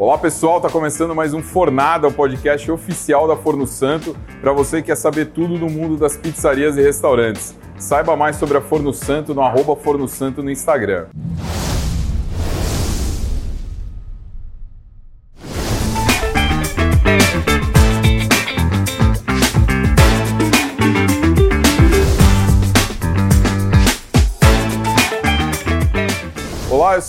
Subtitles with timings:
[0.00, 4.80] Olá pessoal, está começando mais um Fornada, o podcast oficial da Forno Santo, para você
[4.80, 7.54] que quer saber tudo do mundo das pizzarias e restaurantes.
[7.76, 11.08] Saiba mais sobre a Forno Santo no arroba Forno Santo no Instagram.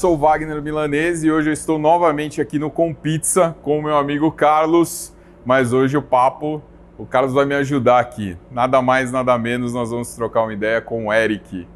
[0.01, 3.83] Sou o Wagner Milanese e hoje eu estou novamente aqui no Com Pizza com o
[3.83, 5.13] meu amigo Carlos,
[5.45, 6.59] mas hoje o papo,
[6.97, 8.35] o Carlos vai me ajudar aqui.
[8.49, 11.67] Nada mais, nada menos, nós vamos trocar uma ideia com o Eric.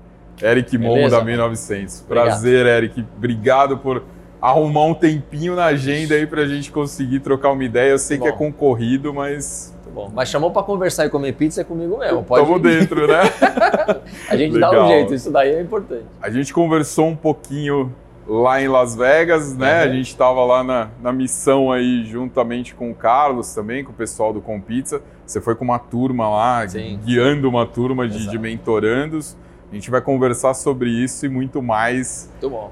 [0.41, 1.25] Eric Momo da mano.
[1.27, 2.01] 1900.
[2.01, 2.25] Obrigado.
[2.25, 3.05] Prazer, Eric.
[3.15, 4.01] Obrigado por
[4.41, 7.91] arrumar um tempinho na agenda aí pra gente conseguir trocar uma ideia.
[7.91, 10.11] Eu sei que é concorrido, mas Muito bom.
[10.11, 12.23] Mas chamou pra conversar e comer pizza é comigo mesmo.
[12.23, 13.21] Pode estamos dentro, né?
[14.27, 14.85] A gente dá Legal.
[14.85, 16.05] um jeito, isso daí é importante.
[16.19, 17.93] A gente conversou um pouquinho
[18.27, 19.83] lá em Las Vegas, né?
[19.83, 19.93] A Uhum.
[19.93, 24.33] gente estava lá na, na missão aí juntamente com o Carlos também, com o pessoal
[24.33, 25.01] do Com Pizza.
[25.25, 26.99] Você foi com uma turma lá, Sim.
[27.03, 29.37] guiando uma turma de, de mentorandos.
[29.71, 32.29] A gente vai conversar sobre isso e muito mais.
[32.31, 32.71] Muito bom.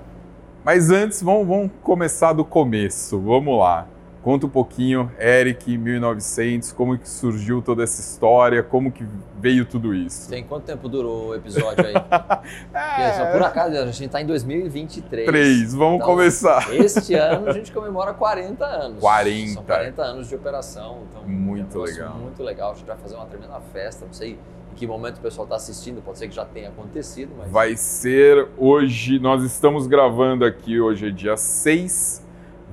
[0.64, 3.20] Mas antes, vamos, vamos começar do começo.
[3.20, 3.88] Vamos lá.
[4.24, 9.06] Conta um pouquinho, Eric, 1900, como que surgiu toda essa história, como que
[9.38, 10.30] veio tudo isso.
[10.30, 11.94] Tem quanto tempo durou o episódio aí?
[11.94, 15.24] Porque só por acaso, a gente tá em 2023.
[15.24, 15.26] É.
[15.30, 16.74] Três, vamos Então, começar.
[16.74, 19.00] Este ano a gente comemora 40 anos.
[19.02, 19.54] 40.
[19.56, 21.00] São 40 anos de operação.
[21.10, 22.16] Então, Muito é um legal.
[22.16, 22.72] Muito legal.
[22.72, 24.06] A gente vai fazer uma tremenda festa.
[24.06, 24.40] Não sei
[24.72, 27.76] em que momento o pessoal está assistindo, pode ser que já tenha acontecido, mas Vai
[27.76, 32.23] ser hoje, nós estamos gravando aqui, hoje é dia 6,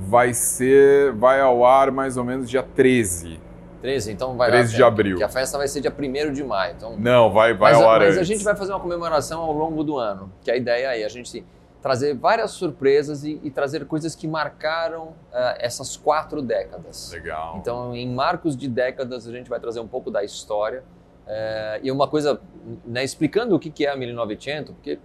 [0.01, 3.39] vai ser, vai ao ar mais ou menos dia 13.
[3.83, 5.17] 13, então vai 13 lá, de abril.
[5.17, 6.75] Que a festa vai ser dia 1 de maio.
[6.77, 8.29] Então, Não, vai, vai mas, ao ar mas a antes.
[8.29, 11.45] gente vai fazer uma comemoração ao longo do ano, que a ideia é a gente
[11.81, 17.11] trazer várias surpresas e, e trazer coisas que marcaram ah, essas quatro décadas.
[17.13, 17.57] Legal.
[17.57, 20.83] Então, em marcos de décadas, a gente vai trazer um pouco da história.
[21.27, 22.39] eh, e uma coisa,
[22.85, 24.99] né, explicando o que que é a 1900, porque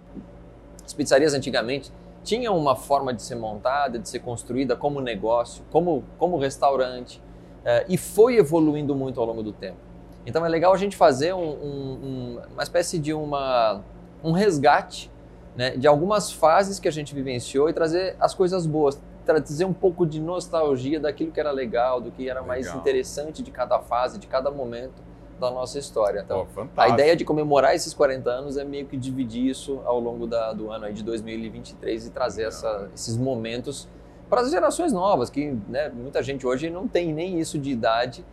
[0.84, 1.90] as pizzarias antigamente
[2.26, 7.22] tinham uma forma de ser montada, de ser construída como negócio, como, como restaurante,
[7.64, 9.78] eh, e foi evoluindo muito ao longo do tempo.
[10.26, 13.80] Então é legal a gente fazer um- um- um- uma espécie de uma,
[14.24, 15.08] um resgate
[15.54, 19.72] né, de algumas fases que a gente vivenciou e trazer as coisas boas, trazer um
[19.72, 22.80] pouco de nostalgia daquilo que era legal, do que era mais Legal.
[22.80, 25.05] interessante de cada fase, de cada momento
[25.38, 26.20] da nossa história.
[26.24, 26.80] Então, fantástico.
[26.80, 30.52] a ideia de comemorar esses 40 anos é meio que dividir isso ao longo da-
[30.52, 33.88] do ano de 2023 e trazer essa- esses momentos
[34.30, 38.24] para as gerações novas, que né, muita gente hoje não tem nem isso de idade,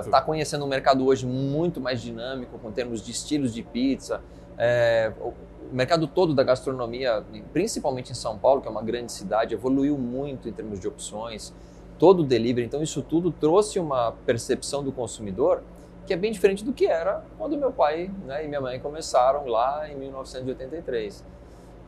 [0.00, 4.20] está conhecendo um mercado hoje muito mais dinâmico, com termos de estilos de pizza.
[4.58, 5.32] É, o
[5.72, 9.96] o mercado todo da gastronomia, principalmente em São Paulo, que é uma grande cidade, evoluiu
[9.98, 11.52] muito em termos de opções,
[11.98, 12.64] todo o delivery.
[12.66, 15.62] Então, isso tudo trouxe uma percepção do consumidor
[16.06, 19.46] que é bem diferente do que era quando meu pai né, e minha mãe começaram
[19.46, 21.24] lá em 1983.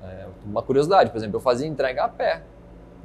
[0.03, 2.43] É, uma curiosidade, por exemplo, eu fazia entrega a pé,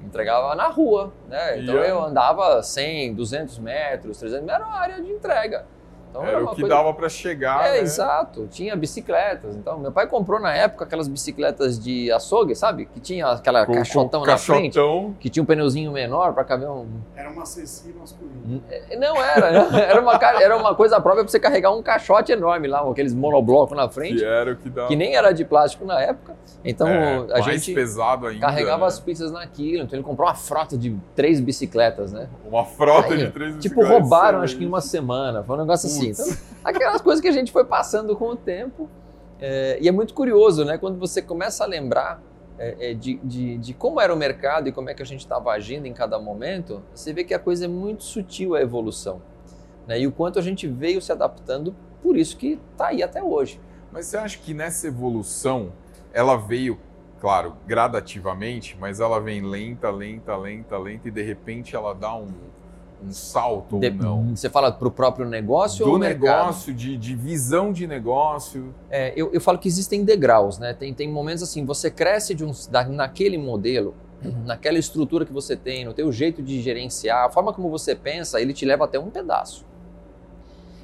[0.03, 1.59] entregava na rua, né?
[1.59, 1.88] Então Ia.
[1.88, 5.66] eu andava 100, 200 metros, 300 metros, era uma área de entrega.
[6.11, 7.79] Então, Era uma o que coisa- dava para chegar, é, né?
[7.79, 8.45] exato.
[8.51, 9.55] Tinha bicicletas.
[9.55, 12.85] Então, meu pai comprou na época aquelas bicicletas de açougue, sabe?
[12.85, 15.16] Que tinha aquela Com- com caixotão na frente, caixotão.
[15.19, 16.85] que tinha um pneuzinho menor para caber um.
[17.16, 18.61] Era uma CC masculina.
[18.99, 19.47] Não era,
[19.88, 23.13] era uma, era uma coisa própria para você carregar um caixote enorme lá, com aqueles
[23.13, 24.88] monoblocos na frente, Que era o que dava.
[24.89, 26.35] que nem era de plástico na época.
[26.63, 28.45] Então, É, a mais gente pesado ainda.
[28.45, 28.88] carregava né?
[28.88, 29.83] as pizzas naquilo.
[29.83, 32.28] Então, ele comprou uma frota de três bicicletas, né?
[32.45, 34.43] Uma frota Aí, de três Tipo, bicicletas, roubaram, né?
[34.43, 35.41] acho que em uma semana.
[35.43, 36.00] Foi um negócio assim.
[36.09, 36.25] Então,
[36.63, 38.89] aquelas coisas que a gente foi passando com o tempo.
[39.39, 40.78] É, e é muito curioso, né?
[40.78, 42.22] Quando você começa a lembrar
[42.59, 45.22] é, é, de, de, de como era o mercado e como é que a gente
[45.22, 49.19] estava agindo em cada momento, você vê que a coisa é muito sutil a evolução.
[49.88, 50.01] Né?
[50.01, 53.59] E o quanto a gente veio se adaptando, por isso que está aí até hoje.
[53.91, 55.73] Mas você acha que nessa evolução
[56.13, 56.78] ela veio,
[57.19, 62.28] claro, gradativamente, mas ela vem lenta, lenta, lenta, lenta e de repente ela dá um,
[63.03, 64.36] um salto De- ou não?
[64.36, 68.74] Você fala para o próprio negócio Do ou negócio, de, de visão de negócio.
[68.90, 70.74] É, eu, eu falo que existem degraus, né?
[70.74, 73.94] Tem, tem momentos assim, você cresce de um, da- naquele modelo,
[74.46, 78.40] naquela estrutura que você tem, no teu jeito de gerenciar, a forma como você pensa,
[78.40, 79.66] ele te leva até um pedaço.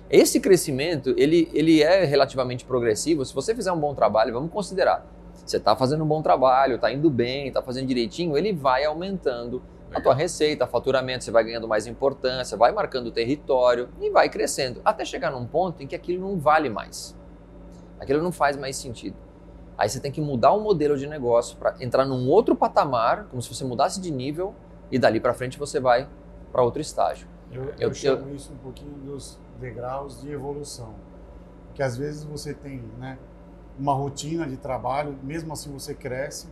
[0.09, 3.25] Esse crescimento, ele, ele é relativamente progressivo.
[3.25, 5.05] Se você fizer um bom trabalho, vamos considerar,
[5.45, 9.61] você está fazendo um bom trabalho, está indo bem, está fazendo direitinho, ele vai aumentando
[9.93, 14.29] a tua receita, faturamento, você vai ganhando mais importância, vai marcando o território e vai
[14.29, 17.15] crescendo, até chegar num ponto em que aquilo não vale mais.
[17.99, 19.15] Aquilo não faz mais sentido.
[19.77, 23.41] Aí você tem que mudar o modelo de negócio para entrar num outro patamar, como
[23.41, 24.53] se você mudasse de nível,
[24.91, 26.07] e dali para frente você vai
[26.51, 27.27] para outro estágio.
[27.51, 30.95] Eu, eu, Eu- chamo isso um pouquinho dos degraus de evolução.
[31.67, 33.17] Porque às vezes você tem né,
[33.77, 36.47] uma rotina de trabalho, mesmo assim você cresce,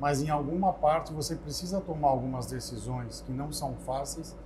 [0.00, 4.36] mas em alguma parte você precisa tomar algumas decisões que não são fáceis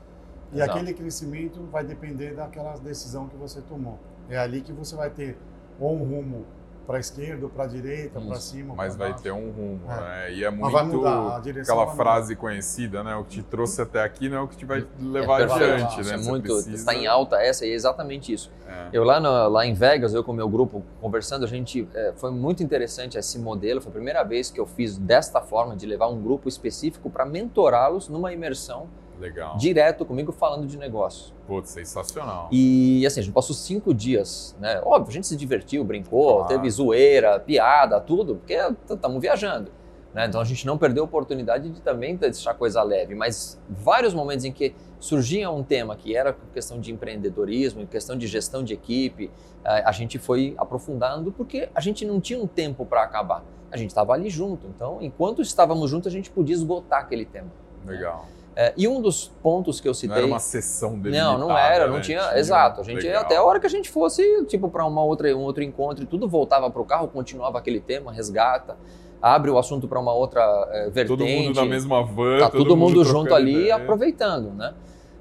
[0.52, 0.72] e Exato.
[0.72, 3.98] aquele crescimento vai depender daquela decisão que você tomou.
[4.28, 5.38] É ali que você vai ter
[5.80, 6.44] ou um rumo
[6.92, 9.24] para a esquerda, para a direita, para cima, Mas pra vai baixo.
[9.24, 9.94] ter um rumo, É.
[9.96, 10.32] né?
[10.34, 13.16] E é muito mudar, aquela frase conhecida, né?
[13.16, 16.02] O que te trouxe até aqui não é o que te vai levar É adiante,
[16.02, 16.12] né?
[16.12, 18.52] É Você muito, precisa- está em alta essa e é exatamente isso.
[18.68, 18.88] É.
[18.92, 22.12] Eu lá, no- lá em Vegas, eu com o meu grupo conversando, a gente é,
[22.14, 23.80] foi muito interessante esse modelo.
[23.80, 27.24] Foi a primeira vez que eu fiz desta forma de levar um grupo específico para
[27.24, 28.86] mentorá-los numa imersão
[29.22, 29.56] Legal.
[29.56, 31.32] direto comigo falando de negócio.
[31.46, 32.48] Putz, sensacional.
[32.50, 34.80] E assim, a gente passou cinco dias, né?
[34.84, 36.48] Óbvio, a gente se divertiu, brincou, Claro.
[36.48, 38.58] teve zoeira, piada, tudo, porque
[38.90, 39.70] estamos viajando.
[40.12, 40.26] Né?
[40.26, 44.44] Então a gente não perdeu a oportunidade de também deixar coisa leve, mas vários momentos
[44.44, 49.30] em que surgia um tema que era questão de empreendedorismo, questão de gestão de equipe,
[49.64, 53.42] eh, a gente foi aprofundando porque a gente não tinha um tempo para acabar.
[53.70, 57.50] A gente estava ali junto, então enquanto estávamos juntos a gente podia esgotar aquele tema.
[57.86, 58.26] Legal.
[58.54, 61.58] Eh, e um dos pontos que eu citei Não era uma sessão delimitada, não, não
[61.58, 62.00] era, não né?
[62.00, 62.36] tinha.
[62.36, 62.80] Exato.
[62.80, 63.22] A gente Legal.
[63.22, 66.06] até a hora que a gente fosse, tipo, para uma outra, um outro encontro e
[66.06, 68.76] tudo voltava para o carro, continuava aquele tema, resgata,
[69.20, 71.18] abre o assunto para uma outra eh, vertente.
[71.18, 72.38] Todo mundo na mesma van.
[72.38, 73.76] Tá todo, mundo, junto trocando ali ideia.
[73.76, 74.74] aproveitando, né?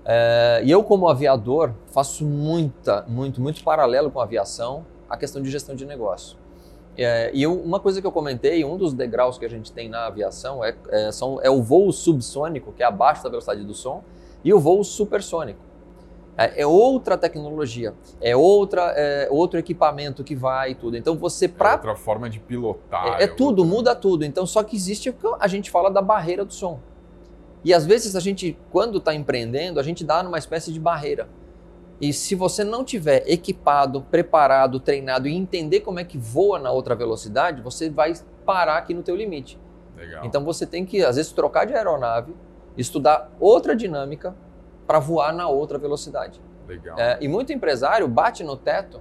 [0.04, 5.42] Eh, e eu, como aviador, faço muita, muito, muito paralelo com a aviação a questão
[5.42, 6.38] de gestão de negócio.
[6.98, 9.88] Eh, e eu- uma coisa que eu comentei, um dos degraus que a gente tem
[9.90, 13.74] na aviação é, é, são, é o voo subsônico, que é abaixo da velocidade do
[13.74, 14.04] som,
[14.44, 15.60] e o voo supersônico.
[16.38, 20.98] É, é outra tecnologia, é, outra, é outro equipamento que vai e tudo.
[20.98, 23.20] Então você, É pra outra forma de pilotar.
[23.20, 24.24] é, é tudo, outra- muda tudo.
[24.26, 26.80] Então, só que existe o que a gente fala da barreira do som.
[27.64, 31.28] E às vezes a gente, quando está empreendendo, a gente dá numa espécie de barreira.
[32.02, 36.72] E se você não tiver equipado, preparado, treinado e entender como é que voa na
[36.72, 38.12] outra velocidade, você vai
[38.44, 39.60] parar aqui no teu limite.
[39.96, 40.26] Legal.
[40.26, 42.36] Então você tem que, às vezes, trocar de aeronave,
[42.76, 44.36] estudar outra dinâmica
[44.88, 46.42] para voar na outra velocidade.
[46.68, 46.98] Legal.
[46.98, 49.00] É, e muito empresário bate no teto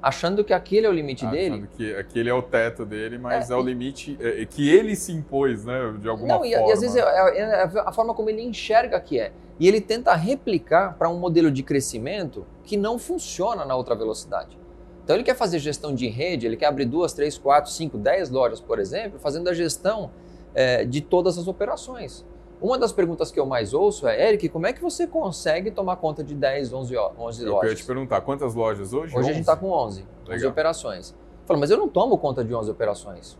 [0.00, 1.54] achando que aquele é o limite Ah, dele.
[1.56, 4.66] Achando que aquele é o teto dele, mas é, É, o limite é, é que
[4.70, 5.94] ele se impôs, né?
[6.00, 6.68] De alguma Não, e, forma.
[6.68, 9.30] e às vezes é, é- é a forma como ele enxerga que é.
[9.60, 14.58] E ele tenta replicar para um modelo de crescimento que não funciona na outra velocidade.
[15.04, 18.30] Então ele quer fazer gestão de rede, ele quer abrir duas, três, quatro, cinco, dez
[18.30, 20.10] lojas, por exemplo, fazendo a gestão
[20.54, 22.24] é, de todas as operações.
[22.60, 25.96] Uma das perguntas que eu mais ouço é, Eric, como é que você consegue tomar
[25.96, 27.78] conta de 10, 11, ó- 11 Eu queria lojas?
[27.78, 29.16] te perguntar, quantas lojas hoje?
[29.16, 30.50] Hoje a gente está com 11, 11 Legal.
[30.50, 31.14] operações.
[31.46, 33.38] Fala, mas eu não tomo conta de 11 operações.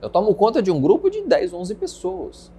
[0.00, 2.52] Eu tomo conta de um grupo de 10, 11 pessoas.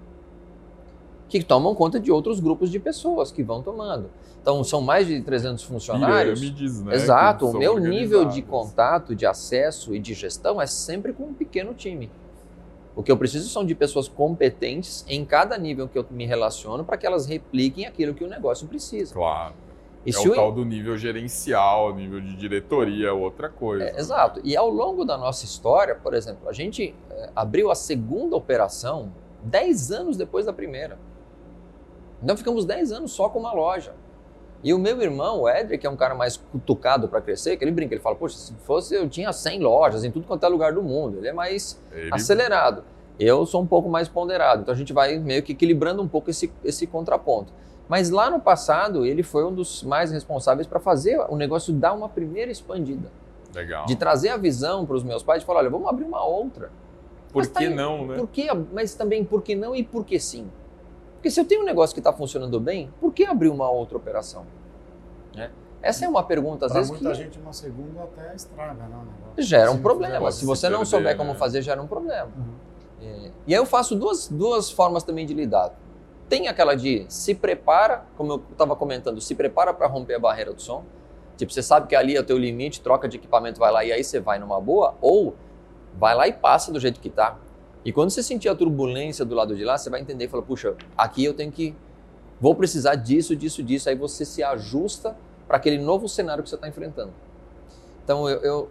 [1.27, 4.09] Que tomam conta de outros grupos de pessoas que vão tomando.
[4.41, 6.39] Então, são mais de 300 funcionários.
[6.39, 6.93] Pirâmides, né?
[6.95, 7.47] Exato.
[7.47, 11.73] O meu nível de contato, de acesso e de gestão é sempre com um pequeno
[11.73, 12.11] time.
[12.95, 16.83] O que eu preciso são de pessoas competentes em cada nível que eu me relaciono
[16.85, 19.13] para que elas repliquem aquilo que o negócio precisa.
[19.15, 19.53] Claro.
[20.05, 23.85] E é o o- tal do nível gerencial, nível de diretoria, outra coisa.
[23.85, 24.39] É, exato.
[24.43, 29.11] E ao longo da nossa história, por exemplo, a gente eh, abriu a segunda operação
[29.43, 30.97] 10 anos depois da primeira.
[32.23, 33.93] Então ficamos 10 anos só com uma loja.
[34.63, 37.63] E o meu irmão, o Edric, que é um cara mais cutucado para crescer, que
[37.63, 40.49] ele brinca, ele fala, poxa, se fosse eu tinha 100 lojas em tudo quanto é
[40.49, 41.17] lugar do mundo.
[41.19, 42.83] Ele é mais Ele- acelerado.
[43.19, 44.61] Eu sou um pouco mais ponderado.
[44.63, 47.53] Então a gente vai meio que equilibrando um pouco esse, esse contraponto.
[47.87, 51.93] Mas lá no passado, ele foi um dos mais responsáveis para fazer o negócio dar
[51.93, 53.11] uma primeira expandida
[53.53, 53.85] Legal.
[53.85, 56.71] de trazer a visão para os meus pais de falar, olha, vamos abrir uma outra.
[57.31, 58.15] Por Mas tá que aí, não, né?
[58.17, 60.47] Por que, mas também por que não e por que sim?
[61.25, 63.97] Porque se eu tenho um negócio que está funcionando bem, por que abrir uma outra
[63.97, 64.45] operação?
[65.33, 65.49] Né?
[65.81, 68.95] Essa é uma pergunta, às Para vezes, muita que gente, uma segunda até estraga, né?
[69.39, 70.31] gera um Se problema.
[70.31, 71.39] Se se você não perder, souber como né?
[71.39, 72.29] fazer, gera um problema.
[72.37, 72.53] Uhum.
[73.01, 75.73] É, E aí eu faço duas, duas formas também de lidar.
[76.29, 80.53] Tem aquela de se prepara, como eu estava comentando, se prepara para romper a barreira
[80.53, 80.83] do som.
[81.37, 83.91] Tipo, você sabe que ali é o teu limite, troca de equipamento, vai lá e
[83.91, 85.33] aí você vai numa boa, ou
[85.97, 87.35] vai lá e passa do jeito que tá.
[87.85, 90.41] E quando você sentir a turbulência do lado de lá, você vai entender e fala,
[90.41, 91.75] puxa, aqui eu tenho que,
[92.41, 93.87] vou precisar disso, disso, disso.
[93.87, 95.15] Aí você se ajusta
[95.47, 97.13] para aquele novo cenário que você está enfrentando.
[98.03, 98.69] Então eu, eu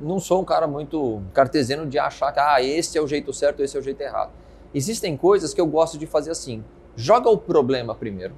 [0.00, 3.62] não sou um cara muito cartesiano de achar que ah, esse é o jeito certo,
[3.64, 4.30] esse é o jeito errado.
[4.72, 6.64] Existem coisas que eu gosto de fazer assim.
[6.94, 8.34] Joga o problema primeiro.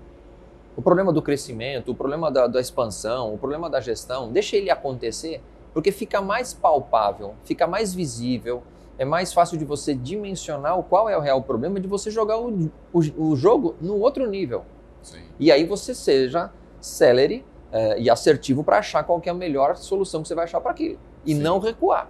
[0.75, 4.71] O problema do crescimento, o problema da, da expansão, o problema da gestão, deixa ele
[4.71, 5.41] acontecer,
[5.73, 8.63] porque fica mais palpável, fica mais visível,
[8.99, 12.39] é mais fácil de você dimensionar o qual é o real problema de você jogar
[12.39, 14.65] o, o, o jogo no outro nível.
[15.03, 15.23] Sim.
[15.39, 20.23] E aí você seja celery é, e assertivo para achar qual é a melhor solução
[20.23, 20.99] que você vai achar para aquilo.
[21.27, 21.41] E Sim.
[21.41, 22.09] não recuar.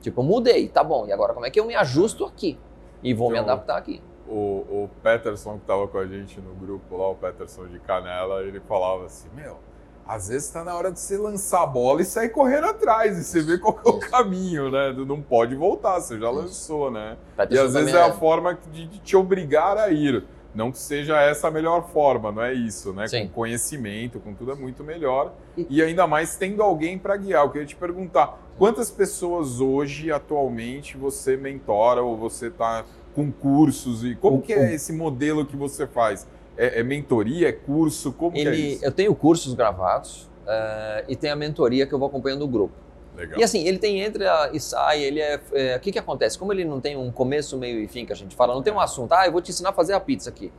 [0.00, 1.06] Tipo, mudei, tá bom.
[1.06, 2.58] E agora como é que eu me ajusto aqui?
[3.02, 4.02] E vou me Então, adaptar aqui.
[4.26, 8.42] O, o Peterson, que estava com a gente no grupo lá, o Peterson de Canela,
[8.42, 9.58] ele falava assim: Meu,
[10.06, 13.24] às vezes está na hora de você lançar a bola e sair correndo atrás, e
[13.24, 14.92] você vê qual é o caminho, né?
[15.06, 17.16] Não pode voltar, você já lançou, né?
[17.34, 20.24] E Peterson às vezes é a forma de, de te obrigar a ir.
[20.54, 23.08] Não que seja essa a melhor forma, não é isso, né?
[23.08, 23.26] Sim.
[23.28, 25.32] Com conhecimento, com tudo é muito melhor.
[25.56, 27.42] E- E ainda mais tendo alguém para guiar.
[27.46, 34.04] Eu queria te perguntar, quantas pessoas hoje, atualmente, você mentora ou você está com cursos?
[34.04, 36.26] E como O- que é esse modelo que você faz?
[36.56, 38.12] É, é mentoria, é curso?
[38.12, 38.84] Como é Ele, isso?
[38.84, 42.74] eu tenho cursos gravados eh, e tem a mentoria que eu vou acompanhando o grupo.
[43.16, 43.38] Legal.
[43.38, 45.76] E assim, ele tem entra e sai, ele é, é.
[45.76, 46.38] O que que acontece?
[46.38, 48.72] Como ele não tem um começo, meio e fim que a gente fala, não tem
[48.72, 50.50] um assunto, ah, eu vou te ensinar a fazer a pizza aqui.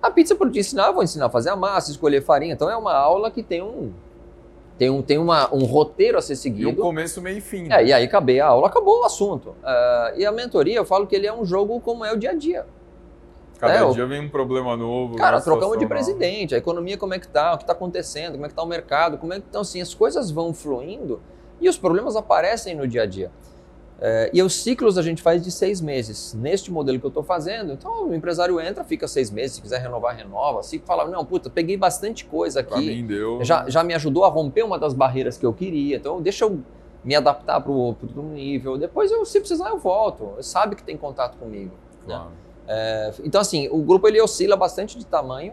[0.00, 2.54] A pizza, para te ensinar, eu vou ensinar a fazer a massa, escolher farinha.
[2.54, 3.92] Então é uma aula que tem um.
[4.76, 6.82] Tem um, tem uma, um roteiro a ser E um seguido.
[6.82, 7.70] começo, meio e fim.
[7.70, 9.54] É, e aí acabei a aula, acabou o assunto.
[9.62, 12.30] Ah, e a mentoria, eu falo que ele é um jogo como é o dia
[12.30, 12.66] a dia.
[13.62, 15.14] Cada é, dia vem um problema novo.
[15.14, 15.94] Cara, trocamos de nova.
[15.94, 18.62] presidente, a economia como é que tá, o que tá acontecendo, como é que tá
[18.64, 21.22] o mercado, como é que então assim, as coisas vão fluindo
[21.60, 23.30] e os problemas aparecem no dia a dia.
[24.00, 26.34] É, e os ciclos a gente faz de seis meses.
[26.34, 29.80] Neste modelo que eu estou fazendo, então o empresário entra, fica seis meses, se quiser
[29.80, 30.64] renovar, renova.
[30.64, 33.44] Se fala, não, puta, peguei bastante coisa Pra aqui, mim deu.
[33.44, 36.58] já, já me ajudou a romper uma das barreiras que eu queria, então deixa eu
[37.04, 37.96] me adaptar para o
[38.32, 38.76] nível.
[38.76, 40.34] Depois, eu, se precisar, eu volto.
[40.40, 41.70] Sabe que tem contato comigo.
[42.08, 42.20] né?
[42.74, 45.52] É, então, assim, o grupo ele oscila bastante de tamanho,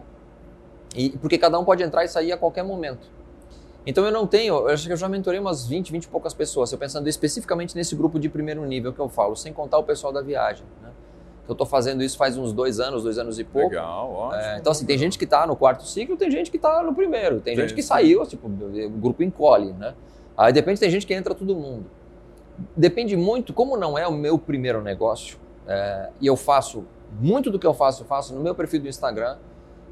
[0.96, 3.06] e, porque cada um pode entrar e sair a qualquer momento.
[3.86, 6.32] Então, eu não tenho, eu acho que eu já mentorei umas 20, 20 e poucas
[6.32, 9.82] pessoas, eu pensando especificamente nesse grupo de primeiro nível que eu falo, sem contar o
[9.82, 10.64] pessoal da viagem.
[10.82, 10.88] Né?
[11.46, 13.68] Eu estou fazendo isso faz uns dois anos, dois anos e pouco.
[13.68, 14.40] Legal, ótimo.
[14.40, 16.94] É, então, assim, tem gente que está no quarto ciclo, tem gente que está no
[16.94, 19.94] primeiro, tem Tem, gente que saiu, tipo, o grupo encolhe, né?
[20.38, 21.84] Aí depende, tem gente que entra todo mundo.
[22.74, 26.84] Depende muito, como não é o meu primeiro negócio, é, e eu faço,
[27.18, 29.36] muito do que eu faço, eu faço no meu perfil do Instagram,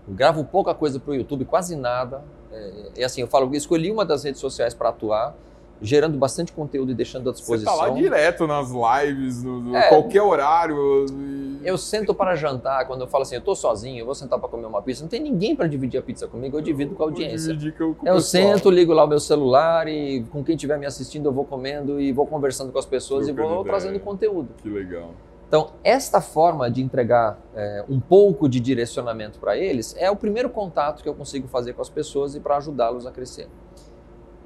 [0.07, 2.23] eu gravo pouca coisa para o YouTube, quase nada.
[2.53, 5.35] É, e assim, eu falo, eu escolhi uma das redes sociais para atuar,
[5.81, 7.77] gerando bastante conteúdo e deixando à Você disposição.
[7.77, 9.89] tá lá direto nas lives, no, no- É.
[9.89, 11.05] qualquer horário.
[11.11, 14.39] e- Eu sento para jantar, quando eu falo assim, eu tô sozinho, eu vou sentar
[14.39, 17.03] para comer uma pizza, não tem ninguém para dividir a pizza comigo, eu divido com
[17.03, 17.53] a audiência.
[17.55, 21.27] dividir com- Eu sento, ligo lá o meu celular e com quem estiver me assistindo
[21.27, 23.73] eu vou comendo e vou conversando com as pessoas e Trocando vou ideia.
[23.79, 24.49] trazendo conteúdo.
[24.63, 25.11] Que legal.
[25.49, 30.50] Então, esta forma de entregar é, um pouco de direcionamento para eles é o primeiro
[30.50, 33.49] contato que eu consigo fazer com as pessoas e para ajudá-los a crescer.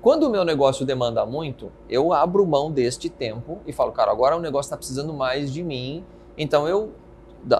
[0.00, 4.36] Quando o meu negócio demanda muito, eu abro mão deste tempo e falo, cara, agora
[4.36, 6.04] o negócio está precisando mais de mim,
[6.38, 6.92] então eu,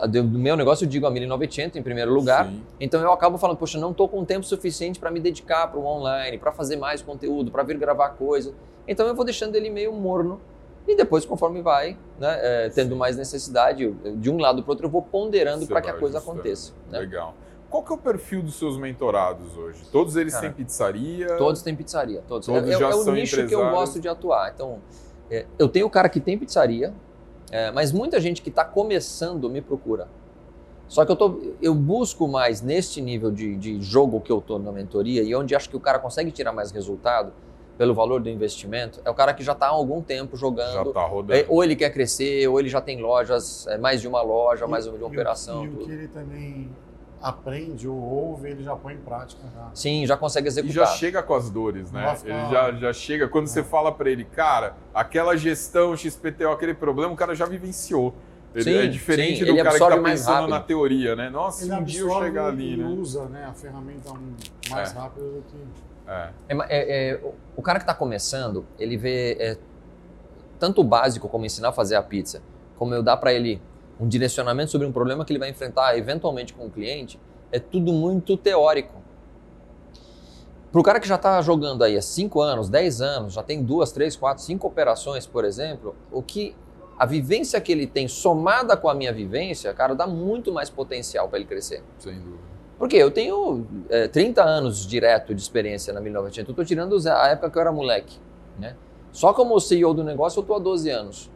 [0.08, 2.62] do meu negócio eu digo a 1900 em primeiro lugar, Sim.
[2.80, 5.84] então eu acabo falando, poxa, não estou com tempo suficiente para me dedicar para o
[5.84, 8.54] online, para fazer mais conteúdo, para vir gravar coisa.
[8.86, 10.40] Então eu vou deixando ele meio morno
[10.86, 14.72] e depois, conforme vai, né, é, tendo mais necessidade, eu- de um lado para o
[14.72, 16.38] outro, eu vou ponderando para que a coisa ajustando.
[16.40, 16.72] aconteça.
[16.90, 16.98] né?
[16.98, 17.34] Legal.
[17.70, 19.82] Qual que é o perfil dos seus mentorados hoje?
[19.90, 21.36] Todos eles Cara, têm pizzaria?
[21.38, 22.46] Todos têm pizzaria, todos.
[22.46, 24.52] Todos é, é- já é o são nicho que eu gosto de atuar.
[24.54, 24.78] Então,
[25.30, 26.92] é, eu tenho o cara que tem pizzaria,
[27.50, 30.06] é, mas muita gente que está começando me procura.
[30.86, 34.58] Só que eu, tô, eu busco mais neste nível de, de jogo que eu estou
[34.58, 37.32] na mentoria e onde acho que o cara consegue tirar mais resultado
[37.78, 40.92] pelo valor do investimento, é o cara que já está há algum tempo Já jogando.
[40.92, 41.38] tá rodando.
[41.40, 44.66] É, ou ele quer crescer, ou ele já tem lojas, é, mais de uma loja,
[44.66, 45.64] mais de uma E o- operação.
[45.64, 45.84] E o tudo.
[45.86, 46.70] que ele também
[47.20, 49.42] aprende ou ouve, ele já põe em prática.
[49.54, 49.70] Já.
[49.74, 50.74] Sim, já consegue E executar.
[50.74, 52.02] já chega com as dores, né?
[52.04, 52.72] Nossa, ele cara.
[52.72, 53.28] já, já chega.
[53.28, 58.12] Quando você fala pra ele, cara, aquela gestão XPTO, aquele problema, o cara já vivenciou.
[58.54, 61.30] Ele Sim, é diferente sim, do ele cara que tá mais pensando na teoria, né?
[61.30, 62.84] Nossa, Ele um dia eu absorve chegar ali, e né?
[62.86, 64.10] usa né, a ferramenta
[64.68, 64.98] mais É.
[64.98, 65.56] rápido do que.
[66.06, 66.30] É.
[66.48, 67.20] É, é, é,
[67.56, 69.58] o- cara que está começando, ele vê
[70.58, 72.42] tanto o básico como ensinar a fazer a pizza,
[72.76, 73.60] como eu dar para ele
[73.98, 77.18] um direcionamento sobre um problema que ele vai enfrentar eventualmente com o cliente,
[77.50, 79.00] é tudo muito teórico.
[80.70, 83.62] Para o cara que já está jogando aí há 5 anos, 10 anos, já tem
[83.62, 86.56] duas, três, quatro, cinco operações, por exemplo, o que
[86.98, 91.28] a vivência que ele tem somada com a minha vivência, cara, dá muito mais potencial
[91.28, 91.82] para ele crescer.
[91.98, 92.51] Sem dúvida.
[92.78, 96.48] Porque eu tenho é, 30 anos direto de experiência na 1900.
[96.48, 98.18] Eu estou tirando a época que eu era moleque.
[98.58, 98.74] Né?
[99.12, 101.30] Só como CEO do negócio eu estou há 12 anos.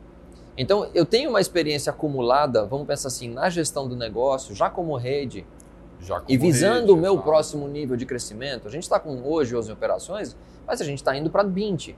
[0.57, 4.97] Então eu tenho uma experiência acumulada, vamos pensar assim, na gestão do negócio, já como
[4.97, 5.47] rede,
[6.01, 8.67] Já e como visando rede, o meu próximo nível de crescimento.
[8.67, 11.97] A gente está com hoje 11 operações, mas a gente está indo para 20.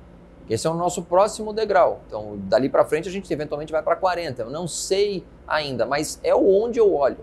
[0.50, 2.00] Esse é o nosso próximo degrau.
[2.06, 4.42] Então, dali para frente, a gente eventualmente vai para 40.
[4.42, 7.18] Eu não sei ainda, mas é onde eu olho.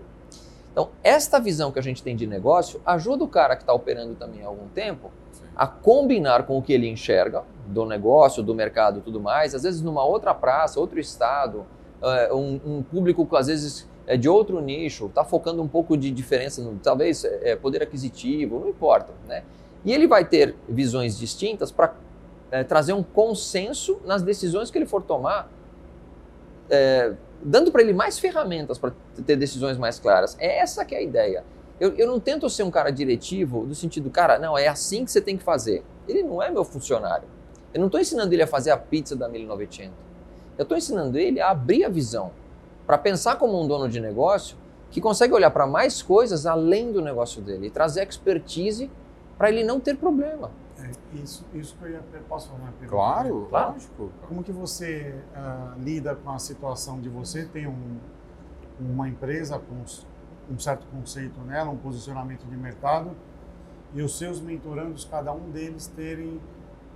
[0.76, 4.14] Então, esta visão que a gente tem de negócio ajuda o cara que está operando
[4.14, 5.10] também há algum tempo
[5.56, 9.54] a combinar com o que ele enxerga do negócio, do mercado e tudo mais.
[9.54, 11.64] Às vezes, numa outra praça, outro estado,
[12.30, 16.10] uh, um, público que às vezes é de outro nicho, está focando um pouco de
[16.10, 19.14] diferença, talvez é, poder aquisitivo, não importa.
[19.26, 19.44] Né?
[19.82, 21.94] E ele vai ter visões distintas para
[22.50, 25.50] é, trazer um consenso nas decisões que ele for tomar,
[26.68, 28.92] é, dando para ele mais ferramentas para
[29.24, 30.36] ter decisões mais claras.
[30.38, 31.44] É essa que é a ideia.
[31.78, 35.10] Eu, eu não tento ser um cara diretivo no sentido, cara, não, é assim que
[35.10, 35.84] você tem que fazer.
[36.08, 37.28] Ele não é meu funcionário.
[37.74, 39.92] Eu não estou ensinando ele a fazer a pizza da 1900.
[40.56, 42.32] Eu estou ensinando ele a abrir a visão,
[42.86, 44.56] para pensar como um dono de negócio
[44.90, 48.90] que consegue olhar para mais coisas além do negócio dele e trazer expertise
[49.36, 50.50] para ele não ter problema.
[51.22, 52.90] Isso, isso que eu ia, posso falar uma pergunta?
[52.90, 53.72] Claro, claro.
[53.72, 54.10] lógico.
[54.28, 57.98] Como que você uh, lida com a situação de você ter um,
[58.80, 59.82] uma empresa com
[60.52, 63.10] um certo conceito nela, um posicionamento de mercado,
[63.94, 66.40] e os seus mentorandos, cada um deles terem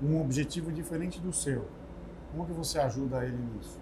[0.02, 1.64] um objetivo diferente do seu?
[2.30, 3.78] Como que você ajuda ele nisso?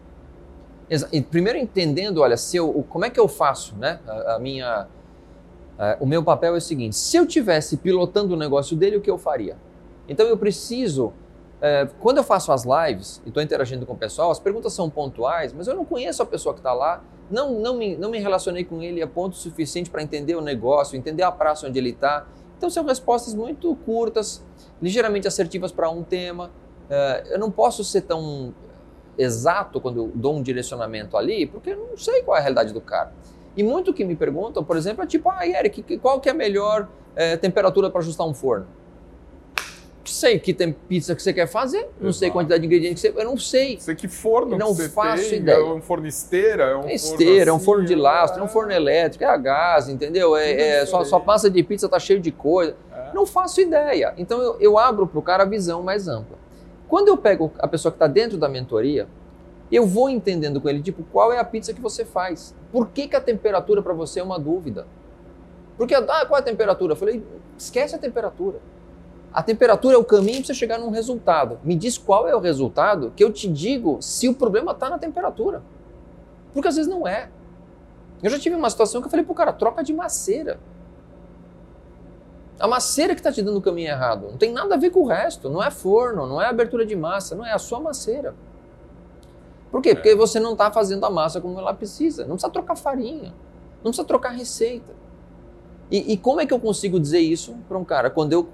[1.30, 4.00] Primeiro entendendo, olha, se eu, como é que eu faço, né?
[4.06, 4.88] A, a minha,
[5.78, 9.00] a, o meu papel é o seguinte: se eu tivesse pilotando o negócio dele, o
[9.00, 9.56] que eu faria?
[10.08, 11.12] Então eu preciso,
[11.60, 14.88] é, quando eu faço as lives e estou interagindo com o pessoal, as perguntas são
[14.88, 18.18] pontuais, mas eu não conheço a pessoa que está lá, não, não, me, não me
[18.18, 21.90] relacionei com ele a ponto suficiente para entender o negócio, entender a praça onde ele
[21.90, 22.26] está.
[22.56, 24.42] Então são respostas muito curtas,
[24.80, 26.50] ligeiramente assertivas para um tema.
[26.88, 28.54] É, eu não posso ser tão
[29.18, 32.72] exato quando eu dou um direcionamento ali, porque eu não sei qual é a realidade
[32.72, 33.12] do cara.
[33.56, 36.34] E muito que me perguntam, por exemplo, é tipo, ah, Eric, qual que é a
[36.34, 38.68] melhor é, temperatura para ajustar um forno?
[40.08, 41.94] Sei que tem pizza que você quer fazer, Exato.
[42.00, 43.20] não sei a quantidade de ingredientes que você.
[43.20, 43.78] Eu não sei.
[43.80, 45.56] Sei que forno não que faço tem, ideia.
[45.56, 48.44] É um forno esteira, é um é esteira, é um forno de assim, lastro, é
[48.44, 50.36] um forno elétrico, é a gás, entendeu?
[50.36, 52.76] É, é só, só passa de pizza tá cheio de coisa.
[52.92, 53.14] É.
[53.14, 54.14] Não faço ideia.
[54.16, 56.38] Então eu, eu abro para o cara a visão mais ampla.
[56.88, 59.06] Quando eu pego a pessoa que está dentro da mentoria,
[59.70, 62.54] eu vou entendendo com ele, tipo, qual é a pizza que você faz?
[62.72, 64.86] Por que, que a temperatura para você é uma dúvida?
[65.76, 66.92] Porque, ah, qual é a temperatura?
[66.92, 67.22] Eu falei,
[67.56, 68.58] esquece a temperatura.
[69.32, 71.58] A temperatura é o caminho para você chegar num resultado.
[71.62, 74.98] Me diz qual é o resultado que eu te digo se o problema está na
[74.98, 75.62] temperatura.
[76.52, 77.30] Porque às vezes não é.
[78.22, 80.58] Eu já tive uma situação que eu falei pro cara, troca de maceira.
[82.58, 84.28] A maceira que está te dando o caminho errado.
[84.30, 85.48] Não tem nada a ver com o resto.
[85.48, 88.34] Não é forno, não é abertura de massa, não é a sua maceira.
[89.70, 89.94] Por quê?
[89.94, 92.22] Porque você não está fazendo a massa como ela precisa.
[92.22, 93.32] Não precisa trocar farinha.
[93.76, 94.92] Não precisa trocar receita.
[95.90, 98.10] E, e como é que eu consigo dizer isso para um cara?
[98.10, 98.48] Quando eu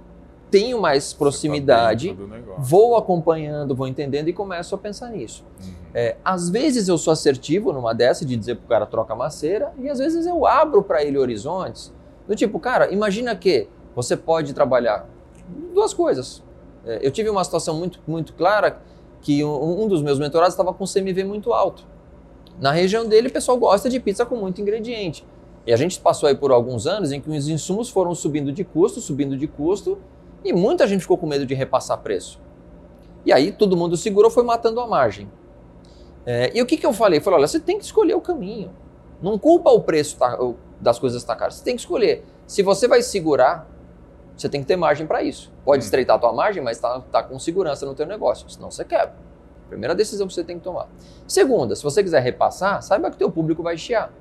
[0.51, 5.45] tenho mais tá proximidade, tá vou acompanhando, vou entendendo e começo a pensar nisso.
[5.63, 5.73] Uhum.
[5.95, 9.73] É, às vezes eu sou assertivo numa dessa de dizer para o cara troca maceira
[9.79, 11.93] e às vezes eu abro para ele horizontes
[12.27, 15.07] do tipo, cara, imagina que você pode trabalhar
[15.73, 16.43] duas coisas.
[16.85, 18.81] É, eu tive uma situação muito, muito clara
[19.21, 21.87] que um, um dos meus mentorados estava com CMV muito alto.
[22.61, 25.27] Na região dele, o pessoal gosta de pizza com muito ingrediente.
[25.67, 28.65] E a gente passou aí por alguns anos em que os insumos foram subindo de
[28.65, 29.99] custo, subindo de custo,
[30.45, 32.41] e muita gente ficou com medo de repassar preço.
[33.25, 35.31] E aí todo mundo segurou, foi matando a margem.
[36.27, 37.19] É, e o que, que eu falei?
[37.19, 38.71] Eu falei, olha, você tem que escolher o caminho.
[39.23, 40.39] Não culpa o preço tá,
[40.81, 41.55] das coisas estar caras.
[41.55, 42.25] Você tem que escolher.
[42.47, 43.67] Se você vai segurar,
[44.37, 45.51] você tem que ter margem para isso.
[45.65, 45.85] Pode hum.
[45.85, 48.49] estreitar a tua margem, mas está tá com segurança no teu negócio.
[48.51, 49.17] Senão você quebra.
[49.69, 50.89] Primeira decisão que você tem que tomar.
[51.27, 54.13] Segunda, se você quiser repassar, saiba que o teu público vai chiar.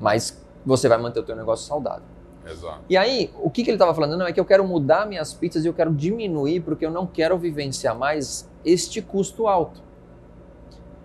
[0.00, 2.11] Mas você vai manter o teu negócio saudável.
[2.46, 2.80] Exato.
[2.88, 4.16] E aí, o que, que ele estava falando?
[4.16, 7.06] Não, é que eu quero mudar minhas pizzas e eu quero diminuir porque eu não
[7.06, 9.82] quero vivenciar mais este custo alto.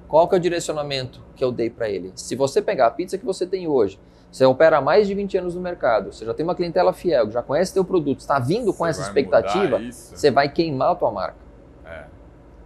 [0.07, 2.11] Qual que é o direcionamento que eu dei para ele?
[2.15, 3.99] Se você pegar a pizza que você tem hoje,
[4.31, 7.29] você opera há mais de 20 anos no mercado, você já tem uma clientela fiel,
[7.29, 11.11] já conhece teu produto, está vindo com você essa expectativa, você vai queimar a tua
[11.11, 11.37] marca.
[11.85, 12.05] É.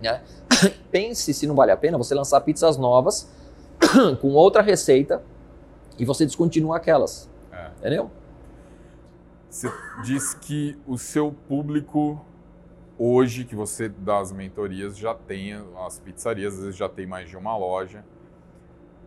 [0.01, 0.21] Né?
[0.91, 3.29] Pense se não vale a pena você lançar pizzas novas
[4.21, 5.21] com outra receita
[5.97, 7.29] e você descontinua aquelas.
[7.51, 7.67] É.
[7.79, 8.11] Entendeu?
[9.51, 9.69] Você
[10.05, 12.25] diz que o seu público
[12.97, 15.53] hoje que você dá as mentorias já tem
[15.85, 18.05] as pizzarias, às vezes já tem mais de uma loja.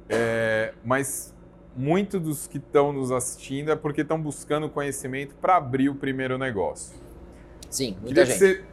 [0.06, 1.34] É, mas
[1.74, 6.36] muitos dos que estão nos assistindo é porque estão buscando conhecimento para abrir o primeiro
[6.36, 6.94] negócio.
[7.70, 8.34] Sim, muita Queria gente.
[8.34, 8.64] que você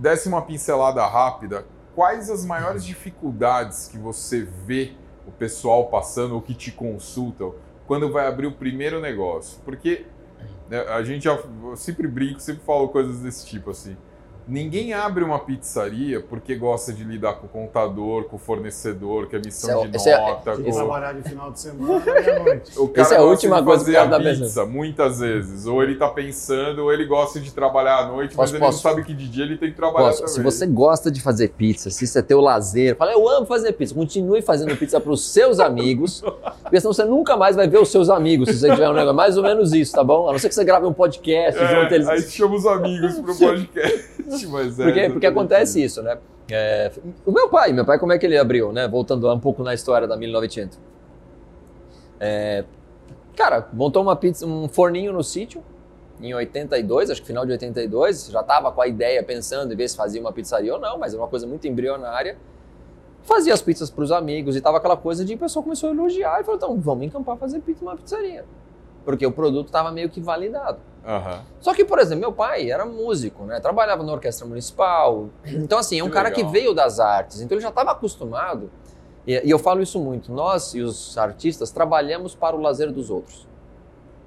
[0.00, 1.64] desse uma pincelada rápida.
[1.94, 4.94] Quais as maiores dificuldades que você vê
[5.28, 7.54] o pessoal passando ou que te consultam
[7.86, 9.60] quando vai abrir o primeiro negócio?
[9.64, 10.06] Porque
[10.70, 11.38] a gente já
[11.76, 13.96] sempre brinco, sempre falo coisas desse tipo assim.
[14.50, 19.36] Ninguém abre uma pizzaria porque gosta de lidar com o contador, com o fornecedor, com
[19.36, 20.52] a emissão Esse é- de é- nota.
[20.56, 20.70] Tem com...
[20.70, 22.72] que trabalhar de final de semana e à noite.
[22.78, 24.40] O cara Essa é a última de coisa que o a pensando.
[24.44, 25.66] pizza, muitas vezes.
[25.66, 28.84] Ou ele tá pensando, ou ele gosta de trabalhar à noite, mas Posso- ele posso-
[28.84, 30.34] não sabe que de dia ele tem que trabalhar Posso, também.
[30.34, 33.72] se você gosta de fazer pizza, se isso é teu lazer, fala, eu amo fazer
[33.74, 36.22] pizza, continue fazendo pizza para os seus amigos,
[36.62, 39.14] porque senão você nunca mais vai ver os seus amigos, se você tiver um negócio,
[39.14, 40.28] mais ou menos isso, tá bom?
[40.28, 42.08] A não ser que você grave um podcast, É, junto eles.
[42.08, 44.10] aí chama os amigos pro podcast.
[44.48, 46.18] Mas é Porque, porque acontece isso, né?
[46.50, 46.90] É,
[47.24, 48.88] o meu pai, meu pai, como é que ele abriu, né?
[48.88, 50.78] Voltando um pouco na história da 1900.
[52.18, 52.64] É,
[53.36, 55.62] cara, montou uma pizza, um forninho no sítio
[56.20, 59.88] em 82, acho que final de 82, já estava com a ideia pensando em ver
[59.88, 62.36] se fazia uma pizzaria ou não, mas era uma coisa muito embrionária.
[63.22, 65.92] Fazia as pizzas para os amigos e tava aquela coisa de o pessoal começou a
[65.92, 68.44] elogiar e falou: então vamos encampar fazer pizza numa pizzaria.
[69.04, 70.78] Porque o produto estava meio que validado.
[71.06, 71.42] Aham.
[71.60, 73.58] Só que, por exemplo, meu pai era músico, né?
[73.60, 75.28] Trabalhava na orquestra municipal.
[75.46, 76.44] Então, assim, é um Que cara legal.
[76.44, 77.40] que veio das artes.
[77.40, 78.70] Então, ele já estava acostumado.
[79.26, 80.32] E, e eu falo isso muito.
[80.32, 83.48] Nós e os artistas trabalhamos para o lazer dos outros.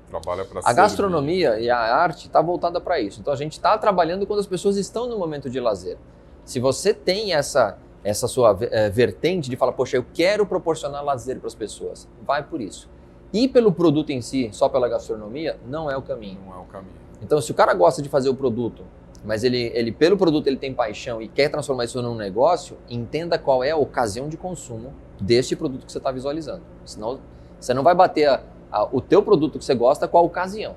[0.09, 3.19] Trabalha pra A gastronomia e a arte está voltada para isso.
[3.19, 5.97] Então, a gente está trabalhando quando as pessoas estão no momento de lazer.
[6.45, 11.39] Se você tem essa essa sua eh, vertente de falar, poxa, eu quero proporcionar lazer
[11.39, 12.89] para as pessoas, vai por isso.
[13.33, 16.39] E pelo produto em si, só pela gastronomia, não é o caminho.
[16.45, 16.93] Não é o caminho.
[17.21, 18.83] Então, se o cara gosta de fazer o produto,
[19.25, 23.39] mas ele, ele pelo produto ele tem paixão e quer transformar isso num negócio, entenda
[23.39, 26.61] qual é a ocasião de consumo deste produto que você está visualizando.
[26.85, 27.19] Senão,
[27.59, 30.75] você não vai bater a- a- o teu produto que você gosta com a ocasião.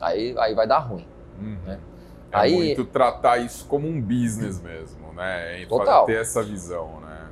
[0.00, 1.04] Aí, aí vai dar ruim.
[1.38, 1.58] Uhum.
[1.66, 1.72] É.
[1.72, 1.78] É
[2.32, 5.66] Aí- muito tratar isso como um business mesmo, né?
[5.66, 6.06] Total.
[6.06, 7.26] ter essa visão, né?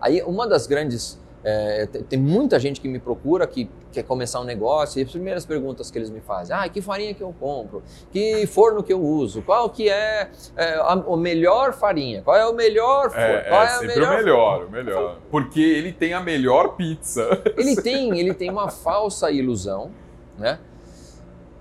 [0.00, 1.20] Aí, uma das grandes.
[1.44, 5.10] É, tem, tem muita gente que me procura que quer começar um negócio e as
[5.10, 7.82] primeiras perguntas que eles me fazem: ah, que farinha que eu compro?
[8.10, 9.42] Que forno que eu uso?
[9.42, 12.22] Qual que é, é, a, a melhor farinha?
[12.22, 13.24] Qual é o melhor forno?
[13.24, 15.18] É, Qual é a sempre o melhor, o melhor.
[15.30, 17.42] Porque ele tem a melhor pizza.
[17.56, 19.90] Ele tem, ele tem uma falsa ilusão,
[20.38, 20.58] né?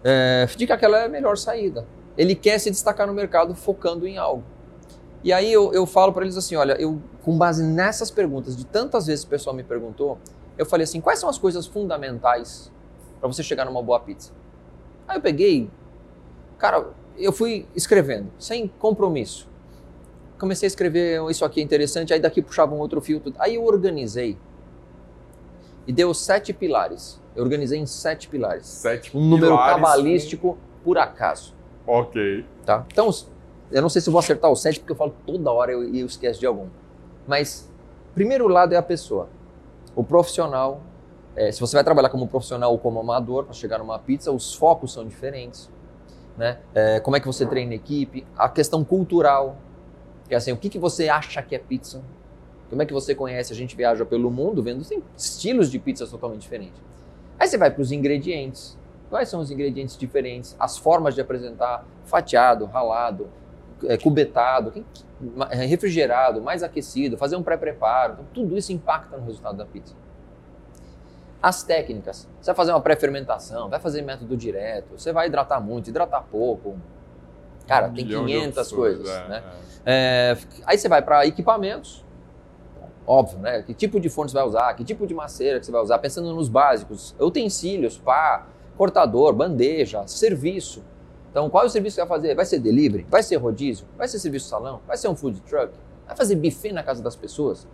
[0.04, 1.86] é, de que aquela é a melhor saída.
[2.17, 4.44] Ele quer se destacar no mercado focando em algo.
[5.24, 8.66] E aí eu, eu falo para eles assim, olha, eu com base nessas perguntas, de
[8.66, 10.18] tantas vezes o pessoal me perguntou,
[10.58, 12.72] eu falei assim, quais são as coisas fundamentais
[13.20, 14.32] para você chegar numa boa pizza?
[15.08, 15.70] Aí eu peguei,
[16.58, 19.48] cara, eu fui escrevendo, sem compromisso.
[20.40, 23.36] Comecei a escrever, isso aqui é interessante, aí daqui puxava um outro fio, tudo.
[23.40, 24.38] aí eu organizei
[25.86, 27.22] e deu sete pilares.
[27.36, 28.66] Eu organizei em sete pilares.
[28.66, 31.56] Sete Um número pilares cabalístico por acaso.
[31.86, 32.46] Ok.
[32.66, 32.86] Tá?
[32.92, 33.10] Então,
[33.72, 35.96] eu não sei se vou acertar os sete, porque eu falo toda hora e eu,
[35.96, 36.68] eu esqueço de algum.
[37.28, 37.70] Mas,
[38.14, 39.30] primeiro lado é a pessoa.
[39.96, 40.82] O profissional.
[41.36, 44.54] é, se você vai trabalhar como profissional ou como amador para chegar numa pizza, os
[44.54, 45.70] focos são diferentes.
[46.38, 46.60] Né?
[46.74, 48.26] É, como é que você treina a equipe?
[48.38, 49.58] A questão cultural.
[50.28, 52.02] Que é assim, o que, que você acha que é pizza?
[52.70, 53.52] Como é que você conhece?
[53.52, 56.82] A gente viaja pelo mundo vendo tem estilos de pizzas totalmente diferentes.
[57.38, 58.78] Aí você vai para os ingredientes.
[59.10, 60.56] Quais são os ingredientes diferentes?
[60.58, 63.28] As formas de apresentar, fatiado, ralado,
[63.88, 64.74] é, cubetado,
[65.50, 68.13] é, refrigerado, mais aquecido, fazer um pré-preparo.
[68.13, 69.96] Então, tudo isso impacta no resultado da pizza.
[71.41, 72.28] As técnicas.
[72.39, 76.78] Você vai fazer uma pré-fermentação, vai fazer método direto, você vai hidratar muito, hidratar pouco.
[77.67, 79.44] Cara, Um tem milhão de 500 opções, coisas, é, né?
[79.67, 79.72] é.
[79.84, 82.06] É, aí você vai para equipamentos,
[83.06, 83.63] óbvio, né?
[83.63, 85.98] Que tipo de forno você vai usar, que tipo de maceira que você vai usar,
[85.98, 88.46] pensando nos básicos, utensílios, pá,
[88.78, 90.84] cortador, bandeja, serviço.
[91.32, 92.36] Então, qual é o serviço que vai fazer?
[92.36, 93.08] Vai ser delivery?
[93.10, 93.88] Vai ser rodízio?
[93.98, 94.82] Vai ser serviço salão?
[94.86, 95.74] Vai ser um food truck?
[96.06, 97.65] Vai fazer buffet na casa das pessoas?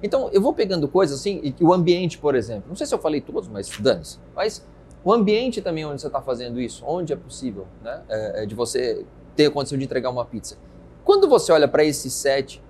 [0.00, 2.64] Então, eu vou pegando coisas assim, e o ambiente, por exemplo.
[2.68, 4.18] Não sei se eu falei todos, mas dane-se.
[4.34, 4.64] Mas
[5.04, 8.02] o ambiente também onde você está fazendo isso, onde é possível, né?
[8.08, 10.56] É, é de você ter a condição de entregar uma pizza.
[11.04, 12.62] Quando você olha para esse set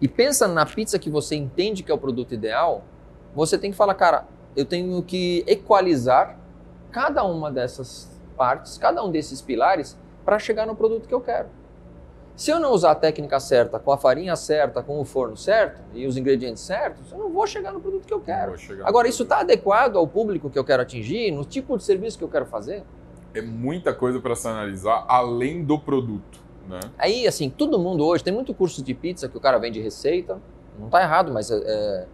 [0.00, 2.84] e pensa na pizza que você entende que é o produto ideal,
[3.34, 6.38] você tem que falar, cara, eu tenho que equalizar
[6.90, 8.11] cada uma dessas
[8.42, 11.46] partes, cada um desses pilares para chegar no produto que eu quero.
[12.34, 15.80] Se eu não usar a técnica certa, com a farinha certa, com o forno certo
[15.94, 18.56] e os ingredientes certos, eu não vou chegar no produto que eu quero.
[18.82, 22.24] Agora, isso está adequado ao público que eu quero atingir, no tipo de serviço que
[22.24, 22.82] eu quero fazer?
[23.32, 26.80] É muita coisa para se analisar além do produto, né?
[26.98, 30.40] Aí, assim, todo mundo hoje tem muito curso de pizza que o cara vende receita.
[30.80, 32.06] Não tá errado, mas é, é,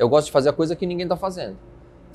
[0.00, 1.56] eu gosto de fazer a coisa que ninguém tá fazendo.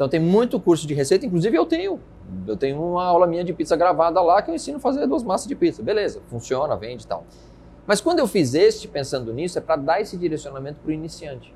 [0.01, 1.99] Então tem muito curso de receita, inclusive eu tenho.
[2.47, 5.21] Eu tenho uma aula minha de pizza gravada lá que eu ensino a fazer duas
[5.21, 5.83] massas de pizza.
[5.83, 7.23] Beleza, funciona, vende e tal.
[7.85, 11.53] Mas quando eu fiz este pensando nisso, é para dar esse direcionamento para o iniciante.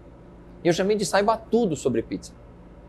[0.63, 2.33] E eu chamei de saiba tudo sobre pizza.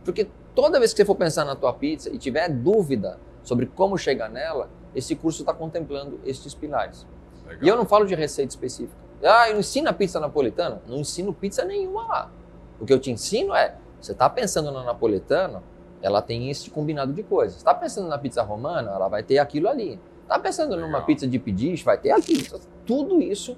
[0.05, 3.97] Porque toda vez que você for pensar na tua pizza e tiver dúvida sobre como
[3.97, 7.07] chegar nela, esse curso está contemplando estes pilares.
[7.47, 7.65] Legal.
[7.65, 8.95] E eu não falo de receita específica.
[9.25, 10.83] Ah, eu ensino a pizza napolitana?
[10.87, 12.31] Não ensino pizza nenhuma lá.
[12.79, 15.63] O que eu te ensino é, você está pensando na napolitana,
[16.03, 17.57] ela tem esse combinado de coisas.
[17.57, 19.99] Está pensando na pizza romana, ela vai ter aquilo ali.
[20.23, 20.87] Está pensando Legal.
[20.89, 22.43] numa pizza de pediche, vai ter aquilo.
[22.85, 23.57] Tudo isso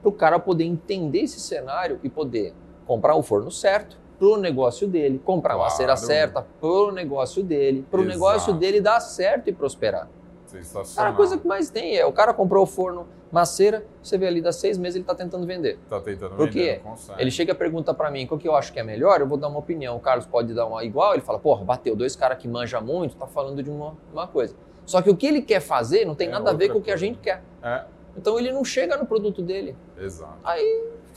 [0.00, 2.54] para o cara poder entender esse cenário e poder
[2.86, 5.70] comprar o forno certo pro negócio dele, comprar Claro.
[5.72, 8.14] cera certa pro negócio dele, pro Exato.
[8.14, 10.08] negócio dele dar certo e prosperar.
[10.46, 10.94] Sensacional.
[10.96, 14.26] Cara, a coisa que mais tem é o cara comprou o forno maceira, você vê
[14.26, 15.78] ali, dá seis meses ele está tentando vender.
[15.88, 17.20] Tá tentando Por vender, consegue.
[17.22, 19.38] Ele chega e pergunta para mim qual que eu acho que é melhor, eu vou
[19.38, 19.96] dar uma opinião.
[19.96, 23.16] O Carlos pode dar uma igual, ele fala, porra, bateu dois caras que manja muito,
[23.16, 24.54] tá falando de uma, uma coisa.
[24.84, 26.82] Só que o que ele quer fazer não tem É nada a ver com o
[26.82, 27.06] que a coisa.
[27.06, 27.42] gente quer.
[27.62, 27.84] É,
[28.16, 30.38] Então ele não chega no produto dele, exato.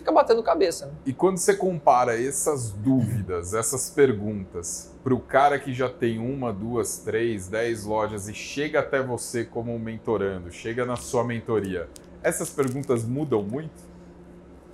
[0.04, 0.88] Fica batendo cabeça.
[0.88, 0.92] Né?
[1.06, 6.52] E quando você compara essas dúvidas, essas perguntas, para o cara que já tem uma,
[6.52, 11.88] duas, três, dez lojas e chega até você como um mentorando, chega na sua mentoria,
[12.22, 13.72] essas perguntas mudam muito?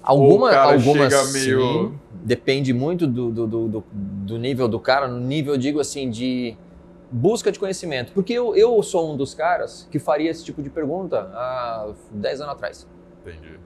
[0.01, 4.67] Alguma, o cara algumas chega meio- sim, depende muito do, do, do, do- do nível
[4.67, 6.55] do cara, no nível, eu digo assim, de
[7.11, 8.11] busca de conhecimento.
[8.13, 12.41] Porque eu, eu sou um dos caras que faria esse tipo de pergunta há 10
[12.41, 12.87] anos atrás.
[13.21, 13.59] Entendi.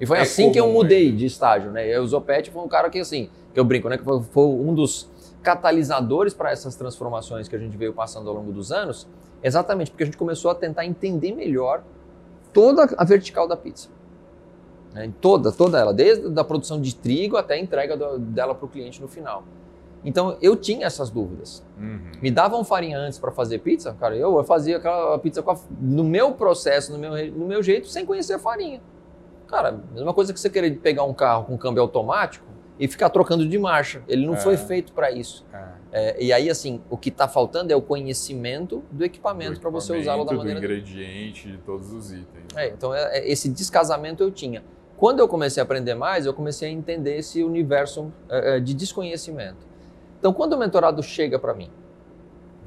[0.00, 1.16] E foi É assim que eu comum mudei ainda.
[1.18, 1.86] de estágio, né?
[1.86, 3.98] Eu, o Zopete foi um cara que, assim, que eu brinco, né?
[3.98, 5.08] Que foi, foi um dos
[5.42, 9.06] catalisadores para essas transformações que a gente veio passando ao longo dos anos,
[9.42, 11.82] exatamente porque a gente começou a tentar entender melhor
[12.52, 13.88] toda a vertical da pizza.
[14.92, 15.12] Né?
[15.20, 18.68] Toda, toda ela, desde a produção de trigo até a entrega do- dela para o
[18.68, 19.44] cliente no final.
[20.04, 21.62] Então eu tinha essas dúvidas.
[21.78, 22.12] Uhum.
[22.22, 26.02] Me davam farinha antes para fazer pizza, cara, eu fazia aquela pizza com a- no
[26.04, 28.80] meu processo, no meu, no meu jeito, sem conhecer a farinha.
[29.50, 32.46] Cara, mesma coisa que você querer pegar um carro com câmbio automático
[32.78, 34.00] e ficar trocando de marcha.
[34.06, 34.36] Ele não É.
[34.36, 35.44] foi feito para isso.
[35.52, 35.80] É.
[35.92, 39.92] É, e aí, assim, o que está faltando é o conhecimento do equipamento para você
[39.98, 40.60] usá-lo da maneira.
[40.60, 42.44] Do ingrediente, de todos os itens.
[42.54, 44.62] É, então, é- é- esse descasamento eu tinha.
[44.96, 49.66] Quando eu comecei a aprender mais, eu comecei a entender esse universo é, de desconhecimento.
[50.20, 51.70] Então, quando o mentorado chega para mim,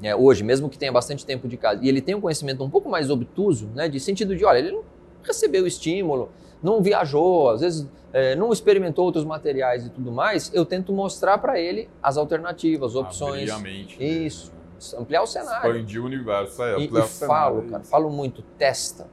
[0.02, 2.68] né, hoje, mesmo que tenha bastante tempo de casa, e ele tem um conhecimento um
[2.68, 4.82] pouco mais obtuso, né, de sentido de, olha, ele não
[5.22, 6.28] recebeu o estímulo,
[6.64, 11.36] não viajou, às vezes é, não experimentou outros materiais e tudo mais, eu tento mostrar
[11.38, 13.98] para ele as alternativas, opções, Abrir a mente.
[13.98, 14.50] dele, Isso.
[14.98, 15.70] ampliar o cenário.
[15.70, 16.62] Expandir o universo.
[16.62, 17.90] É, E, e o cenário, falo, é cara, isso.
[17.90, 19.06] falo muito, testa.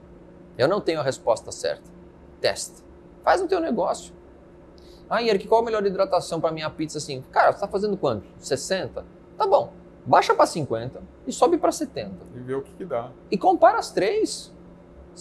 [0.58, 1.84] Eu não tenho a resposta certa.
[2.40, 2.82] Testa.
[3.24, 4.14] Faz o teu negócio.
[5.10, 7.22] Ah, Eric, qual a melhor hidratação para minha pizza assim?
[7.32, 8.26] Cara, você tá fazendo quanto?
[8.38, 9.04] 60?
[9.38, 9.74] Tá bom.
[10.06, 12.12] Baixa para 50 e sobe para 70.
[12.34, 13.12] E ver o que, que dá.
[13.30, 14.52] E compara as três.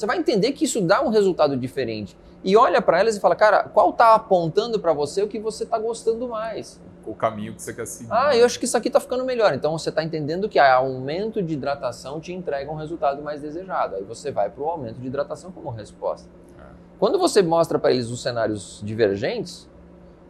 [0.01, 2.17] Você vai entender que isso dá um resultado diferente.
[2.43, 5.67] E olha para elas e fala, cara, qual tá apontando para você o que você
[5.67, 6.81] tá gostando mais?
[7.05, 8.09] O caminho que você quer seguir.
[8.11, 9.53] Ah, eu acho que isso aqui está ficando melhor.
[9.53, 13.97] Então você está entendendo que aumento de hidratação te entrega um resultado mais desejado.
[13.97, 16.27] Aí você vai para o aumento de hidratação como resposta.
[16.59, 16.63] É.
[16.99, 19.69] Quando você mostra para eles os cenários divergentes,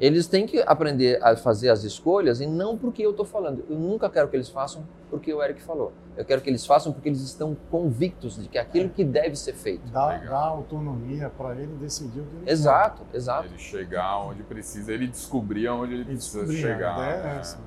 [0.00, 3.64] eles têm que aprender a fazer as escolhas e não porque eu estou falando.
[3.68, 5.92] Eu nunca quero que eles façam porque o Eric falou.
[6.16, 9.36] Eu quero que eles façam porque eles estão convictos de que é aquilo que deve
[9.36, 9.86] ser feito.
[9.92, 12.52] Dá, dá autonomia para ele decidir o que ele quer.
[12.52, 13.46] Exato, exato.
[13.48, 16.98] Ele chegar onde precisa, ele descobrir aonde ele precisa descobrir, a chegar.
[16.98, 17.58] ideia é essa.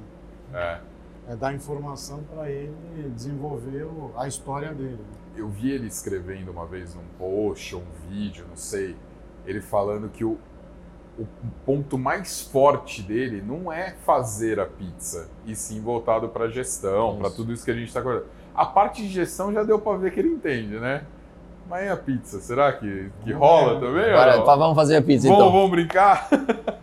[0.54, 0.80] É.
[1.30, 2.74] É dar informação para ele
[3.16, 5.00] desenvolver o- a história dele.
[5.38, 8.96] Eu vi ele escrevendo uma vez num post ou um vídeo, não sei,
[9.46, 10.38] ele falando que o,
[11.18, 11.28] o
[11.66, 17.30] ponto mais forte dele não é fazer a pizza, e sim voltado para gestão, para
[17.30, 18.26] tudo isso que a gente está acordando.
[18.56, 21.04] A parte de gestão já deu para ver que ele entende, né?
[21.70, 22.40] Mas e a pizza?
[22.40, 23.88] Será que, que rola ver.
[23.88, 24.10] também?
[24.10, 24.60] Agora, pá, não?
[24.60, 25.52] vamos fazer a pizza Vamos, então.
[25.52, 26.28] vamos brincar?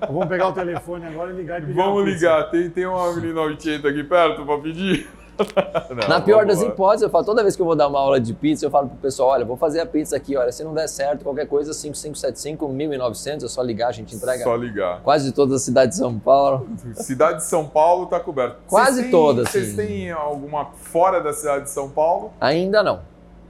[0.08, 2.50] Vamos pegar o telefone agora e ligar e pedir Vamos ligar.
[2.50, 5.08] Tem, tem uma menina 80 aqui perto para pedir?
[5.90, 8.20] Não, Na pior das hipóteses, eu falo, toda vez que eu vou dar uma aula
[8.20, 10.72] de pizza, eu falo pro pessoal, olha, vou fazer a pizza aqui, olha, se não
[10.74, 15.00] der certo, qualquer coisa, 5575, 1900, é só ligar, a gente entrega Só ligar.
[15.02, 16.68] quase toda a cidade de São Paulo.
[16.94, 18.56] Cidade de São Paulo tá coberto.
[18.66, 19.76] Quase têm- toda, Vocês sim.
[19.76, 22.32] têm alguma fora da cidade de São Paulo?
[22.40, 23.00] Ainda não.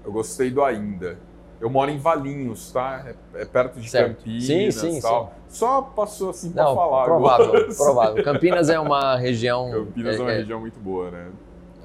[0.04, 1.18] Eu gostei do ainda.
[1.60, 3.04] Eu moro em Valinhos, tá?
[3.34, 4.16] É, é perto de Certo.
[4.16, 5.34] Campinas Sim, sim, tal.
[5.46, 7.68] Só passou assim Não, falar provável, agora.
[7.76, 8.24] provável.
[8.24, 9.70] Campinas é uma região...
[9.70, 11.26] Campinas é, uma é, região muito boa, né?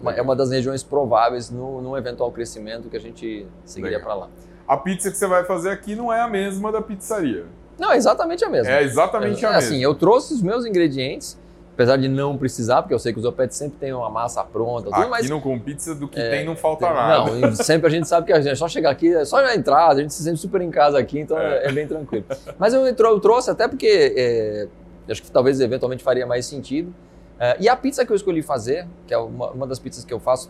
[0.01, 4.13] Uma, é uma das regiões prováveis no, no eventual crescimento que a gente seguiria para
[4.13, 4.29] lá.
[4.67, 7.45] A pizza que você vai fazer aqui não é a mesma da pizzaria.
[7.77, 8.71] Não, é exatamente a mesma.
[8.71, 9.84] É exatamente É, a assim, mesma.
[9.86, 11.38] eu trouxe os meus ingredientes,
[11.73, 14.86] apesar de não precisar, porque eu sei que os Opets sempre tem uma massa pronta,
[14.86, 17.31] tudo, Aqui mas não com pizza do que É, tem não falta nada.
[17.31, 19.89] Não, sempre a gente sabe que a gente é só chegar aqui, é só entrar,
[19.89, 22.23] a gente se sente super em casa aqui, então é, é bem tranquilo.
[22.58, 24.67] Mas eu, eu trouxe até porque é,
[25.12, 26.93] acho que talvez eventualmente faria mais sentido.
[27.39, 30.13] É, e a pizza que eu escolhi fazer, que é uma, uma das pizzas que
[30.13, 30.50] eu faço,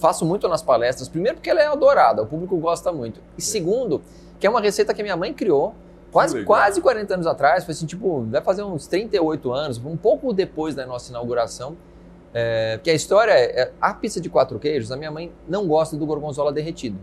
[0.00, 1.08] faço muito nas palestras.
[1.08, 3.20] Primeiro, porque ela é adorada, o público gosta muito.
[3.36, 4.02] E segundo,
[4.38, 5.74] que é uma receita que minha mãe criou
[6.10, 7.64] quase, quase 40 anos atrás.
[7.64, 11.76] Foi assim, tipo, vai fazer uns 38 anos, um pouco depois da nossa inauguração.
[12.32, 15.66] É, que a história é, é, a pizza de quatro queijos, a minha mãe não
[15.66, 16.96] gosta do gorgonzola derretido.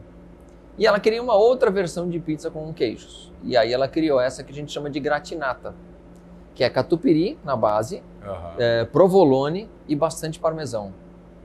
[0.78, 3.32] E ela queria uma outra versão de pizza com queijos.
[3.44, 5.74] E aí ela criou essa que a gente chama de gratinata,
[6.58, 8.34] que é catupiry na base, uhum.
[8.58, 10.92] é, provolone e bastante parmesão.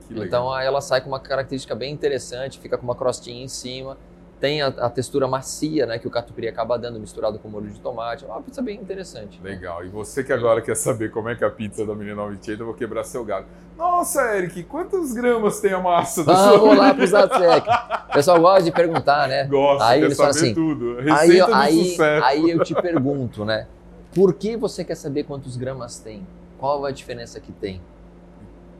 [0.09, 3.95] Então ela sai com uma característica bem interessante, fica com uma crostinha em cima
[4.43, 7.79] tem a, a, textura macia, né, que o catupiry acaba dando misturado com molho de
[7.79, 8.25] tomate.
[8.25, 9.39] É uma pizza bem interessante.
[9.41, 9.85] Legal.
[9.85, 12.61] E você que agora quer saber como é que é a pizza da Menina 98,
[12.61, 13.45] eu vou quebrar seu galho.
[13.77, 16.75] Nossa, Eric, quantas gramas tem a massa do Vamos sua...
[16.75, 17.69] lá pro Zatec.
[18.09, 19.45] O pessoal gosta de perguntar, né?
[19.45, 20.97] Gosta, aí quer saber assim, tudo.
[20.97, 22.25] Receita aí, do aí, sucesso.
[22.25, 23.65] Aí eu te pergunto, né?
[24.13, 26.25] Por que você quer saber quantos gramas tem?
[26.57, 27.81] Qual a diferença que tem?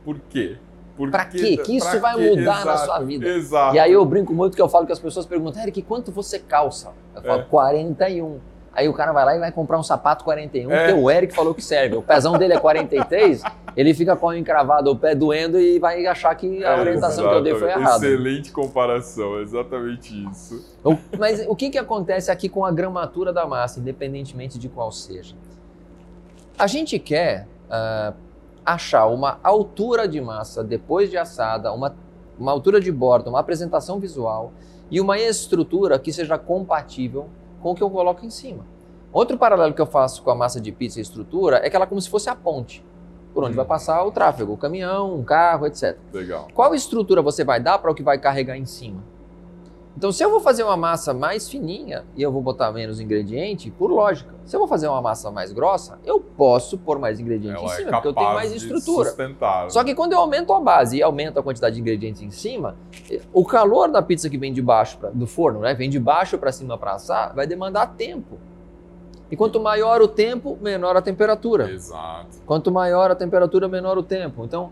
[0.04, 0.58] Por quê?
[1.10, 1.56] Para quê?
[1.56, 2.30] Que isso vai quê?
[2.30, 3.26] mudar exato, na sua vida.
[3.28, 3.74] Exato.
[3.74, 6.38] E aí eu brinco muito que eu falo que as pessoas perguntam, Eric, quanto você
[6.38, 6.92] calça?
[7.14, 7.44] Eu falo, é.
[7.44, 8.38] 41.
[8.74, 10.78] Aí o cara vai lá e vai comprar um sapato 41, é.
[10.78, 11.96] porque o Eric falou que serve.
[11.96, 13.42] O pezão dele é 43,
[13.76, 17.28] ele fica com o encravado, o pé doendo e vai achar que a é, orientação
[17.28, 18.04] que eu dei foi errada.
[18.04, 20.74] Excelente comparação, exatamente isso.
[21.18, 25.36] Mas o que, que acontece aqui com a gramatura da massa, independentemente de qual seja?
[26.58, 28.14] A gente quer uh,
[28.66, 31.94] achar uma altura de massa depois de assada, uma,
[32.36, 34.52] uma altura de borda, uma apresentação visual
[34.90, 37.28] e uma estrutura que seja compatível
[37.64, 38.66] com o que eu coloco em cima.
[39.10, 41.86] Outro paralelo que eu faço com a massa de pizza e estrutura é que ela
[41.86, 42.84] é como se fosse a ponte,
[43.32, 43.56] por onde hum.
[43.56, 45.96] vai passar o tráfego, o caminhão, um carro, etc.
[46.12, 46.48] Legal.
[46.52, 49.02] Qual estrutura você vai dar para o que vai carregar em cima?
[49.96, 53.70] Então, se eu vou fazer uma massa mais fininha e eu vou botar menos ingrediente,
[53.70, 54.34] por lógica.
[54.44, 57.70] Se eu vou fazer uma massa mais grossa, eu posso pôr mais ingrediente Ela em
[57.70, 59.14] é cima, é porque eu tenho mais estrutura.
[59.70, 62.76] Só que quando eu aumento a base e aumento a quantidade de ingredientes em cima,
[63.32, 66.36] o calor da pizza que vem de baixo pra, do forno, né, vem de baixo
[66.38, 68.38] para cima para assar, vai demandar tempo.
[69.30, 71.70] E quanto maior o tempo, menor a temperatura.
[71.70, 72.38] Exato.
[72.44, 74.44] Quanto maior a temperatura, menor o tempo.
[74.44, 74.70] Então,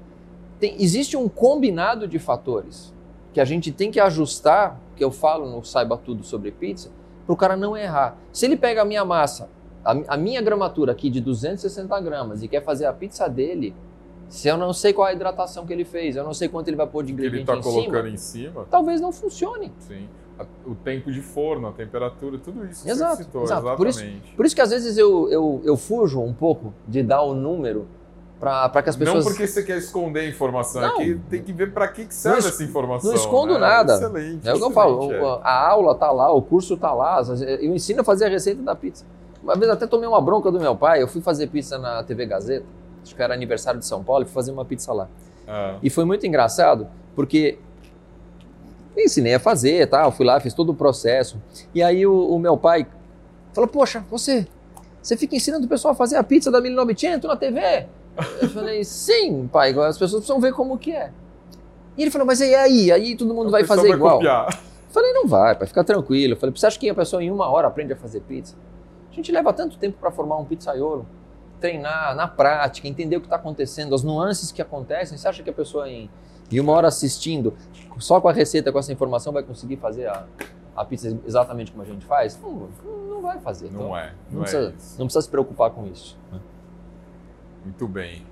[0.58, 2.92] tem, existe um combinado de fatores
[3.32, 6.90] que a gente tem que ajustar que eu falo no Saiba Tudo sobre pizza,
[7.26, 8.16] para o cara não errar.
[8.32, 9.48] Se ele pega a minha massa,
[9.84, 13.74] a, a, minha gramatura aqui de 260 gramas e quer fazer a pizza dele,
[14.28, 16.76] se eu não sei qual a hidratação que ele fez, eu não sei quanto ele
[16.76, 19.72] vai pôr de ingrediente ele está colocando em cima, talvez não funcione.
[19.78, 20.08] Sim.
[20.66, 23.76] O tempo de forno, a temperatura, tudo isso exato, citou, exato.
[23.76, 24.02] Por isso,
[24.34, 27.86] por isso que às vezes eu, eu, eu fujo um pouco de dar o número
[28.42, 29.24] para que as pessoas.
[29.24, 32.14] Não porque você quer esconder a informação, não, aqui tem que ver para que, que
[32.14, 33.10] serve essa informação.
[33.10, 33.60] Não escondo né?
[33.60, 33.94] nada.
[33.94, 34.48] Excelente.
[34.48, 35.12] É o que eu falo.
[35.12, 35.40] É.
[35.44, 37.22] A aula tá lá, o curso tá lá.
[37.60, 39.04] Eu ensino a fazer a receita da pizza.
[39.40, 41.00] Uma vez até tomei uma bronca do meu pai.
[41.00, 42.66] Eu fui fazer pizza na TV Gazeta.
[43.04, 44.24] Acho que era aniversário de São Paulo.
[44.24, 45.06] E fui fazer uma pizza lá.
[45.46, 45.76] Ah.
[45.80, 47.60] E foi muito engraçado porque
[48.96, 50.04] eu ensinei a fazer, tá?
[50.04, 51.40] Eu fui lá, fiz todo o processo.
[51.72, 52.88] E aí o, o meu pai
[53.52, 54.48] falou: Poxa, você,
[55.00, 57.86] você fica ensinando o pessoal a fazer a pizza da 1900 na TV?
[58.40, 61.12] Eu falei, sim, pai, as pessoas precisam ver como que é.
[61.96, 62.90] E ele falou, mas e aí?
[62.92, 64.16] Aí todo mundo a vai fazer vai igual.
[64.16, 64.46] Copiar.
[64.48, 66.34] Eu falei, não vai, pai, fica tranquilo.
[66.34, 68.54] Eu falei, você acha que a pessoa em uma hora aprende a fazer pizza?
[69.10, 71.06] A gente leva tanto tempo para formar um pizzaiolo,
[71.60, 75.16] treinar na prática, entender o que está acontecendo, as nuances que acontecem.
[75.16, 76.10] Você acha que a pessoa em,
[76.50, 77.54] em uma hora assistindo,
[77.98, 80.26] só com a receita, com essa informação, vai conseguir fazer a,
[80.74, 82.38] a pizza exatamente como a gente faz?
[82.42, 82.68] Não,
[83.08, 83.70] não vai fazer.
[83.70, 84.12] Não então, é.
[84.30, 86.18] Não, não, precisa, é não precisa se preocupar com isso.
[86.30, 86.40] Né?
[87.64, 88.26] Muito bem.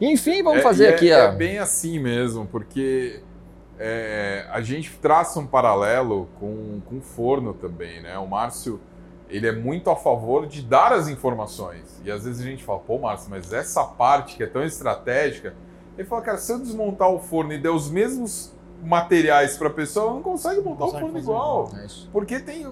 [0.00, 1.18] Enfim, vamos é, fazer é, aqui a.
[1.18, 3.20] É bem assim mesmo, porque
[3.78, 8.18] é, a gente traça um paralelo com, com o forno também, né?
[8.18, 8.80] O Márcio,
[9.28, 12.00] ele é muito a favor de dar as informações.
[12.04, 15.54] E às vezes a gente fala, pô, Márcio, mas essa parte que é tão estratégica.
[15.98, 19.72] Ele fala, cara, se eu desmontar o forno e der os mesmos materiais para a
[19.72, 21.68] pessoa, ela não consegue montar não o forno igual.
[21.68, 21.84] igual.
[21.84, 22.66] É porque tem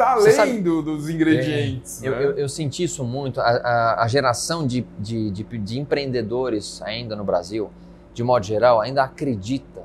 [0.00, 2.02] está além sabe, do, dos ingredientes.
[2.02, 2.16] É, né?
[2.16, 3.40] eu, eu, eu, senti isso muito.
[3.40, 7.70] A, a, a geração de, de, de, de, empreendedores ainda no Brasil,
[8.14, 9.82] de modo geral, ainda acredita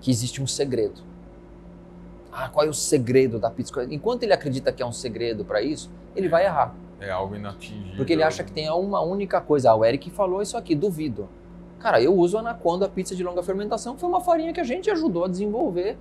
[0.00, 1.02] que existe um segredo.
[2.32, 3.84] Ah, qual é o segredo da pizza?
[3.90, 6.74] Enquanto ele acredita que é um segredo para isso, ele vai errar.
[6.98, 7.96] É algo inatingível.
[7.96, 9.70] Porque ele acha que tem uma única coisa.
[9.70, 11.28] Ah, o Eric falou isso aqui, duvido.
[11.78, 14.64] Cara, eu uso a Anaconda pizza de longa fermentação, que foi uma farinha que a
[14.64, 15.98] gente ajudou a desenvolver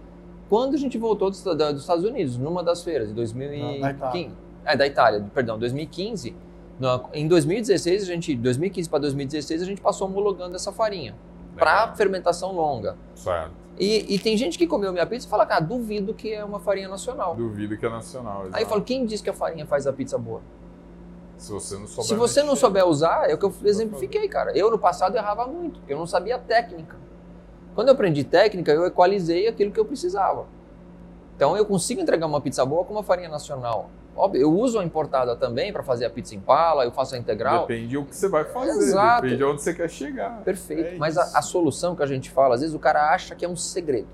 [0.51, 4.35] quando a gente voltou dos, dos Estados Unidos, numa das feiras, em 2015.
[4.65, 6.35] É, da Itália, perdão, 2015.
[6.77, 11.15] No, em 2016, a gente, 2015 para 2016, a gente passou homologando essa farinha
[11.55, 12.97] para fermentação longa.
[13.15, 13.53] Certo.
[13.79, 16.59] E, e, tem gente que comeu minha pizza e fala, cara, duvido que é uma
[16.59, 17.33] farinha nacional.
[17.33, 18.41] Duvido que é nacional.
[18.41, 18.57] Exato.
[18.57, 20.41] Aí eu falo, quem disse que a farinha faz a pizza boa?
[21.37, 22.59] Se você não souber Se você não mexer.
[22.59, 24.51] souber usar, é o que eu exemplifiquei, cara.
[24.51, 26.97] Eu no passado errava muito, porque eu não sabia técnica.
[27.73, 30.45] Quando eu aprendi técnica, eu equalizei aquilo que eu precisava.
[31.35, 33.89] Então eu consigo entregar uma pizza boa com uma farinha nacional.
[34.15, 37.65] Óbvio, eu uso a importada também para fazer a pizza impala, eu faço a integral.
[37.65, 39.21] Depende do que você vai fazer, Exato.
[39.21, 40.41] depende de onde você quer chegar.
[40.43, 40.95] Perfeito.
[40.95, 43.45] É Mas a, a solução que a gente fala, às vezes o cara acha que
[43.45, 44.07] é um segredo.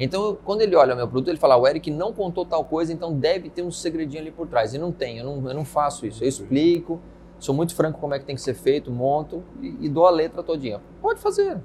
[0.00, 2.92] Então, quando ele olha o meu produto, ele fala: o Eric não contou tal coisa,
[2.92, 4.74] então deve ter um segredinho ali por trás.
[4.74, 6.22] E não tem, eu não, eu não faço isso.
[6.22, 7.00] Eu explico,
[7.38, 10.10] sou muito franco como é que tem que ser feito, monto e, e dou a
[10.10, 10.80] letra todinha.
[11.00, 11.58] Pode fazer.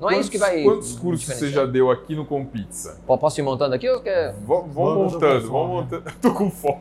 [0.00, 0.62] Não é isso que vai.
[0.64, 2.98] Quantos cursos você já deu aqui no Com Pizza?
[3.06, 4.32] Po- Posso ir montando aqui ou quer?
[4.32, 5.72] V- Vamos Vamos, eu tô montando, fome.
[5.74, 6.04] montando.
[6.20, 6.80] Tô com fome.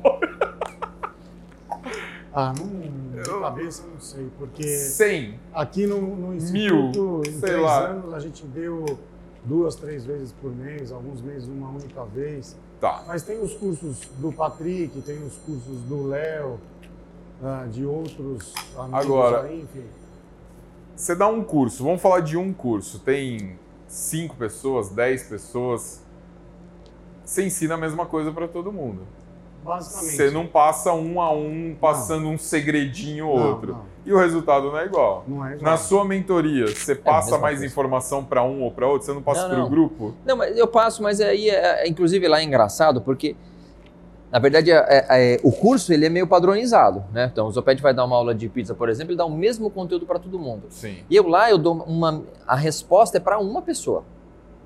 [2.33, 5.35] Ah, não, de cabeça eu não sei, porque 100.
[5.53, 7.87] aqui no, no Mil, Instituto, em sei três lá.
[7.87, 8.85] anos, a gente deu
[9.43, 12.55] duas, três vezes por mês, alguns meses uma única vez.
[12.79, 13.03] Tá.
[13.05, 16.57] Mas tem os cursos do Patrick, tem os cursos do Léo,
[17.43, 19.85] ah, de outros amigos Agora- aí, enfim.
[21.01, 22.99] Você dá um curso, vamos falar de um curso.
[22.99, 26.05] Tem 5 pessoas, 10 pessoas.
[27.25, 29.01] Você ensina a mesma coisa para todo mundo.
[29.63, 30.15] Basicamente.
[30.15, 33.71] Você não passa um a um, passando um segredinho ou Não, outro.
[33.73, 33.85] não.
[34.05, 35.23] E o resultado não é igual.
[35.27, 35.71] Não é igual.
[35.71, 37.65] Na sua mentoria, você passa mesma mais coisa.
[37.73, 39.07] informação para um ou para outro?
[39.07, 39.69] Você não passa Não, para o não.
[39.71, 40.13] grupo?
[40.23, 43.35] Não, mas eu passo, mas aí, é, é- inclusive, lá é engraçado, porque,
[44.31, 47.29] na verdade, é- é- é- o curso ele é meio padronizado, né?
[47.31, 49.69] Então, o Zoped vai dar uma aula de pizza, por exemplo, ele dá o mesmo
[49.69, 50.63] conteúdo para todo mundo.
[50.69, 50.97] Sim.
[51.09, 52.23] E eu lá, eu dou uma...
[52.47, 54.03] A resposta é para uma pessoa,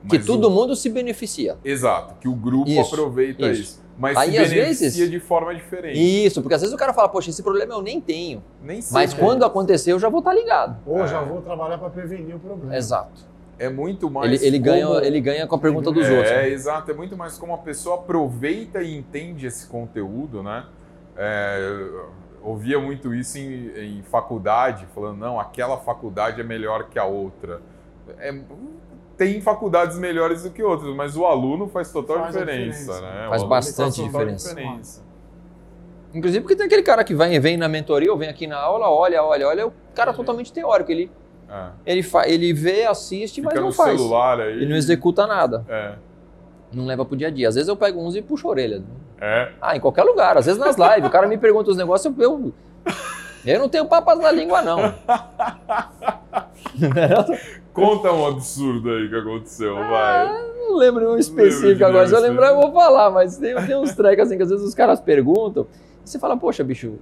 [0.07, 1.57] que Mas todo o- mundo se beneficia.
[1.66, 3.61] Exato, que o grupo Isso, aproveita isso.
[3.61, 3.86] isso.
[3.97, 5.97] Mas Aí, se às beneficia vezes- de forma diferente.
[6.26, 8.43] Isso, porque às vezes o cara fala, poxa, esse problema eu nem tenho.
[8.61, 8.93] Nem sei.
[8.93, 9.20] Mas né?
[9.20, 10.78] quando acontecer, eu já vou estar ligado.
[10.86, 11.26] Ou já É.
[11.26, 12.76] vou trabalhar para prevenir o problema.
[12.76, 13.22] Exato.
[13.58, 14.32] É muito mais.
[14.32, 16.32] Ele, ele, ganha, como- ele ganha com a pergunta dos é, outros.
[16.32, 16.49] né?
[16.49, 16.91] exato.
[16.91, 20.66] É muito mais como a pessoa aproveita e entende esse conteúdo, né?
[21.16, 21.88] É,
[22.41, 27.62] ouvia muito isso em, em faculdade, falando, não, aquela faculdade é melhor que a outra.
[28.20, 28.38] É,
[29.18, 33.01] tem faculdades melhores do que outras, mas o aluno faz total Faz a diferença, diferença.
[33.01, 33.30] né?
[33.30, 35.01] Faz bastante faz total diferença.
[36.14, 38.89] Inclusive porque tem aquele cara que vem, vem na mentoria ou vem aqui na aula,
[38.89, 40.91] olha, olha, olha, é o cara totalmente teórico.
[40.91, 41.12] Ele,
[41.50, 41.68] É.
[41.86, 44.00] ele, fa, ele vê, assiste, Fica mas não faz.
[44.00, 44.54] celular aí.
[44.54, 45.64] Ele não executa nada.
[45.70, 45.93] É.
[46.74, 47.48] Não leva pro dia a dia.
[47.48, 48.84] Às vezes eu pego uns e puxo a orelha.
[49.22, 49.52] É.
[49.62, 50.38] Ah, em qualquer lugar.
[50.38, 51.08] Às vezes nas lives.
[51.08, 52.54] O cara me pergunta os negócios, eu, eu,
[53.46, 54.80] eu não tenho papas na língua, não.
[57.74, 60.28] Conta um absurdo aí que aconteceu, Ah, vai.
[60.58, 62.08] não lembro um específico Lembro agora.
[62.08, 64.66] Se eu lembrar, eu vou falar, mas tem, tem uns trecos assim que às vezes
[64.66, 65.68] os caras perguntam.
[66.06, 66.96] E você fala, poxa, bicho,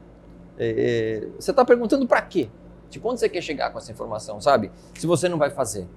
[0.57, 2.49] é, é, você tá perguntando pra quê?
[2.93, 4.71] Tipo, onde você quer chegar com essa informação, sabe?
[4.95, 5.87] Se você não vai fazer.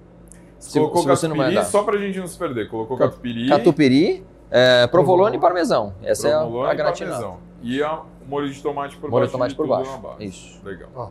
[0.59, 1.63] Se- Colocou se você não vai dar.
[1.63, 2.67] só pra gente não se perder.
[2.69, 5.93] Colocou Cat- catupiry, Catupiry, é, provolone e parmesão.
[6.03, 7.15] Essa provolone é a, a e gratinada.
[7.21, 7.39] parmesão.
[7.61, 9.31] E a molho de tomate por Molho de baixo.
[9.33, 10.23] tomate de por tudo baixo.
[10.23, 10.59] Isso.
[10.65, 10.89] Legal.
[10.95, 11.09] Ó,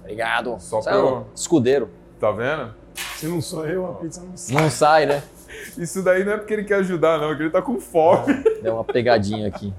[0.00, 0.56] Obrigado.
[0.58, 1.90] Só Você pra é um escudeiro.
[2.18, 2.74] Tá vendo?
[3.16, 4.62] se não sou eu, a pizza não sai.
[4.62, 5.22] Não sai, né?
[5.76, 8.42] Isso daí não é porque ele quer ajudar, não, é porque ele tá com fome.
[8.62, 9.72] Deu uma pegadinha aqui.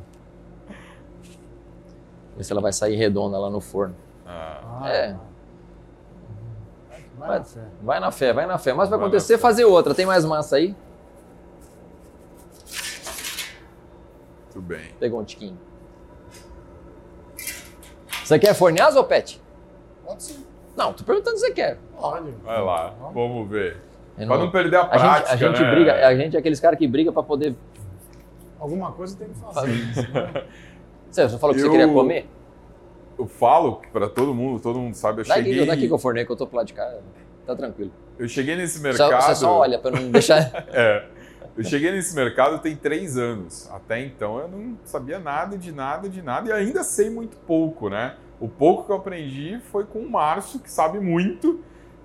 [2.37, 3.95] Ver se ela vai sair redonda lá no forno.
[4.31, 5.15] Ah, É.
[7.17, 7.61] Vai Vai- na fé.
[7.81, 8.73] Vai na fé, vai na fé.
[8.73, 9.93] Mas vai Vai acontecer fazer outra.
[9.95, 10.75] Tem mais massa aí?
[14.51, 14.81] tudo bem.
[14.99, 15.57] Pegou um tiquinho.
[18.23, 19.41] Você quer fornear, Zopete?
[20.05, 20.39] Pode ser.
[20.75, 21.77] Não, tô perguntando se você quer.
[21.99, 22.31] Pode.
[22.43, 23.77] Vai lá, vamos ver.
[24.17, 25.71] Eu Pra não- perder a a prática, gente, a gente né?
[25.71, 27.55] briga, a gente é aqueles caras que brigam pra poder.
[28.59, 29.69] Alguma coisa tem que fazer.
[31.09, 32.29] Você você falou que Eu- você queria comer?
[33.19, 35.93] Eu falo pra todo mundo, todo mundo sabe, eu Dá aqui, cheguei, dá aqui que
[35.93, 36.89] eu fornei, que eu tô pro lado de cá.
[37.45, 37.91] Tá tranquilo.
[38.17, 39.21] eu cheguei nesse Só- mercado...
[39.21, 40.49] você só olha pra não deixar.
[40.71, 41.05] É.
[41.57, 43.69] Eu cheguei nesse mercado tem três anos.
[43.71, 47.89] Até então eu não sabia nada de nada de nada e ainda sei muito pouco,
[47.89, 48.15] né?
[48.39, 51.59] O pouco que eu aprendi foi com o Márcio, que sabe muito,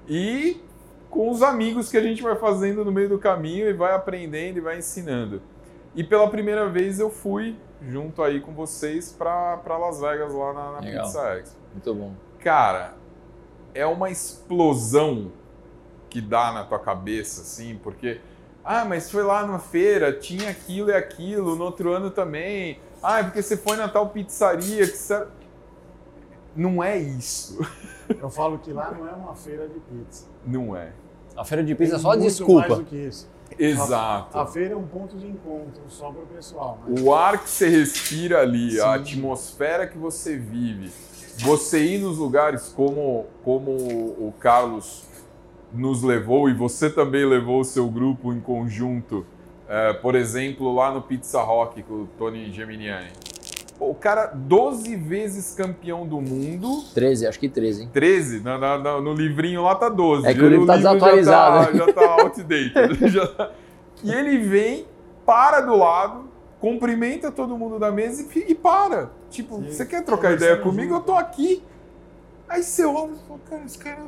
[0.09, 0.61] e
[1.09, 4.57] com os amigos que a gente vai fazendo no meio do caminho e vai aprendendo
[4.57, 5.41] e vai ensinando.
[5.95, 7.55] E pela primeira vez eu fui
[7.89, 11.05] junto aí com vocês para Las Vegas lá na, na Legal.
[11.05, 11.57] Pizza Expo.
[11.73, 12.13] Muito bom.
[12.41, 12.95] Cara,
[13.75, 15.33] é uma explosão
[16.09, 18.21] que dá na tua cabeça, assim, porque.
[18.65, 22.81] Ah, mas foi lá na feira, tinha aquilo e aquilo, no outro ano também.
[23.03, 25.27] Ah, é porque você foi na tal pizzaria que você...
[26.57, 27.59] Não é isso.
[28.19, 30.27] Eu falo que lá não é uma feira de pizza.
[30.47, 30.93] Não é.
[31.37, 32.69] A feira de Tem pizza é só muito desculpa.
[32.69, 33.29] mais do que isso.
[33.59, 34.39] Exato.
[34.39, 36.79] A feira é um ponto de encontro só para o pessoal.
[36.87, 39.01] Mas O ar que você respira ali, a Sim.
[39.01, 40.91] atmosfera que você vive,
[41.39, 45.05] você ir nos lugares como, como o Carlos
[45.73, 49.27] nos levou e você também levou o seu grupo em conjunto,
[49.69, 53.09] é, por exemplo, lá no Pizza Rock com o Tony Geminiani.
[53.91, 56.83] O cara, 12 vezes campeão do mundo.
[56.95, 57.91] 13, acho que 13, hein?
[57.93, 58.41] 13?
[58.41, 60.27] No, no, no livrinho lá tá 12.
[60.27, 61.79] É que o livro tá desatualizado.
[61.79, 63.09] Já tá, já tá outdated.
[63.11, 63.51] já tá...
[64.03, 64.87] E ele vem,
[65.25, 66.29] para do lado,
[66.61, 69.11] cumprimenta todo mundo da mesa e, e para.
[69.31, 69.71] Tipo, Sim.
[69.71, 70.95] você quer trocar ideia comigo?
[70.95, 71.63] Eu tô aqui.
[72.49, 74.07] Aí você olha e fala, cara, esse cara.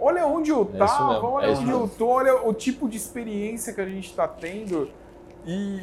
[0.00, 3.72] Olha onde eu é tava, olha é onde eu tô, olha o tipo de experiência
[3.72, 4.88] que a gente tá tendo.
[5.44, 5.80] E,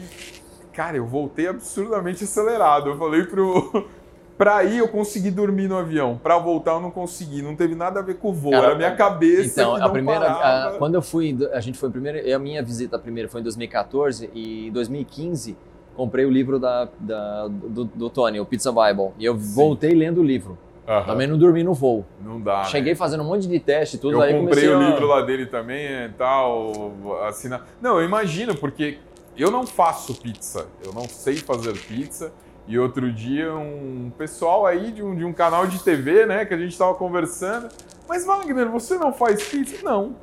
[0.76, 2.89] cara, eu voltei absurdamente acelerado.
[2.89, 3.88] Eu falei pro.
[4.38, 6.19] Pra ir, eu consegui dormir no avião.
[6.21, 7.41] Pra voltar, eu não consegui.
[7.41, 8.51] Não teve nada a ver com o voo.
[8.51, 9.61] Cara, era a minha cabeça.
[9.61, 10.26] Então, a primeira.
[10.30, 11.38] A, quando eu fui.
[11.53, 12.36] A gente foi primeiro.
[12.36, 15.55] A minha visita primeira foi em 2014 e em 2015
[15.95, 19.11] comprei o livro da, da do, do, Tony, o Pizza Bible.
[19.17, 19.55] E eu Sim.
[19.55, 20.57] voltei lendo o livro.
[20.86, 21.03] Uhum.
[21.05, 22.05] Também não dormi no voo.
[22.21, 22.65] Não dá.
[22.65, 22.97] Cheguei né?
[22.97, 24.17] fazendo um monte de teste tudo.
[24.17, 24.89] Eu aí comprei o a...
[24.89, 26.91] livro lá dele também e tal.
[27.26, 27.65] Assinar.
[27.82, 28.97] Não, eu imagino, porque
[29.43, 30.67] eu não faço pizza.
[30.83, 32.31] Eu não sei fazer pizza.
[32.67, 36.53] E outro dia um pessoal aí de um, de um canal de TV, né, que
[36.53, 37.69] a gente estava conversando.
[38.07, 39.77] Mas Wagner, você não faz pizza?
[39.83, 40.15] Não.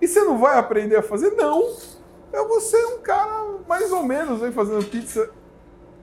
[0.00, 1.30] E você não vai aprender a fazer?
[1.32, 1.72] Não.
[2.32, 5.30] Eu vou ser um cara mais ou menos aí fazendo pizza.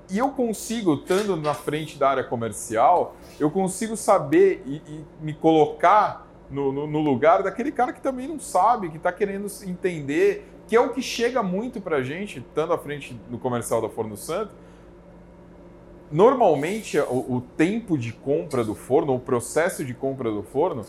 [0.10, 5.34] E eu consigo, estando na frente da área comercial, eu consigo saber e, e me
[5.34, 10.48] colocar no, no, no, lugar daquele cara que também não sabe, que está querendo entender,
[10.68, 13.90] que é o que chega muito para a gente, estando à frente do comercial da
[13.90, 14.52] Forno Santo.
[16.12, 20.86] Normalmente, o, o tempo de compra do forno, o processo de compra do forno,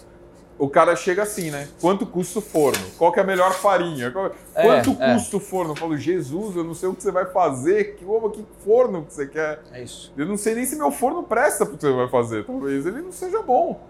[0.58, 1.68] o cara chega assim, né?
[1.80, 2.84] Quanto custa o forno?
[2.96, 4.12] Qual que é a melhor farinha?
[4.54, 5.72] É, Quanto é, custa o forno?
[5.72, 7.96] Eu falo, Jesus, eu não sei o que você vai fazer.
[7.96, 9.60] Que, que forno que você quer?
[9.72, 10.12] É isso.
[10.16, 12.44] Eu não sei nem se meu forno presta para o que você vai fazer.
[12.44, 13.80] Talvez ele não seja bom.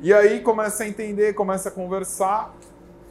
[0.00, 2.54] E aí começa a entender, começa a conversar.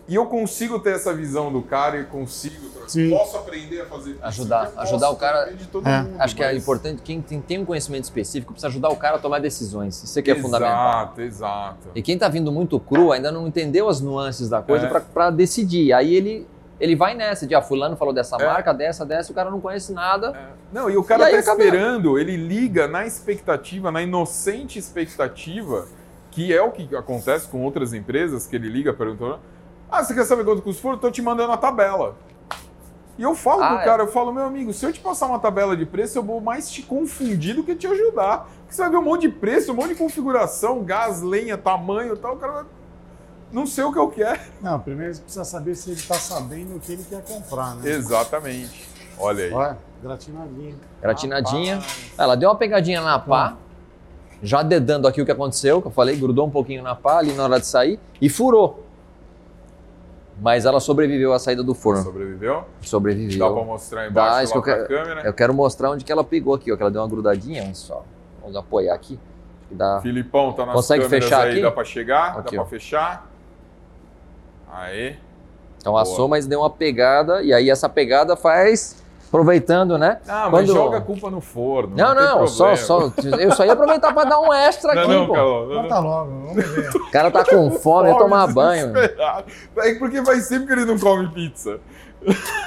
[0.08, 2.72] E eu consigo ter essa visão do cara e consigo.
[2.88, 3.10] Sim.
[3.12, 4.20] Posso aprender a fazer isso.
[4.24, 5.50] Ajudar, ajudar o cara.
[5.50, 6.02] É.
[6.02, 9.18] Mundo, Acho que é importante, quem tem, tem, um conhecimento específico precisa ajudar o cara
[9.18, 10.04] a tomar decisões.
[10.04, 11.02] Isso aqui é exato, fundamental.
[11.04, 11.88] Exato, exato.
[11.96, 15.00] E quem está vindo muito cru ainda não entendeu as nuances da coisa é.
[15.00, 15.94] para decidir.
[15.94, 16.48] Aí ele
[16.82, 18.46] ele vai nessa de, ah, fulano falou dessa é.
[18.46, 20.36] marca, dessa, dessa, o cara não conhece nada.
[20.36, 20.48] É.
[20.74, 25.88] Não, e o cara e tá esperando, ele liga na expectativa, na inocente expectativa,
[26.32, 29.40] que é o que acontece com outras empresas, que ele liga perguntando,
[29.92, 30.96] ah, você quer saber quanto custa o forno?
[30.96, 32.16] Estou te mandando a tabela.
[33.18, 33.84] E eu falo ah, pro é.
[33.84, 36.40] cara, eu falo, meu amigo, se eu te passar uma tabela de preço, eu vou
[36.40, 38.50] mais te confundir do que te ajudar.
[38.62, 42.14] Porque você vai ver um monte de preço, um monte de configuração, gás, lenha, tamanho
[42.14, 42.66] e tal, o cara vai...
[43.52, 44.40] Não sei o que eu quero.
[44.62, 47.92] Não, primeiro você precisa saber se ele está sabendo o que ele quer comprar, né?
[47.92, 48.90] Exatamente.
[49.20, 49.52] Olha aí.
[49.52, 50.76] Olha, gratinadinha.
[51.02, 51.84] Gratinadinha.
[52.18, 53.58] Ela deu uma pegadinha na pá,
[54.42, 57.34] já dedando aqui o que aconteceu, que eu falei, grudou um pouquinho na pá ali
[57.34, 58.86] na hora de sair e furou.
[60.42, 62.02] Mas ela sobreviveu à saída do forno.
[62.02, 62.66] Sobreviveu?
[62.82, 63.48] Sobreviveu.
[63.48, 65.22] Dá pra mostrar embaixo Dá, eu quero, câmera?
[65.22, 67.76] Eu quero mostrar onde que ela pegou aqui, ó, que ela deu uma grudadinha, olha
[67.76, 68.04] só.
[68.42, 69.20] Vamos apoiar aqui.
[69.70, 70.02] Dá...
[70.02, 71.62] Filipão, tá nas Consegue fechar aí, aqui?
[71.62, 73.30] dá pra chegar, aqui, dá pra fechar.
[74.74, 75.16] Aí.
[75.78, 76.02] Então Boa.
[76.02, 79.01] assou, mas deu uma pegada, e aí essa pegada faz
[79.32, 80.20] aproveitando, né?
[80.28, 80.74] Ah, mas Quando...
[80.74, 81.96] joga a culpa no forno.
[81.96, 85.12] Não, não, não só, só, eu só ia aproveitar para dar um extra não, aqui,
[85.12, 85.36] não, pô.
[85.36, 86.90] Não, Conta logo, vamos ver.
[87.02, 88.94] O cara tá com fome, ia tomar banho.
[89.78, 91.80] É porque faz sempre que ele não come pizza.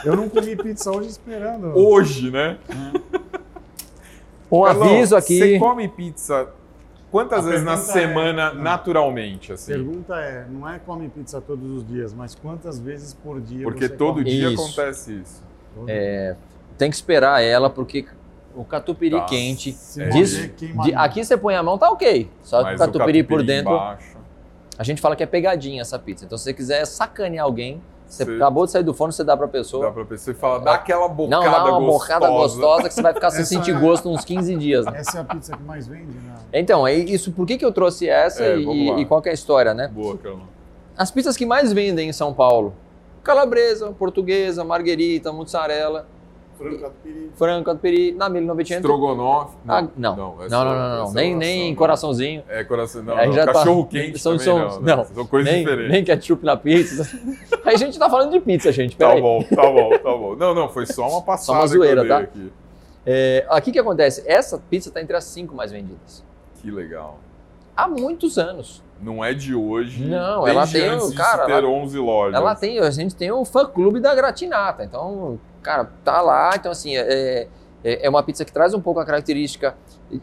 [0.05, 1.77] Eu não comi pizza hoje esperando.
[1.77, 2.59] Hoje, né?
[4.51, 5.39] Um Carlão, aviso aqui.
[5.39, 6.49] Você come pizza
[7.11, 9.53] quantas a vezes na semana é, naturalmente?
[9.53, 9.73] Assim?
[9.73, 13.65] A pergunta é, não é come pizza todos os dias, mas quantas vezes por dia
[13.65, 14.25] Porque todo come?
[14.25, 14.63] dia isso.
[14.63, 15.43] acontece isso.
[15.89, 16.37] É,
[16.77, 18.07] tem que esperar ela, porque
[18.55, 19.25] o catupiry tá.
[19.25, 19.77] quente.
[19.99, 20.09] É.
[20.09, 22.31] Diz, de, aqui você põe a mão, tá ok.
[22.43, 23.73] Só que o catupiry, o catupiry por dentro.
[23.73, 24.15] Embaixo.
[24.77, 26.25] A gente fala que é pegadinha essa pizza.
[26.25, 28.37] Então, se você quiser sacanear alguém, você Sim.
[28.37, 29.87] acabou de sair do forno, você dá pra pessoa.
[29.87, 31.59] Dá pra pessoa e fala, dá aquela bocada gostosa.
[31.59, 32.19] Não, dá uma gostosa.
[32.19, 33.79] bocada gostosa que você vai ficar sem sentir é...
[33.79, 34.85] gosto uns 15 dias.
[34.87, 34.99] Né?
[34.99, 36.35] Essa é a pizza que mais vende, né?
[36.53, 39.33] Então, é isso, por que, que eu trouxe essa é, e, e, qual é a
[39.33, 39.89] história, né?
[39.89, 40.43] Boa, calma.
[40.97, 42.75] As pizzas que mais vendem em São Paulo,
[43.23, 46.07] calabresa, portuguesa, marguerita, mussarela.
[46.57, 47.31] Frango catupiry.
[47.35, 48.85] Frango catupiry, na 1900.
[48.85, 49.57] Estrogonofe.
[49.65, 50.17] Não, ah, não.
[50.17, 52.43] Não, não, não, não, não, Nem, nem coraçãozinho.
[52.49, 53.17] É, coração, não.
[53.17, 53.35] não.
[53.35, 55.05] Tá- Cachorro quente são, também, são, não, não.
[55.05, 55.91] São coisas nem, diferentes.
[55.91, 57.19] Nem ketchup na pizza.
[57.65, 58.97] Aí a gente tá falando de pizza, gente.
[58.97, 60.37] Tá bom, tá bom, tá bom.
[60.37, 61.47] Não, não, foi só uma passada.
[61.47, 62.19] Só uma zoeira, tá?
[62.19, 62.53] Aqui.
[63.07, 64.23] É, aqui que acontece?
[64.27, 66.25] Essa pizza tá entre as cinco mais vendidas.
[66.61, 67.19] Que legal.
[67.77, 68.83] Há muitos anos.
[69.01, 70.05] Não é de hoje.
[70.05, 72.41] Não, ela tem, antes cara, ter ela, 11 lojas.
[72.41, 74.85] Ela tem, a gente tem o fã clube da Gratinata.
[74.85, 76.53] Então, cara, tá lá.
[76.55, 77.49] Então, assim, é,
[77.83, 79.75] é, é uma pizza que traz um pouco a característica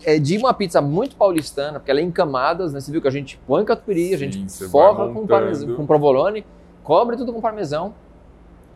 [0.05, 2.79] é de uma pizza muito paulistana, porque ela é em camadas, né?
[2.79, 6.45] Você viu que a gente põe catupiry, a gente forra com, parmesão, com provolone,
[6.83, 7.93] cobre tudo com parmesão.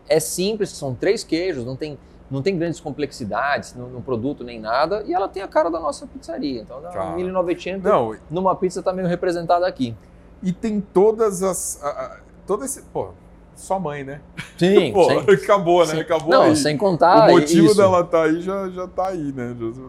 [0.09, 1.97] é simples, são três queijos, não tem,
[2.30, 5.80] não tem grandes complexidades no, no produto nem nada, e ela tem a cara da
[5.80, 6.61] nossa pizzaria.
[6.61, 7.16] Então, a Tá.
[7.16, 9.95] 1900 Não, numa pizza tá meio representada aqui.
[10.43, 11.82] e tem todas as.
[11.84, 12.82] a- a- todo esse.
[12.93, 13.09] Pô,
[13.56, 14.22] sua mãe, né?
[14.58, 15.86] Sim, Pô, sem, acabou, né?
[15.91, 16.56] sem- Acabou não, aí.
[16.56, 17.78] sem contar o motivo isso.
[17.78, 19.56] dela tá aí já, já tá aí, né?
[19.60, 19.84] Já,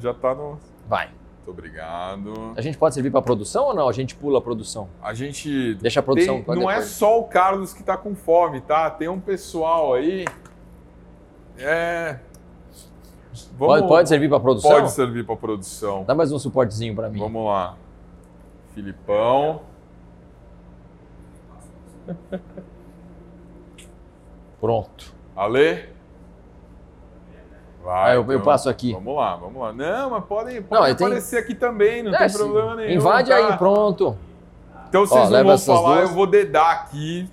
[0.00, 0.58] já tá no.
[0.88, 1.06] Vai.
[1.46, 2.52] Muito obrigado.
[2.56, 3.88] A gente pode servir para produção ou não?
[3.88, 4.88] A gente pula a produção.
[5.02, 5.74] A gente.
[5.76, 6.90] Deixa a produção tem- não é depois.
[6.90, 8.90] só o Carlos que tá com fome, tá?
[8.90, 10.24] Tem um pessoal aí.
[11.58, 12.18] É.
[13.58, 14.70] Vamos- Pode, pode servir para produção?
[14.70, 16.04] Pode servir para produção.
[16.04, 17.18] Dá mais um suportezinho para mim.
[17.20, 17.76] Vamos lá.
[18.74, 19.60] Filipão.
[24.60, 25.12] Pronto.
[25.36, 25.88] Ale?
[27.84, 28.10] Vai.
[28.10, 28.40] Ah, eu- eu então.
[28.42, 28.92] passo aqui.
[28.92, 29.72] Vamos lá, vamos lá.
[29.72, 32.94] Não, mas podem, Não, podem eu tenho- aparecer aqui também, não É, tem problema nenhum.
[32.98, 33.36] Invade tá?
[33.36, 34.16] aí, pronto.
[34.88, 36.08] Então vocês não leva vão falar, duas.
[36.10, 37.30] eu vou dedar aqui.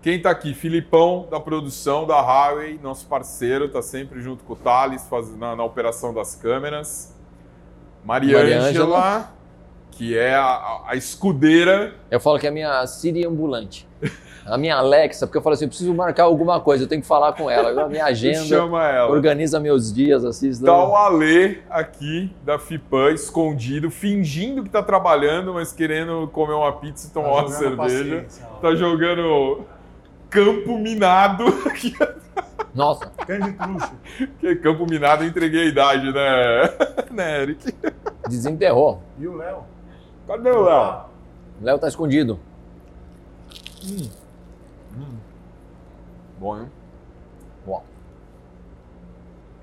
[0.00, 0.54] Quem tá aqui?
[0.54, 5.56] Filipão, da produção da Highway, nosso parceiro, tá sempre junto com o Thales faz- na,
[5.56, 7.14] na operação das câmeras.
[8.04, 9.32] Mariângela, Mariângela.
[9.98, 11.92] Que é a, a- escudeira.
[12.08, 13.86] Eu falo que é a minha Siri ambulante.
[14.46, 17.06] A minha Alexa, porque eu falo assim, eu preciso marcar alguma coisa, eu tenho que
[17.08, 17.82] falar com ela.
[17.84, 19.10] A minha agenda, Chama ela.
[19.10, 20.50] organiza meus dias, assim.
[20.54, 26.54] senão- Tá o Alê aqui da FIPAN, escondido, fingindo que tá trabalhando, mas querendo comer
[26.54, 28.26] uma pizza e tomar uma jogando cerveja.
[28.62, 29.64] Tá jogando
[30.30, 31.44] campo minado.
[32.74, 33.92] Nossa, Candy Crush.
[34.40, 36.70] Que campo minado eu entreguei a idade, né?
[37.10, 37.74] né, Eric?
[38.28, 39.02] desenterrou.
[39.18, 39.58] E o Léo?
[40.28, 41.04] Cadê o Léo?
[41.58, 42.38] O Léo tá escondido.
[46.38, 46.70] Bom, hein?
[47.64, 47.82] Bom.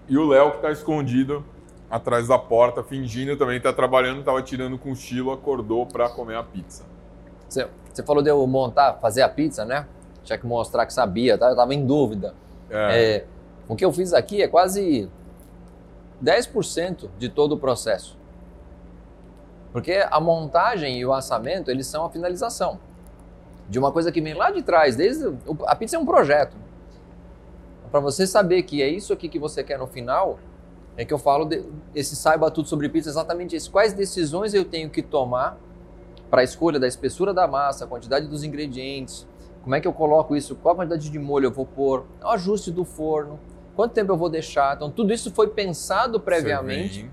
[0.10, 1.46] E o Léo que tá escondido
[1.90, 6.44] atrás da porta, fingindo também, tá trabalhando, tava tirando com cochilo, acordou pra comer a
[6.44, 6.84] pizza.
[7.48, 9.88] Você, você falou de eu montar, fazer a pizza, né?
[10.24, 11.50] Tinha que mostrar que sabia, tá?
[11.50, 12.34] Eu tava em dúvida.
[12.72, 13.26] É, É,
[13.68, 15.08] o que eu fiz aqui é quase
[16.24, 18.18] 10% de todo o processo.
[19.76, 22.80] Porque a montagem e o assamento, eles são a finalização
[23.68, 25.36] de uma coisa que vem lá de trás, desde
[25.68, 26.56] a pizza é um projeto.
[27.92, 30.40] Para você saber que é isso aqui que você quer no final,
[30.96, 31.62] é que eu falo de,
[31.94, 33.70] esse saiba tudo sobre pizza, exatamente isso.
[33.70, 35.58] Quais decisões eu tenho que tomar
[36.30, 39.28] para a escolha da espessura da massa, a quantidade dos ingredientes,
[39.62, 42.28] como é que eu coloco isso, qual a quantidade de molho eu vou pôr, o
[42.30, 43.38] ajuste do forno,
[43.76, 44.74] quanto tempo eu vou deixar.
[44.78, 47.12] Então, tudo isso foi pensado previamente.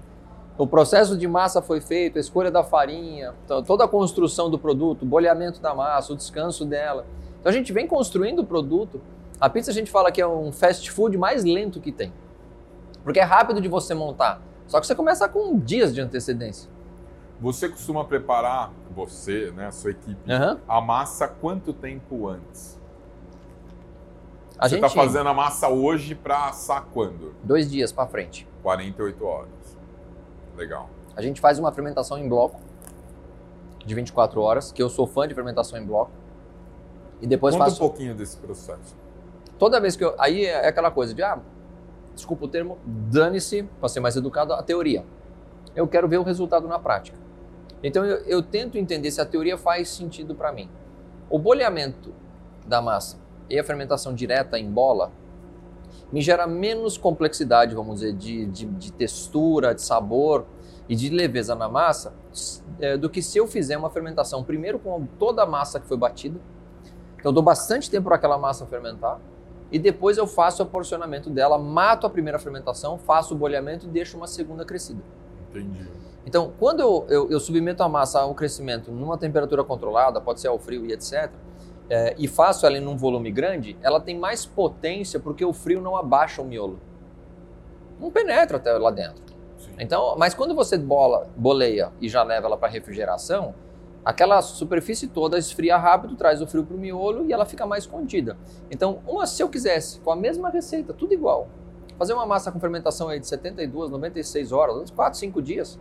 [0.62, 4.56] O processo de massa foi feito, a escolha da farinha, to- toda a construção do
[4.56, 7.04] produto, o bolhamento da massa, o descanso dela.
[7.40, 9.00] Então a gente vem construindo o produto.
[9.40, 12.12] A pizza a gente fala que é um fast food mais lento que tem.
[13.02, 14.40] Porque é rápido de você montar.
[14.68, 16.70] Só que você começa com dias de antecedência.
[17.40, 20.60] Você costuma preparar, você, né, a sua equipe, Aham.
[20.68, 22.78] a massa quanto tempo antes?
[24.56, 27.34] A Você gente tá fazendo a massa hoje pra assar quando?
[27.42, 28.46] dois dias para frente.
[28.62, 29.61] 48 horas.
[30.56, 30.88] Legal.
[31.16, 32.60] A gente faz uma fermentação em bloco
[33.84, 36.10] de 24 horas, que eu sou fã de fermentação em bloco.
[37.20, 38.96] E depois Conta faço um pouquinho desse processo.
[39.58, 40.14] toda vez que eu.
[40.18, 41.38] Aí é aquela coisa de, ah,
[42.14, 45.04] desculpa o termo, dane-se, para ser mais educado, a teoria.
[45.74, 47.16] Eu quero ver o resultado na prática.
[47.82, 50.68] Então eu, eu tento entender se a teoria faz sentido para mim.
[51.30, 52.12] O bolhamento
[52.66, 55.10] da massa e a fermentação direta em bola
[56.12, 60.44] me gera menos complexidade, vamos dizer, de, de, de textura, de sabor
[60.88, 62.12] e de leveza na massa
[62.80, 65.96] é, do que se eu fizer uma fermentação primeiro com toda a massa que foi
[65.96, 66.38] batida.
[67.18, 69.20] Então eu dou bastante tempo para aquela massa fermentar
[69.70, 73.88] e depois eu faço o porcionamento dela, mato a primeira fermentação, faço o bolhamento e
[73.88, 75.00] deixo uma segunda crescida.
[75.50, 75.88] Entendi.
[76.26, 80.48] Então, quando eu, eu, eu submeto a massa ao crescimento numa temperatura controlada, pode ser
[80.48, 81.30] ao frio e etc.,
[81.92, 85.78] é, e faço ela em um volume grande, ela tem mais potência porque o frio
[85.78, 86.80] não abaixa o miolo.
[88.00, 89.22] Não penetra até lá dentro.
[89.58, 89.72] Sim.
[89.78, 93.54] Então, mas quando você bola, boleia e já leva ela para refrigeração,
[94.02, 97.86] aquela superfície toda esfria rápido, traz o frio para o miolo e ela fica mais
[97.86, 98.38] contida.
[98.70, 101.46] Então, uma, se eu quisesse, com a mesma receita, tudo igual,
[101.98, 105.78] fazer uma massa com fermentação aí de 72, 96 horas, uns 4, 5 dias,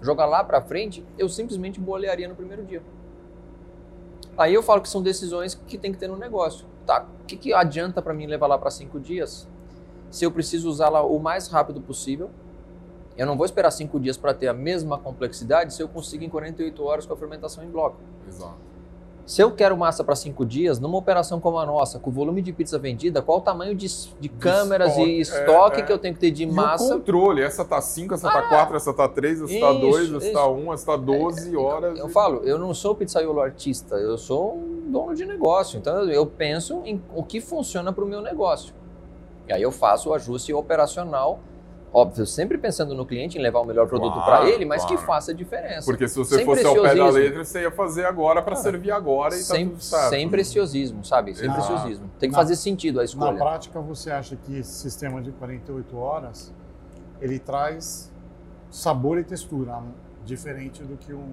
[0.00, 2.82] jogar lá para frente, eu simplesmente bolearia no primeiro dia.
[4.36, 6.66] Aí eu falo que são decisões que tem que ter no negócio.
[6.86, 9.48] Tá, o que, que adianta para mim levar lá para 5 dias
[10.10, 12.30] se eu preciso usá-la o mais rápido possível?
[13.16, 16.28] Eu não vou esperar 5 dias para ter a mesma complexidade se eu consigo em
[16.28, 17.98] 48 horas com a fermentação em bloco.
[18.26, 18.71] Exato.
[19.24, 22.42] Se eu quero massa para 5 dias, numa operação como a nossa, com o volume
[22.42, 23.86] de pizza vendida, qual o tamanho de,
[24.18, 25.82] de câmeras estoque, e é, estoque é.
[25.84, 26.94] que eu tenho que ter de E o massa?
[26.94, 30.32] controle, essa tá 5, essa tá 4, essa tá 3, essa tá Isso, 2, essa
[30.32, 31.98] tá 1, essa tá 12 horas.
[31.98, 35.78] Eu e- falo, eu não sou pizzaiolo artista, eu sou um dono de negócio.
[35.78, 38.74] Então eu penso em o que funciona para o meu negócio.
[39.48, 41.40] E aí eu faço o ajuste operacional
[41.94, 44.96] Óbvio, sempre pensando no cliente, em levar o melhor produto Claro, para ele, mas claro.
[44.96, 45.84] que faça diferença.
[45.84, 48.90] Porque se você Sem fosse ao pé da letra, você ia fazer agora para servir
[48.90, 50.08] agora e sem, tá tudo certo.
[50.10, 51.34] sem preciosismo, sabe?
[51.34, 51.66] Sem Exato.
[51.66, 52.10] preciosismo.
[52.18, 53.34] Tem que Na- fazer sentido a Na escolha.
[53.36, 56.50] prática, você acha que esse sistema de 48 horas
[57.20, 58.10] ele traz
[58.70, 59.82] sabor e textura
[60.24, 61.32] diferente do que um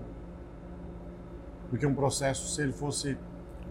[1.71, 3.17] do que um processo se ele fosse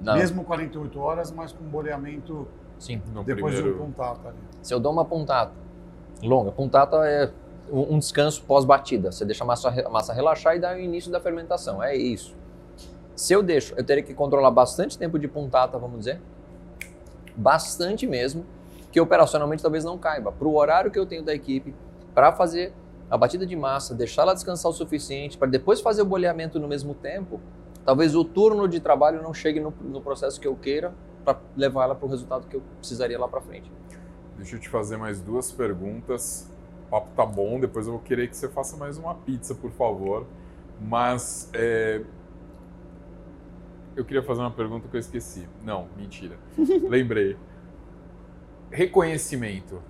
[0.02, 3.02] Não, mesmo 48 horas, mas com boleamento sim.
[3.26, 3.82] Depois de primeiro...
[3.82, 4.38] um contato ali.
[4.62, 5.52] Se eu dou uma puntata
[6.22, 7.30] longa, puntata é
[7.70, 9.12] um descanso pós-batida.
[9.12, 11.82] Você deixa a massa, a massa relaxar e dá o início da fermentação.
[11.82, 12.34] É isso.
[13.14, 16.20] Se eu deixo, eu teria que controlar bastante tempo de puntata, vamos dizer.
[17.36, 18.46] Bastante mesmo,
[18.90, 20.32] que operacionalmente talvez não caiba.
[20.32, 21.74] Para o horário que eu tenho da equipe,
[22.14, 22.72] para fazer
[23.10, 26.68] a batida de massa, deixar ela descansar o suficiente, para depois fazer o boleamento no
[26.68, 27.40] mesmo tempo,
[27.84, 30.92] talvez o turno de trabalho não chegue no, no processo que eu queira
[31.24, 33.70] para levar ela para o resultado que eu precisaria lá para frente.
[34.38, 36.50] Deixa eu te fazer mais duas perguntas.
[36.86, 39.70] O papo tá bom, depois eu vou querer que você faça mais uma pizza, por
[39.72, 40.26] favor.
[40.80, 42.00] Mas é,
[43.98, 45.46] eu queria fazer uma pergunta que eu esqueci.
[45.64, 46.36] Não, mentira.
[46.88, 47.36] Lembrei.
[48.70, 49.82] Reconhecimento.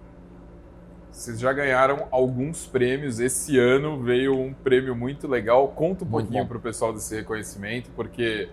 [1.10, 3.20] Vocês já ganharam alguns prêmios.
[3.20, 5.68] Esse ano veio um prêmio muito legal.
[5.68, 8.48] Conta um Muito pouquinho para o pessoal desse reconhecimento, porque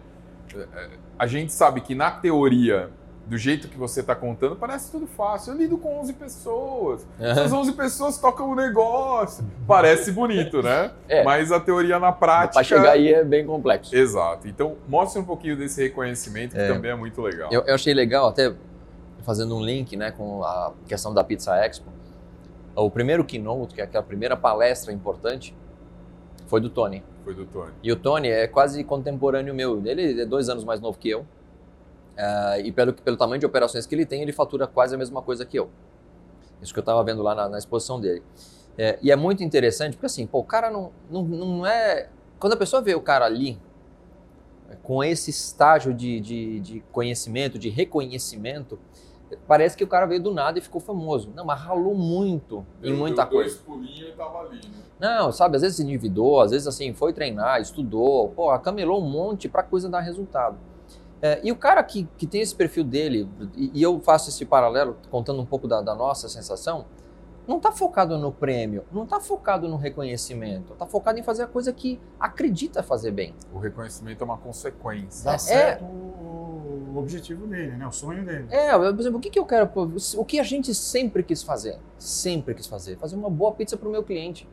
[0.54, 2.90] é, a gente sabe que na teoria,
[3.26, 5.54] do jeito que você está contando, parece tudo fácil.
[5.54, 7.08] Eu lido com 11 pessoas.
[7.20, 9.44] Essas 11 pessoas tocam o negócio.
[9.68, 10.92] Parece bonito, né?
[11.08, 11.24] É.
[11.24, 12.54] Mas a teoria na prática.
[12.54, 13.96] Para chegar aí é bem complexo.
[13.96, 14.48] Exato.
[14.48, 16.68] Então, mostre um pouquinho desse reconhecimento, que É.
[16.68, 17.52] também é muito legal.
[17.52, 18.54] Eu, eu achei legal, até
[19.24, 21.92] fazendo um link né, com a questão da Pizza Expo.
[22.76, 25.56] O primeiro keynote, que é aquela primeira palestra importante,
[26.48, 27.04] foi do Tony.
[27.24, 27.72] Foi do Tony.
[27.82, 29.82] E o Tony é quase contemporâneo meu.
[29.86, 31.26] Ele é dois anos mais novo que eu.
[32.18, 35.22] Ah, e pelo, pelo tamanho de operações que ele tem, ele fatura quase a mesma
[35.22, 35.70] coisa que eu.
[36.62, 38.24] Isso que eu estava vendo lá na, na exposição dele.
[38.78, 42.10] É, e é muito interessante, porque assim, pô, o cara não, não, não é.
[42.40, 43.58] Quando a pessoa vê o cara ali,
[44.84, 48.78] com esse estágio de, de, de conhecimento, de reconhecimento,
[49.48, 51.32] parece que o cara veio do nada e ficou famoso.
[51.36, 53.60] Não, mas ralou muito em muita coisa.
[53.82, 54.84] e tava ali, né?
[55.00, 59.10] Não, sabe, às vezes se endividou, às vezes assim, foi treinar, estudou, pô, camelou um
[59.10, 60.58] monte pra coisa dar resultado.
[61.26, 64.46] É, e o cara que, que tem esse perfil dele, e, e eu faço esse
[64.46, 66.86] paralelo, contando um pouco da, da nossa sensação,
[67.48, 71.48] não tá focado no prêmio, não tá focado no reconhecimento, tá focado em fazer a
[71.48, 73.34] coisa que acredita fazer bem.
[73.52, 75.26] O reconhecimento é uma consequência.
[75.26, 75.38] Dá É.
[75.38, 77.88] certo o, o objetivo dele, né?
[77.88, 78.48] O sonho dele.
[78.52, 79.70] É, por exemplo, o que, que eu quero,
[80.18, 83.90] o que a gente sempre quis fazer, sempre quis fazer, fazer uma boa pizza pro
[83.90, 84.48] meu cliente.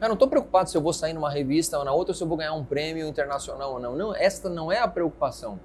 [0.00, 2.22] Eu não estou preocupado se eu vou sair numa revista ou na outra, ou se
[2.22, 3.96] eu vou ganhar um prêmio internacional ou não.
[3.96, 5.58] Não, esta não é a preocupação.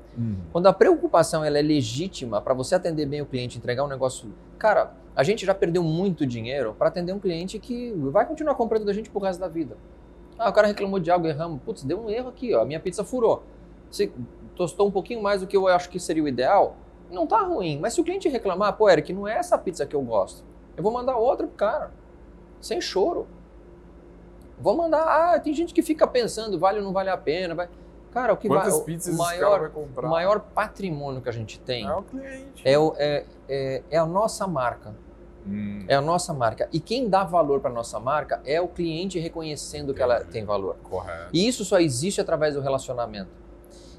[0.51, 4.34] Quando a preocupação ela é legítima para você atender bem o cliente, entregar um negócio.
[4.57, 8.86] Cara, a gente já perdeu muito dinheiro para atender um cliente que vai continuar comprando
[8.86, 9.77] da gente pro resto da vida.
[10.38, 11.61] Ah, o cara reclamou de algo, erramos.
[11.61, 12.61] Putz, deu um erro aqui, ó.
[12.61, 13.43] A minha pizza furou.
[13.91, 14.11] Você
[14.55, 16.75] tostou um pouquinho mais do que eu acho que seria o ideal.
[17.11, 17.77] Não tá ruim.
[17.79, 20.43] Mas se o cliente reclamar, pô, Eric, não é essa pizza que eu gosto.
[20.75, 21.91] Eu vou mandar outra pro cara.
[22.59, 23.27] Sem choro.
[24.64, 25.03] Vou mandar.
[25.03, 27.53] Ah, tem gente que fica pensando, vale ou não vale a pena.
[27.53, 27.68] Vai...
[28.11, 28.82] Cara, o que Quantas vai.
[28.82, 30.07] o pizzas cara maior, vai comprar?
[30.07, 32.61] o maior patrimônio que a gente tem É o cliente.
[32.64, 34.95] é, o- é, é, é a nossa marca.
[35.45, 36.70] Hum, É a nossa marca.
[36.72, 40.32] E quem dá valor para nossa marca é o cliente reconhecendo que ela Entendi.
[40.32, 40.78] tem valor.
[40.84, 41.30] correto.
[41.34, 43.30] E isso só existe através do relacionamento.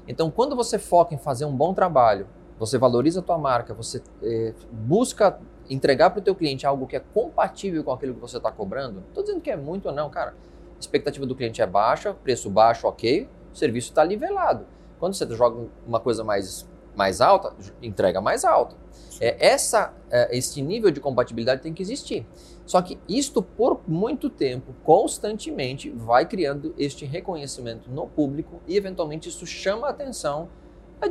[0.07, 2.25] Então, quando você foca em fazer um bom trabalho,
[2.57, 5.37] você valoriza a tua marca, você eh, busca
[5.69, 9.03] entregar para o teu cliente algo que é compatível com aquilo que você está cobrando,
[9.09, 10.33] estou dizendo que é muito ou não, cara.
[10.79, 14.65] Expectativa do cliente é baixa, preço baixo, ok, o serviço está nivelado.
[14.99, 18.75] Quando você joga uma coisa mais, mais alta, entrega mais alta.
[19.19, 22.25] É, essa, é, esse nível de compatibilidade tem que existir.
[22.65, 29.29] Só que isto, por muito tempo, constantemente, vai criando este reconhecimento no público e, eventualmente,
[29.29, 30.49] isso chama a atenção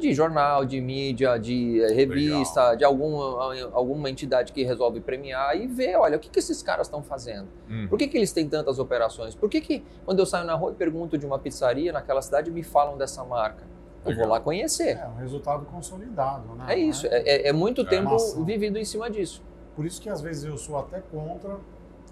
[0.00, 5.68] de jornal, de mídia, de eh, revista, de alguma, alguma entidade que resolve premiar e
[5.68, 7.46] ver, olha, o que, que esses caras estão fazendo?
[7.70, 7.86] Hum.
[7.88, 9.34] Por que, que eles têm tantas operações?
[9.36, 12.50] Por que, que quando eu saio na rua e pergunto de uma pizzaria naquela cidade,
[12.50, 13.62] me falam dessa marca?
[14.04, 14.24] Eu Legal.
[14.26, 14.96] vou lá conhecer.
[14.98, 16.74] É um resultado consolidado, né?
[16.74, 17.84] É isso, é, é- é muito É.
[17.84, 18.42] tempo Massa.
[18.42, 19.42] vivido em cima disso.
[19.76, 21.56] Por isso que às vezes eu sou até contra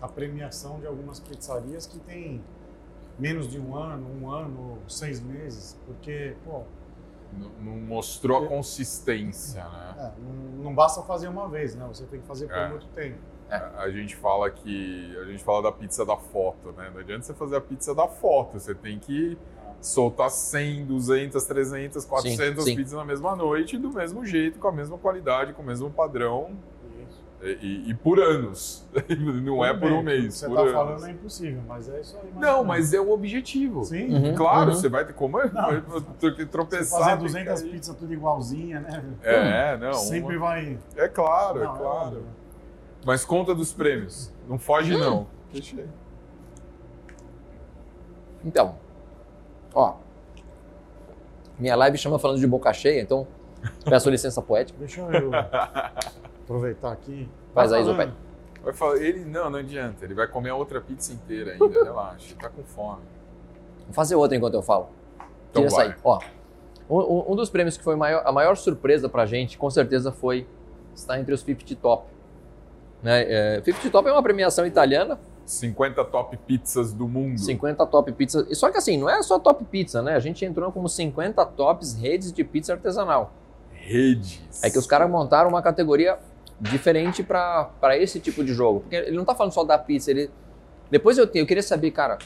[0.00, 2.40] a premiação de algumas pizzarias que têm
[3.18, 6.62] menos de um ano, um ano, seis meses, porque, pô,
[7.60, 9.94] Não, mostrou a consistência, né?
[9.98, 11.86] é, não, basta fazer uma vez, né?
[11.88, 12.68] Você tem que fazer por É.
[12.68, 13.18] muito tempo.
[13.50, 16.90] A, a gente fala que a gente fala da pizza da foto, né?
[16.92, 19.36] Não adianta você fazer a pizza da foto, você tem que
[19.80, 22.76] soltar 100, 200, 300, 400 sim.
[22.76, 26.56] pizzas na mesma noite, do mesmo jeito, com a mesma qualidade, com o mesmo padrão.
[27.42, 28.86] E, e- por anos.
[29.42, 30.72] Não é Tudo por bem, um o que mês, Você por tá anos.
[30.72, 32.30] falando é impossível, mas é isso aí.
[32.34, 32.66] Não, menos.
[32.66, 33.84] mas é o objetivo.
[33.84, 34.14] Sim.
[34.14, 34.34] Uhum.
[34.34, 34.76] Claro, Uhum.
[34.76, 36.46] você vai ter como eu, Não.
[36.50, 37.00] tropeçar.
[37.00, 37.70] fazer tem que 200 cair.
[37.72, 39.04] pizzas tudo igualzinha, né?
[39.22, 39.92] É, não.
[39.94, 40.78] Sempre uma- vai.
[40.96, 42.06] É claro, Não, é claro.
[42.06, 42.22] óbvio.
[43.04, 44.32] Mas conta dos prêmios.
[44.48, 45.26] Não foge, não.
[45.52, 45.86] Deixa aí.
[48.44, 48.76] Então,
[49.74, 49.94] ó.
[51.58, 53.26] Minha live chama falando de boca cheia, então
[53.84, 54.78] peço licença poética.
[54.78, 55.08] Deixa eu
[56.44, 57.28] aproveitar aqui.
[57.54, 57.86] Faz Vai aí.
[57.86, 58.10] Zopé.
[58.62, 60.04] Vai falar, ele não, não adianta.
[60.04, 61.66] Ele vai comer a outra pizza inteira ainda.
[61.84, 63.02] Relaxa, ele tá com fome.
[63.86, 64.88] Vou fazer outra enquanto eu falo.
[65.50, 65.86] Então Tira essa vai.
[65.88, 65.94] aí.
[66.04, 66.20] Ó,
[66.88, 70.46] um, um- dos prêmios que foi maior- a maior surpresa pra gente, com certeza, foi
[70.94, 72.06] estar entre os 50 Top.
[73.02, 73.24] Né?
[73.56, 77.36] É, 50 Top é uma premiação italiana, 50 top pizzas do mundo.
[77.40, 78.46] 50 top pizzas.
[78.48, 80.14] E Só que assim, não é só top pizza, né?
[80.14, 83.32] A gente entrou como 50 tops redes de pizza artesanal.
[83.72, 84.40] Redes.
[84.62, 86.16] É que os caras montaram uma categoria
[86.62, 88.80] diferente pra esse tipo de jogo.
[88.80, 90.30] Porque ele não tá falando só da pizza, ele.
[90.90, 92.18] Depois eu, eu queria saber, cara.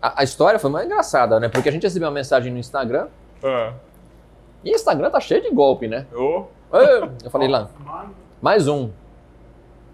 [0.00, 1.48] A, a história foi mais engraçada, né?
[1.48, 3.08] Porque a gente recebeu uma mensagem no Instagram
[3.42, 3.72] Ah.
[4.64, 6.06] e o Instagram tá cheio de golpe, né?
[6.14, 7.68] Ô, Ê, Eu falei lá,
[8.42, 8.90] mais um.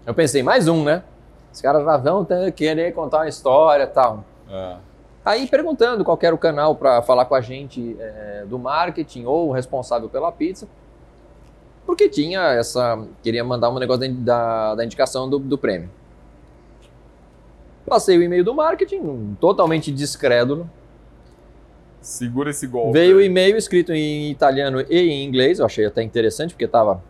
[0.05, 1.03] Eu pensei, mais um, né?
[1.51, 2.25] Os caras já vão
[2.55, 4.23] querer contar uma história e tal.
[4.49, 4.77] ah.
[5.23, 9.49] Aí perguntando qual era o canal para falar com a gente é, do marketing ou
[9.49, 10.67] o responsável pela pizza.
[11.85, 13.05] Porque tinha essa.
[13.21, 15.89] Queria mandar um negócio da, da, indicação do, do prêmio.
[17.85, 20.69] Passei o e-mail do marketing, totalmente descrédulo.
[22.01, 22.93] Segura esse golpe.
[22.93, 27.03] Veio o e-mail escrito em italiano e em inglês, eu achei até interessante, porque estava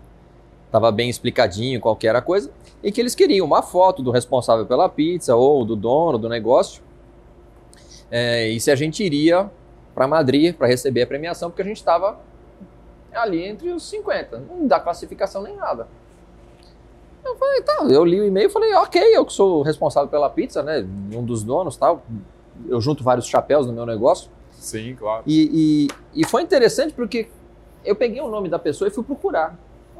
[0.72, 2.52] tava bem explicadinho qual que era a coisa,
[2.84, 6.84] e que eles queriam uma foto do responsável pela pizza ou do dono do negócio,
[8.12, 9.50] é, e se a gente iria
[9.94, 12.20] para Madrid para receber a premiação, porque a gente estava
[13.16, 15.88] ali entre os 50, não dá classificação nem nada.
[17.24, 20.30] Eu falei, tá, eu li o e-mail e falei, ok, eu que sou responsável pela
[20.30, 22.04] pizza, né, um dos donos tal,
[22.68, 25.24] eu junto vários chapéus no meu negócio, Sim, claro.
[25.26, 27.28] e, e, e foi interessante porque
[27.84, 29.58] eu peguei o nome da pessoa e fui procurar.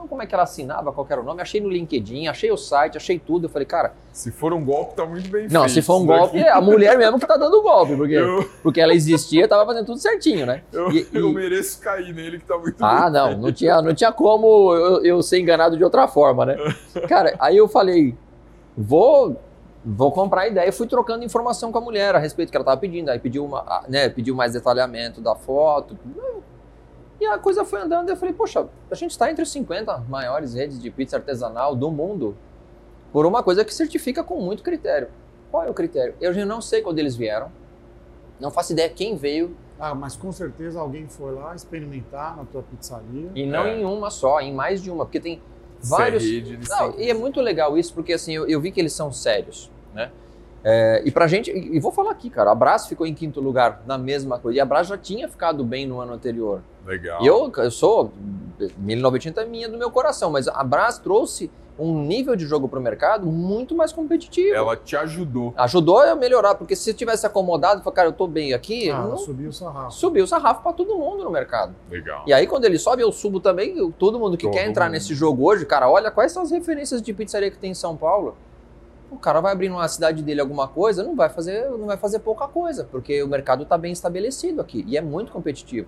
[0.08, 1.42] Como é que ela assinava, qual era o nome?
[1.42, 3.46] Achei no LinkedIn, achei o site, achei tudo.
[3.46, 5.74] Eu falei, cara, Se for um golpe, tá muito bem não, feito.
[5.74, 6.48] se for um isso golpe, daqui.
[6.48, 9.66] é a mulher mesmo que tá dando o golpe, porque, Eu, porque ela existia, tava
[9.66, 10.62] fazendo tudo certinho, né?
[10.72, 13.94] eu, E- eu e- mereço cair nele, que tá muito Ah, não, não tinha, não
[13.96, 16.56] tinha como eu, eu ser enganado de outra forma, né?
[17.10, 18.16] Cara, aí eu falei,
[18.78, 19.36] vou,
[19.84, 20.72] vou comprar a ideia.
[20.72, 23.10] Fui trocando informação com a mulher a respeito do que ela estava pedindo.
[23.10, 25.98] Aí pediu, uma, né, pediu mais detalhamento da foto.
[27.20, 28.10] E a coisa foi andando.
[28.10, 31.90] Eu falei, poxa, a gente está entre os 50 maiores redes de pizza artesanal do
[31.90, 32.36] mundo
[33.12, 35.08] por uma coisa que certifica com muito critério.
[35.50, 36.16] Qual é o critério?
[36.20, 37.50] Eu já não sei quando eles vieram.
[38.40, 42.64] Não faço ideia quem veio Ah, mas com certeza alguém foi lá experimentar na tua
[42.64, 43.30] pizzaria.
[43.36, 43.78] e não É.
[43.78, 45.40] em uma só, em mais de uma, porque tem é
[45.82, 46.24] vários.
[46.24, 49.12] eles Não, e é muito legal isso, porque assim, eu, eu vi que eles são
[49.12, 50.12] sérios, né?
[50.68, 53.84] É, e pra gente, e vou falar aqui, cara, a Brás ficou em quinto lugar
[53.86, 56.62] na mesma coisa, e a Brás já tinha ficado bem no ano anterior.
[56.84, 57.22] Legal.
[57.24, 58.12] E eu, eu sou,
[58.78, 62.80] 1980 é minha do meu coração, mas a Brás trouxe um nível de jogo pro
[62.80, 64.56] mercado muito mais competitivo.
[64.56, 65.54] Ela te ajudou.
[65.58, 68.90] Ajudou a melhorar, porque se eu tivesse acomodado e falar, cara, eu tô bem aqui,
[68.90, 69.92] Ah, não- subiu o sarrafo.
[69.92, 71.76] subiu o sarrafo pra todo mundo no mercado.
[71.92, 72.24] Legal.
[72.26, 73.78] E aí, quando ele sobe, eu subo também.
[73.78, 74.94] eu- Todo mundo que Todo quer entrar mundo.
[74.94, 77.96] nesse jogo hoje, cara, olha quais são as referências de pizzaria que tem em São
[77.98, 78.36] Paulo.
[79.12, 82.20] O cara vai abrir numa cidade dele alguma coisa, não vai fazer, não vai fazer
[82.20, 85.88] pouca coisa, porque o mercado está bem estabelecido aqui e é muito competitivo.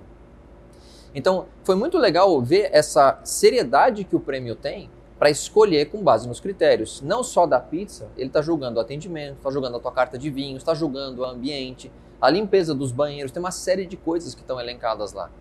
[1.14, 6.28] Então, foi muito legal ver essa seriedade que o prêmio tem para escolher com base
[6.28, 7.02] nos critérios.
[7.02, 10.30] Não só da pizza, ele está julgando o atendimento, está julgando a tua carta de
[10.30, 11.92] vinhos, está julgando o ambiente,
[12.22, 15.32] a limpeza dos banheiros, tem uma série de coisas que estão elencadas lá.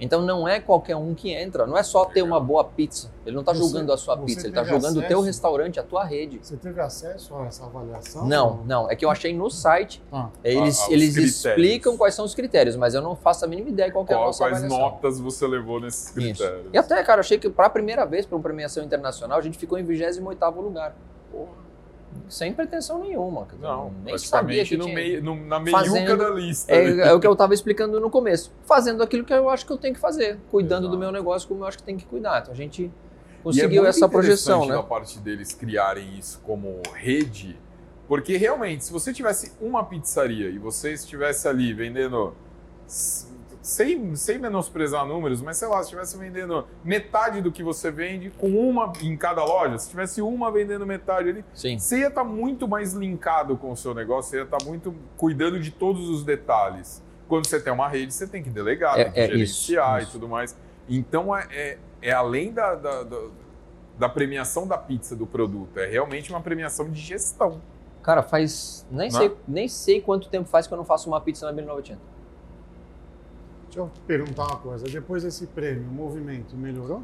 [0.00, 3.10] Então não é qualquer um que entra, não é só ter uma boa pizza.
[3.24, 6.04] Ele não está julgando a sua pizza, ele está julgando o teu restaurante, a tua
[6.04, 6.40] rede.
[6.42, 8.26] Você teve acesso a essa avaliação?
[8.26, 11.36] Não, não, é que eu achei no site, Ah, eles, Ah, os eles critérios.
[11.46, 14.16] explicam quais são os critérios, mas eu não faço a mínima ideia qual que é
[14.16, 14.78] a Qual- nossa quais avaliação.
[14.90, 16.14] notas você levou nesses Isso.
[16.14, 16.66] critérios?
[16.72, 19.56] E até, cara, achei que para a primeira vez, para uma premiação internacional, a gente
[19.56, 20.94] ficou em 28º lugar.
[22.28, 23.44] Sem pretensão nenhuma.
[23.46, 25.20] dizer, Não, nem sabia que no tinha.
[25.20, 26.72] no- na meiuca Fazendo- da lista.
[26.72, 28.52] É, é o que eu estava explicando no começo.
[28.64, 30.38] Fazendo aquilo que eu acho que eu tenho que fazer.
[30.50, 30.92] Cuidando Exato.
[30.92, 32.40] do meu negócio como eu acho que tem que cuidar.
[32.40, 34.82] Então a gente é conseguiu muito essa projeção, interessante né?
[34.82, 37.58] da parte deles criarem isso como rede,
[38.08, 42.34] porque realmente, se você tivesse uma pizzaria e você estivesse ali vendendo,
[43.64, 48.28] sem, sem menosprezar números, mas sei lá, se estivesse vendendo metade do que você vende
[48.28, 51.78] com uma em cada loja, se tivesse uma vendendo metade ali, Sim.
[51.78, 55.58] você ia estar muito mais linkado com o seu negócio, você ia estar muito cuidando
[55.58, 57.02] de todos os detalhes.
[57.26, 60.10] quando você tem uma rede, você tem que delegar, É- tem que é gerenciar isso,
[60.10, 60.54] e tudo mais.
[60.86, 63.28] Então é, é, é além da, da, da-
[63.98, 67.62] da premiação da pizza do produto, é realmente uma premiação de gestão.
[68.02, 68.86] Cara, faz.
[68.90, 69.18] Nem, Não?
[69.18, 72.13] sei, nem sei quanto tempo faz que eu não faço uma pizza na 1980.
[73.74, 74.86] Deixa eu perguntar uma coisa.
[74.86, 77.02] Depois desse prêmio, o movimento melhorou?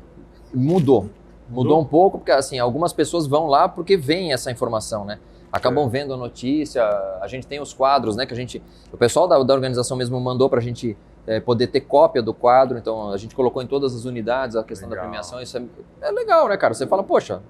[0.55, 1.01] Mudou.
[1.49, 1.81] Mudou Mudou?
[1.81, 5.19] um pouco, porque assim, algumas pessoas vão lá porque veem essa informação, né?
[5.51, 5.89] Acabam É.
[5.89, 6.85] vendo a notícia,
[7.21, 8.25] a gente tem os quadros, né?
[8.25, 8.63] Que a gente.
[8.93, 10.97] O pessoal da, da organização mesmo mandou pra gente
[11.27, 14.63] é, poder ter cópia do quadro, então a gente colocou em todas as unidades a
[14.63, 15.09] questão da Legal.
[15.09, 15.43] premiação.
[15.43, 15.63] Isso é,
[16.03, 16.73] é legal, né, cara?
[16.73, 17.43] Você fala, poxa.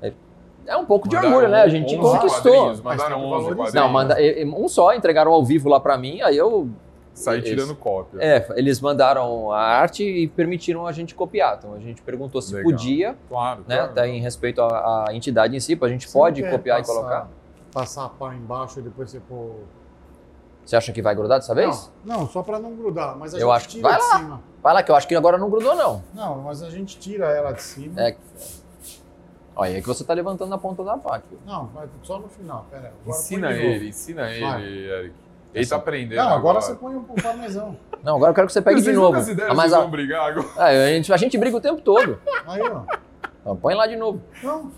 [0.00, 0.12] É,
[0.64, 1.62] é um pouco de Mandaram orgulho, né?
[1.62, 2.76] A gente 11 conquistou.
[2.84, 3.56] Mandaram tem que 11 valorizar.
[3.56, 3.74] quadrinhos.
[3.74, 4.16] Não, manda,
[4.56, 6.68] um só, entregaram ao vivo lá pra mim, aí eu
[7.14, 8.18] Sair tirando cópia.
[8.20, 11.56] É, eles mandaram a arte e permitiram a gente copiar.
[11.58, 12.72] Então a gente perguntou se Legal.
[12.72, 13.76] podia, Claro, né?
[13.76, 13.90] claro.
[13.92, 16.78] Até em respeito à, à entidade em si, a gente Você não pode quer copiar
[16.78, 17.28] passar- e colocar.
[17.72, 19.60] Passar a pá embaixo e depois você pôr.
[20.64, 21.92] Você acha que vai grudar dessa vez?
[22.04, 23.16] Não, não, só para não grudar.
[23.16, 24.18] Mas a Eu gente acho que- tira vai de lá.
[24.18, 24.40] cima.
[24.62, 26.02] Vai lá, que eu acho que agora não grudou, não.
[26.14, 28.00] Não, mas a gente tira ela de cima.
[28.00, 28.16] É.
[29.56, 31.26] Olha, é que você tá levantando na ponta da faca.
[31.46, 32.66] Não, vai só no final.
[32.70, 32.92] Pera.
[33.02, 34.62] Agora Ensina ele, ensina Vai.
[34.62, 35.14] ele, Eric.
[35.54, 36.18] Ele tá aprendendo.
[36.18, 37.76] Não, agora você põe um, parmesão.
[38.02, 39.20] Não, agora eu quero que você pegue de Vocês novo.
[39.22, 40.46] se deram, Ah, mas a, vão brigar agora.
[40.58, 42.18] ah, a, gente, a gente briga o tempo todo.
[42.46, 42.82] Aí, ó.
[43.40, 44.20] Então, põe lá de novo.
[44.42, 44.70] Não.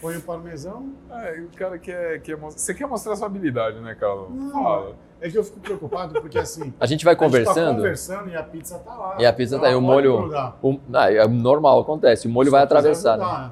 [0.00, 0.90] Põe o parmesão.
[1.10, 2.60] É, o cara quer, quer mostrar.
[2.60, 4.28] Você quer mostrar sua habilidade, né, Carlos?
[4.30, 4.50] Não.
[4.52, 4.94] Fala.
[5.20, 6.72] É que eu fico preocupado porque assim.
[6.78, 7.76] A gente vai A gente tá conversando.
[7.76, 9.16] conversando e a pizza tá lá.
[9.18, 10.30] E a pizza tá aí, o molho-
[10.62, 12.26] o- ah, é normal, acontece.
[12.26, 13.16] O molho vai atravessar.
[13.16, 13.50] grudar, né?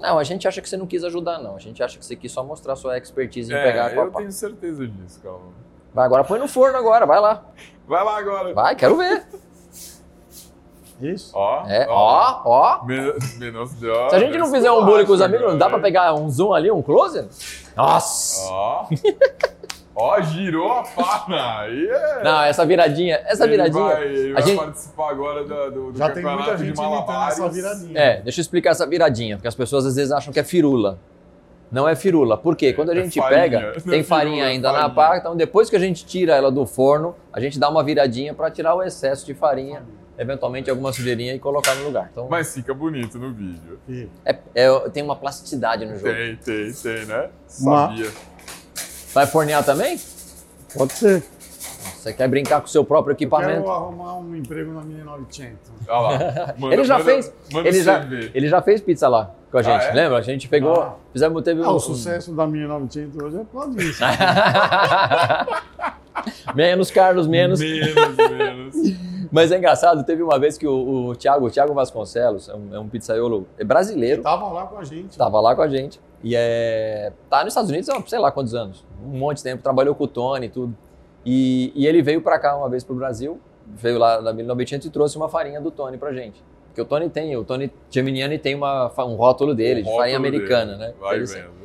[0.00, 1.56] Não, a gente acha que você não quis ajudar, não.
[1.56, 4.04] A gente acha que você quis só mostrar sua expertise em É, pegar a eu
[4.06, 4.18] copa.
[4.18, 5.52] tenho certeza disso, Carlos.
[5.92, 7.44] Vai, agora põe no forno agora, vai lá.
[7.86, 8.54] Vai lá agora.
[8.54, 9.26] Vai, quero ver.
[11.00, 11.32] Isso.
[11.34, 12.84] Ó, É, ó, ó.
[12.84, 15.78] Menos, menos Se a gente não fizer um bullying com os amigos, não dá pra
[15.78, 17.26] pegar um zoom ali, um close?
[17.76, 18.48] Nossa!
[18.50, 18.86] Ó.
[19.94, 21.60] Ó, girou a.
[21.60, 22.22] Aí é.
[22.24, 23.82] Não, essa viradinha, essa Ele viradinha.
[23.84, 26.78] vai, ele a vai gente- participar agora do, do, do Já tem muita de gente
[26.78, 27.98] imitando essa viradinha.
[28.00, 30.98] É, deixa eu explicar essa viradinha, porque as pessoas às vezes acham que é firula.
[31.72, 32.36] Não é firula.
[32.36, 32.72] Por quê?
[32.72, 33.40] Quando a É gente farinha.
[33.42, 34.94] pega, Não é tem firula, farinha é ainda na farinha.
[34.94, 38.34] pá, então depois que a gente tira ela do forno, a gente dá uma viradinha
[38.34, 39.82] pra tirar o excesso de farinha,
[40.18, 42.08] eventualmente alguma sujeirinha e colocar no lugar.
[42.10, 43.78] Então, Mas fica bonito no vídeo.
[44.24, 46.12] É- é- tem uma plasticidade no jogo.
[46.12, 47.28] Tem, tem, tem, né?
[47.60, 48.10] Uma- Sabia.
[49.14, 50.00] Vai fornear também?
[50.74, 51.22] Pode ser.
[51.96, 53.60] Você quer brincar com o seu próprio Eu equipamento?
[53.62, 55.56] quero arrumar um emprego na 1900.
[55.88, 56.54] Olha lá.
[56.58, 58.04] Manda- Ele já manda- fez, Manda ele já,
[58.34, 59.92] ele já fez pizza lá com a gente, é?
[59.92, 60.16] lembra?
[60.18, 60.94] A gente pegou, Ah.
[61.12, 64.02] fizemos, teve Ah, um- o sucesso da 1900 hoje é por causa disso.
[66.54, 67.60] menos, Carlos, menos.
[67.60, 68.76] Menos, menos.
[69.32, 72.74] Mas é engraçado, teve uma vez que o, o Thiago, o Thiago Vasconcelos, é um,
[72.74, 75.16] é um pizzaiolo brasileiro, Estavam lá com a gente.
[75.16, 76.00] tava lá com a gente.
[76.22, 79.62] E é, tá nos Estados Unidos há sei lá quantos anos, um monte de tempo,
[79.62, 80.76] trabalhou com o Tony e tudo.
[81.24, 84.90] E, e ele veio pra cá uma vez pro Brasil, veio lá na 1900 e
[84.90, 86.42] trouxe uma farinha do Tony pra gente.
[86.66, 90.18] Porque o Tony tem, o Tony Geminiani tem uma, um rótulo dele, O de farinha
[90.18, 90.88] rótulo americana, dele.
[90.88, 90.94] né?
[91.00, 91.59] Vai Ele- vendo.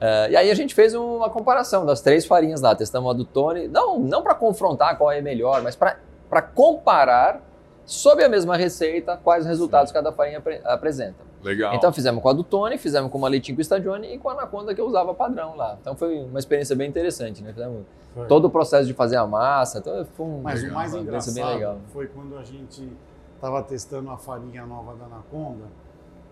[0.00, 3.24] É, e aí a gente fez uma comparação das três farinhas lá, testamos a do
[3.24, 7.40] Tony, não, não para confrontar qual é melhor, mas para comparar,
[7.84, 11.24] sob a mesma receita, quais resultados cada farinha apre- apresenta.
[11.42, 11.74] Legal.
[11.74, 14.32] Então fizemos com a do Tony, fizemos com uma leitinho com Stagione e com a
[14.32, 15.78] Anaconda que eu usava padrão lá.
[15.80, 17.52] Então foi uma experiência bem interessante, né?
[17.52, 17.84] Fizemos
[18.14, 18.26] Foi.
[18.26, 20.70] todo o processo de fazer a massa, então foi um, Mas Legal.
[20.72, 21.78] o mais uma experiência engraçado bem legal.
[21.92, 22.92] foi quando a gente
[23.36, 25.64] estava testando a farinha nova da Anaconda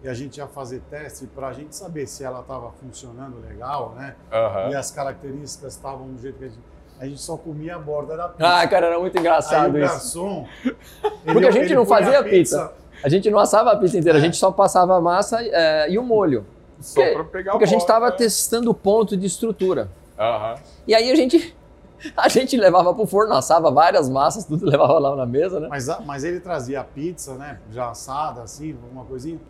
[0.04, 3.94] e a gente ia fazer teste para a gente saber se ela estava funcionando legal,
[3.96, 4.14] né?
[4.30, 4.70] Aham.
[4.70, 6.74] E as características estavam do jeito que a gente...
[7.00, 8.46] A gente só comia a borda da pizza.
[8.60, 9.90] Ah, cara, era muito Aí engraçado o isso.
[9.92, 10.46] garçom...
[11.24, 12.72] Porque a gente não fazia pizza.
[13.02, 14.24] A gente não assava a pizza inteira, a É.
[14.24, 16.46] gente só passava a massa é, e o molho.
[16.80, 18.16] Só pra pegar Porque a gente bola, estava né?
[18.16, 19.88] testando o ponto de estrutura.
[20.18, 20.54] Aham.
[20.86, 21.56] E aí a gente,
[22.16, 25.66] a gente levava pro forno, assava várias massas, tudo levava lá na mesa, né?
[25.68, 27.58] Mas, a- mas ele trazia a pizza, né?
[27.72, 29.40] Já assada, assim, alguma coisinha.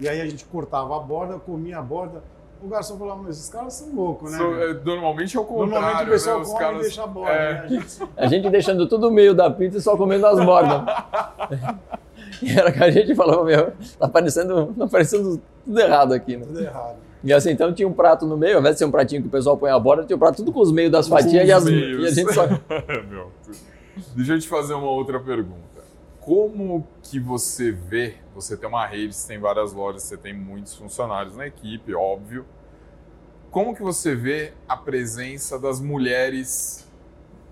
[0.00, 2.22] E aí a gente cortava a borda, comia a borda.
[2.62, 4.38] O garçom falava, mas esses caras são loucos, né?
[4.38, 6.44] So- meu?" é, Normalmente é o contrário, Normalmente o pessoal né?
[6.44, 6.78] Come caras...
[6.78, 7.32] e deixa a borda.
[7.32, 7.52] é.
[7.52, 7.60] né?
[7.60, 7.86] A gente...
[8.16, 10.82] A gente deixando tudo o meio da pizza e só comendo as bordas.
[12.42, 16.44] E era que a gente falava, meu, tá parecendo, tá parecendo tudo errado aqui, né?
[16.46, 16.96] Tudo errado.
[17.22, 19.28] E assim, então tinha um prato no meio, ao invés de ser um pratinho que
[19.28, 21.52] o pessoal põe a borda, tinha um prato tudo com os meios das fatias e,
[21.52, 22.02] as, meios.
[22.02, 22.46] e a gente só...
[23.10, 23.30] Meu,
[24.16, 25.69] Deixa eu te fazer uma outra pergunta.
[26.20, 30.74] Como que você vê, você tem uma rede, você tem várias lojas, você tem muitos
[30.74, 32.44] funcionários na equipe, óbvio.
[33.50, 36.86] Como que você vê a presença das mulheres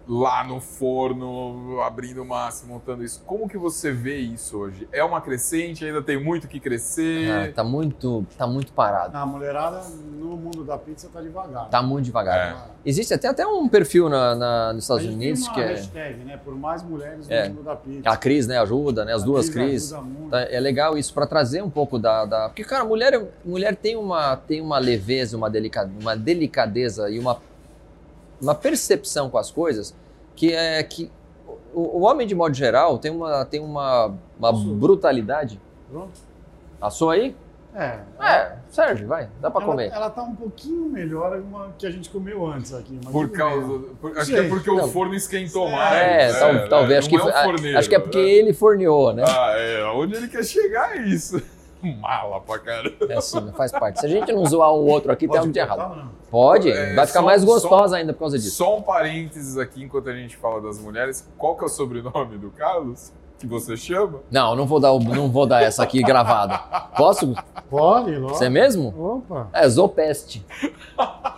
[0.08, 3.22] lá no forno, abrindo massa, montando isso.
[3.26, 4.88] Como que você vê isso hoje?
[4.90, 5.84] É uma crescente?
[5.84, 7.30] Ainda tem muito que crescer?
[7.30, 9.14] Ah, tá muito, tá muito parado.
[9.16, 9.82] A mulherada
[10.18, 11.68] no mundo da pizza tá devagar.
[11.68, 12.38] Tá muito devagar.
[12.74, 12.78] É.
[12.88, 16.24] Existe até, até um perfil na, na- nos Estados Unidos tem que uma é hashtag,
[16.24, 16.40] né?
[16.42, 17.48] Por mais mulheres no É.
[17.48, 18.08] mundo da pizza.
[18.08, 18.58] a Cris, né?
[18.58, 19.12] Ajuda, né?
[19.12, 19.90] As A duas Cris.
[20.30, 23.94] Tá, É legal isso para trazer um pouco da, da- porque cara, mulher mulher tem
[23.96, 27.38] uma tem uma leveza, uma delica, uma delicadeza e uma
[28.40, 29.94] uma percepção com as coisas
[30.36, 31.10] que é que
[31.74, 35.60] o, o homem de modo geral tem uma tem uma, uma brutalidade.
[35.90, 36.20] Pronto?
[36.80, 37.34] Assou aí?
[37.74, 37.98] É.
[38.20, 39.90] É, serve, vai, dá para ela, comer.
[39.92, 42.98] ela tá um pouquinho melhor uma que a gente comeu antes aqui.
[43.04, 43.84] mas Por causa.
[44.00, 44.84] por- acho que é porque Não.
[44.84, 45.94] o forno esquentou É, mais.
[46.34, 46.66] É, tal- né?
[46.68, 48.28] talvez acho Não que é o foi- forneiro, acho que é porque né?
[48.30, 49.22] ele forneou, né?
[49.26, 49.84] Ah, é.
[49.92, 51.40] Onde ele quer chegar é isso.
[51.82, 52.96] Mala pra caramba.
[53.08, 54.00] É assim, faz parte.
[54.00, 55.96] Se a gente não zoar um outro aqui, tem algo de errado.
[55.96, 56.08] não?
[56.30, 58.56] Pode, É, vai ficar só- mais só- gostosa ainda por causa disso.
[58.56, 61.26] Só um parênteses aqui enquanto a gente fala das mulheres.
[61.38, 63.12] Qual que é o sobrenome do Carlos?
[63.38, 64.18] Que você chama?
[64.30, 66.58] Não, não vou dar, não vou dar essa aqui gravada.
[66.96, 67.34] Posso?
[67.70, 68.36] Pode, lógico.
[68.36, 68.92] Você mesmo?
[69.28, 69.48] Opa.
[69.52, 70.44] É, Zopeste.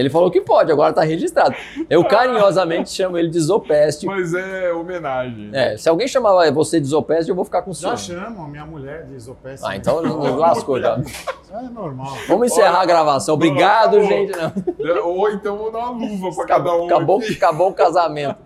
[0.00, 1.54] Ele falou que pode, agora tá registrado.
[1.88, 4.06] Eu carinhosamente chamo ele de Zopeste.
[4.06, 5.50] Mas é homenagem.
[5.52, 8.20] É, se alguém chamar você de Zopeste, eu vou ficar com Já ciúme.
[8.20, 9.66] chamo a minha mulher de isopécia.
[9.68, 10.00] Ah, então
[10.36, 10.98] lascou já.
[10.98, 12.16] Isso é normal.
[12.26, 13.34] Vamos encerrar a gravação.
[13.34, 14.32] Obrigado, Não, gente.
[14.36, 15.08] Não.
[15.08, 16.86] Ou então vou dar uma luva pra cada um.
[16.86, 17.32] Acabou, aqui.
[17.32, 18.38] acabou o casamento.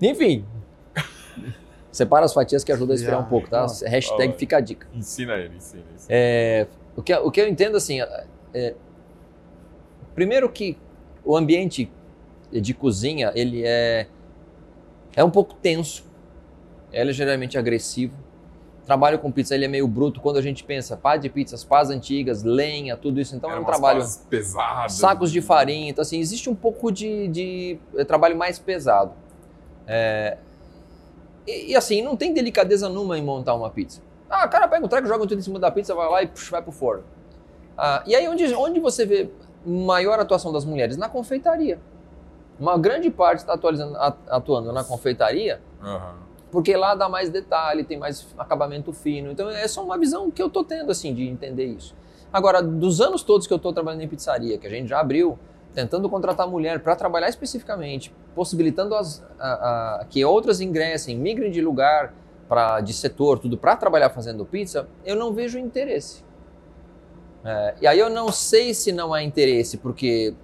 [0.00, 0.44] Enfim.
[1.90, 3.62] Separa as fatias que ajuda a esfriar um pouco, tá?
[3.62, 3.88] Nossa.
[3.88, 4.86] Hashtag fica a dica.
[4.92, 5.84] Ensina ele, ensina.
[5.94, 6.08] ensina.
[6.08, 6.66] É,
[6.96, 8.00] o, que, o que eu entendo assim,
[8.52, 8.74] é,
[10.14, 10.76] primeiro que
[11.24, 11.90] o ambiente
[12.52, 14.06] de cozinha ele é
[15.16, 16.04] é um pouco tenso,
[16.92, 18.16] é ligeiramente agressivo.
[18.84, 21.88] Trabalho com pizza ele é meio bruto quando a gente pensa pá de pizzas, pás
[21.88, 23.34] antigas, lenha, tudo isso.
[23.34, 24.92] Então é Eram um trabalho pás pesadas.
[24.92, 29.12] sacos de farinha, então assim existe um pouco de, de é, trabalho mais pesado.
[29.86, 30.36] É,
[31.46, 34.02] e, e, assim não tem delicadeza nenhuma em montar uma pizza.
[34.28, 36.26] Ah, o cara pega um treco, joga tudo em cima da pizza, vai lá e
[36.26, 37.04] puxa, vai pro forno.
[37.76, 39.30] Ah, e aí onde, onde você vê
[39.66, 40.96] maior atuação das mulheres?
[40.96, 41.78] Na confeitaria.
[42.58, 43.54] Uma grande parte está
[44.28, 46.14] atuando na confeitaria Aham.
[46.50, 49.32] porque lá dá mais detalhe, tem mais acabamento fino.
[49.32, 51.94] Então é só uma visão que eu tô tendo assim de entender isso.
[52.32, 55.38] Agora, dos anos todos que eu tô trabalhando em pizzaria, que a gente já abriu,
[55.72, 61.60] tentando contratar mulher para trabalhar especificamente, possibilitando as, a- a- que outras ingressem, migrem de
[61.60, 62.14] lugar,
[62.48, 66.22] pra, de setor, tudo para trabalhar fazendo pizza, eu não vejo interesse.
[67.44, 70.34] É, e aí eu não sei se não há interesse porque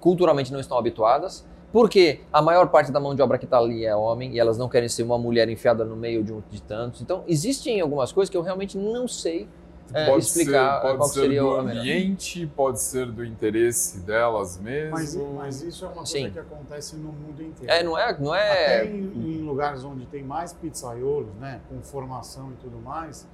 [0.00, 3.84] culturalmente não estão habituadas, porque a maior parte da mão de obra que está ali
[3.86, 6.60] é homem e elas não querem ser uma mulher enfiada no meio de, um, de
[6.60, 7.00] tantos.
[7.00, 9.48] Então, existem algumas coisas que eu realmente não sei
[9.94, 14.58] é, Pode explicar ser, pode qual ser seria do ambiente, pode ser do interesse delas
[14.58, 14.92] mesmo.
[14.92, 16.30] Mas, mas isso é uma coisa Sim.
[16.30, 17.72] que acontece no mundo inteiro.
[17.72, 18.86] É, não é, não Até é.
[18.86, 23.28] em, em lugares onde tem mais pizzaiolos, né, com formação e tudo mais,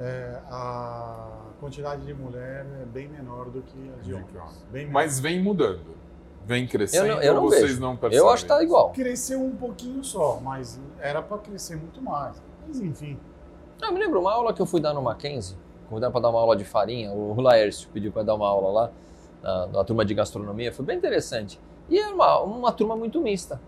[0.00, 1.28] é, a
[1.60, 4.64] quantidade de mulher é bem menor do que a de homens.
[4.70, 4.86] Bem.
[4.90, 5.94] Mas vem mudando.
[6.46, 7.80] Vem crescendo Eu não- eu não vocês vejo.
[7.80, 8.18] não percebem?
[8.18, 8.90] Eu acho que tá igual.
[8.90, 12.42] cresceu um pouquinho só, mas era para crescer muito mais.
[12.66, 13.18] Mas enfim,
[13.82, 15.56] Eu me lembro uma aula que eu fui dar no Mackenzie,
[15.88, 18.90] convidaram para dar uma aula de farinha, o Laércio pediu para dar uma aula lá,
[19.42, 21.60] na, na turma de gastronomia, foi bem interessante.
[21.88, 23.60] E é uma, uma turma muito mista.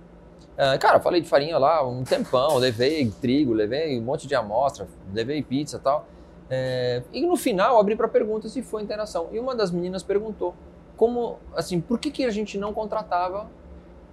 [0.57, 4.87] É, cara, falei de farinha lá um tempão, levei trigo, levei um monte de amostra,
[5.13, 6.07] levei pizza e tal.
[6.49, 9.29] É, e no final abri para perguntas e foi interação.
[9.33, 10.55] E uma das meninas perguntou
[10.97, 13.49] como, assim, por que, que a gente não contratava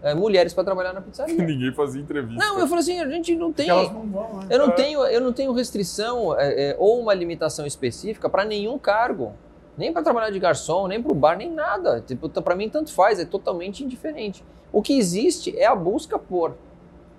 [0.02, 1.36] é, mulheres para trabalhar na pizzaria?
[1.46, 2.44] Ninguém fazia entrevista.
[2.44, 3.70] Não, eu falei assim, a gente não tem.
[3.70, 4.48] elas não vão, né?
[4.50, 4.72] Eu não É.
[4.72, 9.34] tenho, eu não tenho restrição é, é, ou uma limitação específica para nenhum cargo.
[9.78, 12.00] Nem para trabalhar de garçom, nem para o bar, nem nada.
[12.06, 14.44] Tipo, para mim, tanto faz, é totalmente indiferente.
[14.72, 16.56] O que existe é a busca por.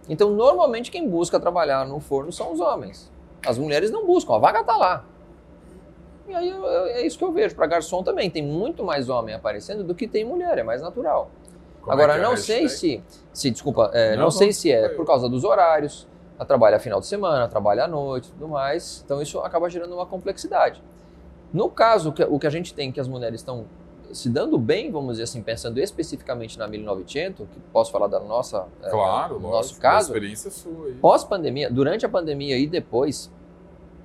[0.09, 3.11] Então, normalmente, quem busca trabalhar no forno são os homens.
[3.47, 5.05] As mulheres não buscam, a vaga está lá.
[6.27, 7.55] E aí eu- eu- é isso que eu vejo.
[7.55, 11.31] Para garçom também, tem muito mais homem aparecendo do que tem mulher, é mais natural.
[11.83, 13.03] Como é Agora, é não sei se,
[13.33, 16.09] se desculpa, é, não, Não, sei não, se é por causa dos horários,
[16.39, 19.03] a trabalha final de semana, trabalha à noite, tudo mais.
[19.05, 20.83] Então isso acaba gerando uma complexidade.
[21.53, 23.67] No caso, o que, a gente tem que as mulheres estão
[24.13, 28.67] se dando bem, vamos dizer assim, pensando especificamente na 1900, que posso falar da nossa,
[28.83, 29.53] é, Claro, do lógico.
[29.57, 33.31] nosso caso, experiência sua pós-pandemia, durante a pandemia e depois,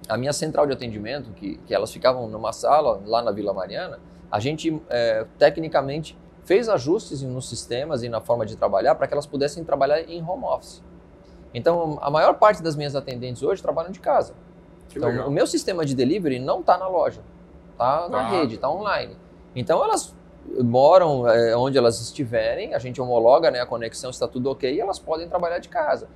[0.09, 3.99] a minha central de atendimento, que, que elas ficavam numa sala lá na Vila Mariana,
[4.31, 9.13] a gente é, tecnicamente fez ajustes nos sistemas e na forma de trabalhar para que
[9.13, 10.83] elas pudessem trabalhar em home office.
[11.53, 14.33] Então, a maior parte das minhas atendentes hoje trabalham de casa.
[14.89, 17.21] Que Então, o meu sistema de delivery não está na loja,
[17.71, 18.29] está na Tá.
[18.29, 19.15] rede, está online.
[19.55, 20.15] Então, elas
[20.63, 24.79] moram é, onde elas estiverem, a gente homologa né, a conexão, está tudo ok, e
[24.79, 26.07] elas podem trabalhar de casa.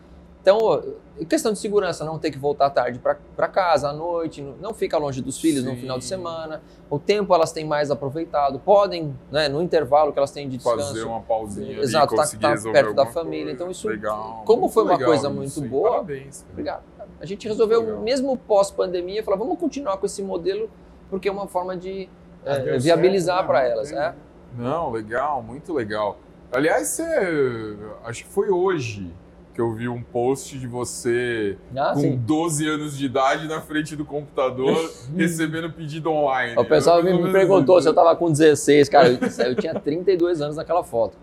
[0.43, 0.83] Então,
[1.29, 5.21] questão de segurança, não ter que voltar tarde para casa à noite, não fica longe
[5.21, 5.69] dos filhos Sim.
[5.69, 6.61] no final de semana.
[6.89, 10.89] O tempo elas têm mais aproveitado, podem, né, no intervalo que elas têm de descanso.
[10.89, 11.79] Fazer uma pausinha.
[11.79, 13.45] Exato, tá, tá perto da família.
[13.45, 13.55] Coisa.
[13.55, 15.91] Então, isso, legal, como foi uma coisa muito boa.
[15.91, 16.45] Parabéns.
[16.51, 16.83] Obrigado.
[17.21, 20.69] A gente resolveu, mesmo pós-pandemia, falar, vamos continuar com esse modelo,
[21.09, 22.09] porque é uma forma de
[22.43, 23.93] é, viabilizar para elas.
[23.93, 24.13] É.
[24.57, 26.17] Não, legal, muito legal.
[26.51, 29.09] Aliás, você, acho que foi hoje
[29.53, 32.15] que eu vi um post de você ah, com sim.
[32.15, 36.57] 12 anos de idade na frente do computador recebendo pedido online.
[36.57, 39.09] O pessoal me, me perguntou se eu tava com 16, cara.
[39.09, 41.17] Eu, eu tinha 32 anos naquela foto.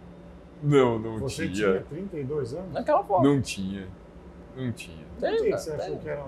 [0.63, 1.73] Não, não você tinha.
[1.73, 2.73] Você tinha 32 anos?
[2.73, 3.25] Naquela foto.
[3.25, 3.89] Não tinha.
[4.57, 5.07] Não tinha.
[5.21, 6.25] Tem, Por que você achou que era...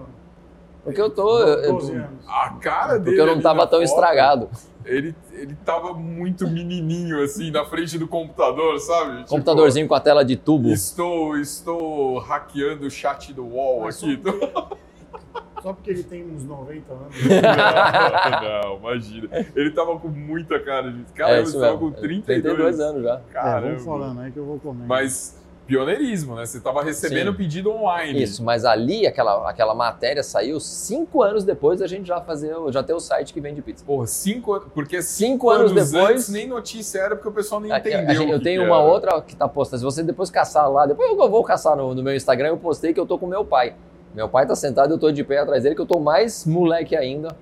[0.84, 1.38] Porque eu tô.
[1.38, 1.78] Eu,
[2.26, 3.04] a cara dele.
[3.16, 4.50] Porque eu não tava tão foto, estragado.
[4.84, 9.18] Ele, ele tava muito menininho, assim, na frente do computador, sabe?
[9.18, 10.68] Tipo, Computadorzinho tipo, com a tela de tubo.
[10.68, 14.20] Estou, estou hackeando o chat do UOL Mas aqui.
[14.22, 14.70] Só...
[15.62, 17.16] só porque ele tem uns 90 anos.
[17.22, 19.28] Não, não, imagina.
[19.54, 21.04] Ele tava com muita cara de.
[21.12, 23.20] Cara, é, ele tava com 32, 32 anos já.
[23.32, 23.66] Caramba.
[23.66, 24.86] É, vamos falando aí que eu vou comer.
[24.86, 25.41] Mas
[25.72, 26.44] pioneirismo, né?
[26.44, 27.36] Você estava recebendo Sim.
[27.36, 28.22] pedido online.
[28.22, 32.82] Isso, mas ali aquela, aquela matéria saiu cinco anos depois da gente já fazer, já
[32.82, 33.82] ter o site que vende pizza.
[33.84, 37.60] Porra, cinco porque cinco, cinco anos, anos, depois antes, nem notícia era porque o pessoal
[37.60, 38.14] nem entendeu.
[38.14, 38.84] Gente, eu tenho uma era.
[38.84, 39.78] outra que tá posta.
[39.78, 42.92] Se você depois caçar lá, depois eu vou caçar no, no meu Instagram, eu postei
[42.92, 43.74] que eu tô com meu pai.
[44.14, 46.94] Meu pai tá sentado, eu tô de pé atrás dele, que eu tô mais moleque
[46.94, 47.34] ainda.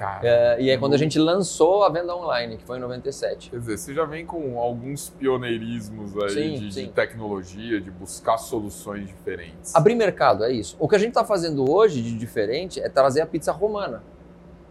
[0.00, 3.50] Cara, é, e é quando a gente lançou a venda online, que foi em 97.
[3.50, 6.86] Quer dizer, você já vem com alguns pioneirismos aí sim, de, sim.
[6.86, 9.76] de, tecnologia, de buscar soluções diferentes.
[9.76, 10.74] Abrir mercado, é isso.
[10.80, 14.02] O que a gente está fazendo hoje de diferente é trazer a pizza romana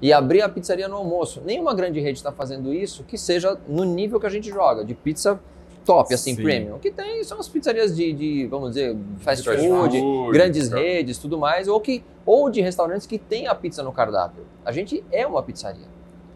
[0.02, 1.44] e abrir a pizzaria no almoço.
[1.46, 4.96] Nenhuma grande rede está fazendo isso que seja no nível que a gente joga, de
[4.96, 5.40] pizza
[5.86, 6.44] top, assim, Sim.
[6.44, 6.76] premium.
[6.76, 11.18] O que tem são as pizzarias de, de vamos dizer, fast food, food, grandes redes,
[11.18, 14.46] tudo mais, ou, que, ou de restaurantes que tem a pizza no cardápio.
[14.64, 15.88] A gente é uma pizzaria.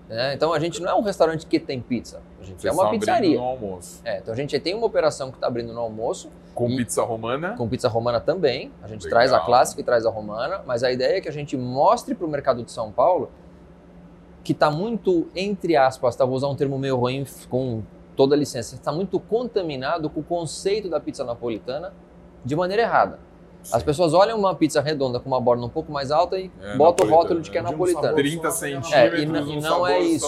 [0.10, 0.34] Né?
[0.34, 2.90] Então a gente não é um restaurante que tem pizza, a gente Vocês é uma
[2.90, 3.38] pizzaria.
[3.38, 4.02] no almoço.
[4.04, 6.30] É, então a gente tem uma operação que está abrindo no almoço.
[6.54, 7.56] Com pizza romana?
[7.58, 8.72] Com pizza romana também.
[8.84, 9.18] A gente Legal.
[9.18, 12.14] traz a clássica e traz a romana, mas a ideia é que a gente mostre
[12.14, 13.32] para o mercado de São Paulo
[14.44, 17.82] que está muito, entre aspas, tá, vou usar um termo meio ruim com
[18.16, 21.94] toda a licença, está muito contaminado com o conceito da pizza napolitana
[22.44, 23.20] de maneira errada.
[23.64, 23.78] Sim.
[23.78, 26.76] As pessoas olham uma pizza redonda com uma borda um pouco mais alta e é,
[26.76, 28.12] botam o rótulo de que é napolitana.
[28.12, 30.28] Um 30 centímetros, é, e, um e não é isso.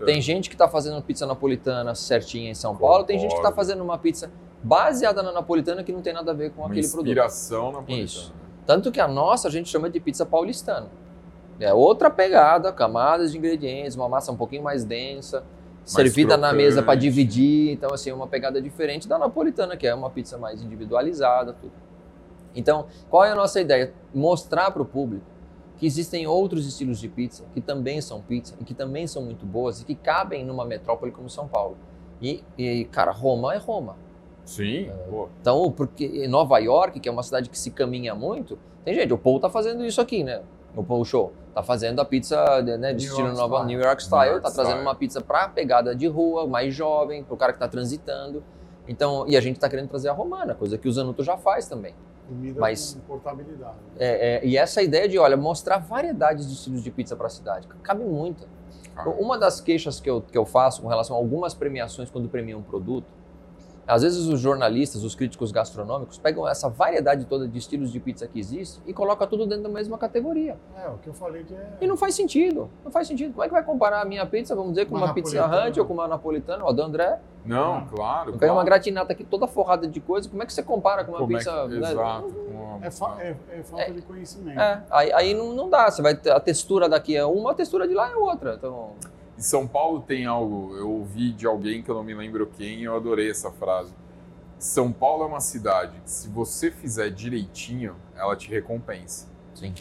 [0.00, 3.36] É tem gente que está fazendo pizza napolitana certinha em São Paulo, tem gente que
[3.36, 4.30] está fazendo uma pizza
[4.62, 7.06] baseada na napolitana que não tem nada a ver com uma aquele produto.
[7.06, 8.02] inspiração napolitana.
[8.02, 8.34] Isso.
[8.66, 10.88] Tanto que a nossa a gente chama de pizza paulistana.
[11.60, 15.44] É outra pegada, camadas de ingredientes, uma massa um pouquinho mais densa
[15.86, 17.70] servida na mesa para dividir.
[17.70, 21.52] Então, assim, é uma pegada diferente da napolitana, que é uma pizza mais individualizada.
[21.54, 21.72] Tudo.
[22.54, 23.94] Então, qual é a nossa ideia?
[24.12, 25.24] Mostrar para o público
[25.78, 29.44] que existem outros estilos de pizza que também são pizza e que também são muito
[29.44, 31.76] boas e que cabem numa metrópole como São Paulo.
[32.20, 33.96] E, e cara, Roma é Roma.
[34.44, 34.88] Sim.
[34.88, 39.12] É, então, porque Nova York, que é uma cidade que se caminha muito, tem gente,
[39.12, 40.42] o Paul tá fazendo isso aqui, né?
[40.74, 44.32] O Paul Show tá fazendo a pizza né, de estilo nova New York Style, New
[44.32, 47.56] York tá trazendo uma pizza para pegada de rua, mais jovem, para o cara que
[47.56, 48.44] está transitando.
[48.86, 51.66] Então, e a gente está querendo trazer a romana, coisa que o Zanuto já faz
[51.66, 51.94] também.
[52.28, 53.74] Comida Mas, com portabilidade.
[53.98, 57.30] É, é, e essa ideia de, olha, mostrar variedades de estilos de pizza para a
[57.30, 58.46] cidade, cabe muito.
[58.94, 59.08] Ah.
[59.08, 62.58] Uma das queixas que eu, que eu faço com relação a algumas premiações quando premiam
[62.58, 63.06] um produto,
[63.86, 68.26] às vezes os jornalistas, os críticos gastronômicos pegam essa variedade toda de estilos de pizza
[68.26, 70.56] que existe e colocam tudo dentro da mesma categoria.
[70.76, 71.76] É, o que eu falei que é...
[71.80, 73.32] E não faz sentido, não faz sentido.
[73.32, 75.76] Como é que vai comparar a minha pizza, vamos dizer, com uma, uma pizza Hunt
[75.78, 77.20] ou com uma napolitana, ou a do André?
[77.44, 77.90] Não, claro.
[77.90, 78.38] claro.
[78.38, 81.18] Pega uma gratinata aqui toda forrada de coisa, como é que você compara com uma
[81.18, 81.50] como pizza...
[81.50, 81.78] É que...
[81.78, 81.92] né?
[81.92, 82.46] Exato.
[82.82, 84.60] É, fa é, é, falta é, de conhecimento.
[84.60, 87.54] É, aí, aí não, não dá, você vai ter a textura daqui é uma, a
[87.54, 88.94] textura de lá é outra, então...
[89.36, 92.82] Em São Paulo tem algo, eu ouvi de alguém que eu não me lembro quem,
[92.84, 93.92] eu adorei essa frase
[94.58, 99.28] são Paulo é uma cidade que, se você fizer direitinho, ela te recompensa.
[99.54, 99.74] Sim.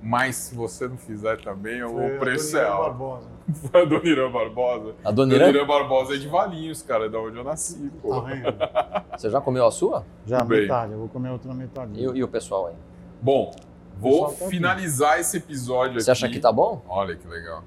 [0.00, 2.90] Mas se você não fizer também, o preço é alto.
[2.90, 3.28] Barbosa.
[3.70, 4.94] Foi a Dona Irã Barbosa.
[5.04, 5.48] A Dona Irã?
[5.48, 7.90] Irã Barbosa é de Valinhos, cara, é da onde eu nasci.
[8.00, 8.20] Pô.
[8.20, 8.46] Tá vendo?
[9.16, 10.04] Você já comeu a sua?
[10.26, 10.86] Já, Tudo metade.
[10.88, 10.92] Bem.
[10.94, 12.00] Eu vou comer outra metade.
[12.00, 12.74] E, e o pessoal aí?
[13.20, 13.54] Bom,
[13.96, 15.20] vou tá finalizar aqui.
[15.20, 16.24] esse episódio Você aqui.
[16.24, 16.82] acha que tá bom?
[16.88, 17.62] Olha que legal.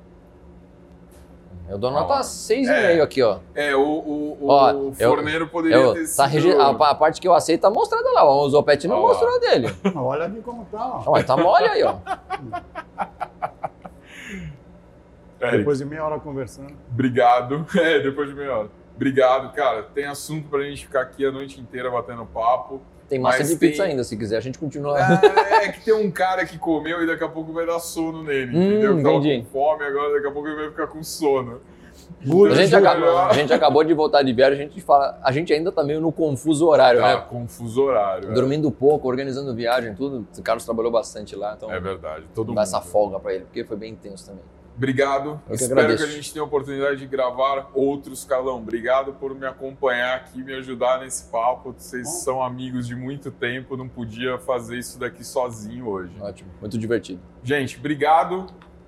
[1.68, 3.40] Eu dou nota 6,5 é, aqui, ó.
[3.56, 6.62] É, o, o, ó, o forneiro eu, poderia eu, ter tá sido...
[6.62, 8.24] a, a, parte que eu aceito tá mostrada lá.
[8.24, 9.76] O Zopete não mostrou a dele.
[9.96, 11.04] Olha aqui como tá, ó.
[11.08, 11.96] Ó, tá mole aí, ó.
[15.42, 16.74] Eric, Depois de meia hora conversando.
[16.92, 17.66] obrigado.
[17.76, 18.70] É, depois de meia hora.
[18.96, 19.84] Obrigado, cara.
[19.84, 22.82] Tem assunto pra gente ficar aqui a noite inteira batendo papo.
[23.08, 24.98] Tem massa Mas de pizza tem- ainda, se quiser, a gente continua.
[25.00, 28.24] É, é que tem um cara que comeu e daqui a pouco vai dar sono
[28.24, 29.04] nele, Hum, entendeu?
[29.04, 29.46] Tava entendi.
[29.46, 31.62] com fome, agora daqui a pouco ele vai ficar com sono.
[32.22, 35.32] A gente, Então, acabou, a gente acabou de voltar de viagem, a gente fala, a
[35.32, 37.24] gente ainda tá meio no confuso horário, Tá, né?
[37.30, 38.32] confuso horário.
[38.32, 38.34] é.
[38.34, 40.28] Dormindo pouco, organizando viagem, tudo.
[40.38, 42.26] O Carlos trabalhou bastante lá, então É verdade.
[42.34, 42.60] Todo dá mundo.
[42.64, 44.44] essa folga pra ele, porque foi bem intenso também.
[44.76, 45.42] Obrigado.
[45.48, 46.04] Eu que Espero agradeço.
[46.04, 48.58] que a gente tenha a oportunidade de gravar outros, Carlão.
[48.58, 51.74] Obrigado por me acompanhar aqui, me ajudar nesse papo.
[51.78, 52.14] Vocês Bom.
[52.14, 56.14] são amigos de muito tempo, não podia fazer isso daqui sozinho hoje.
[56.20, 57.22] Ótimo, muito divertido.
[57.42, 58.48] Gente, obrigado.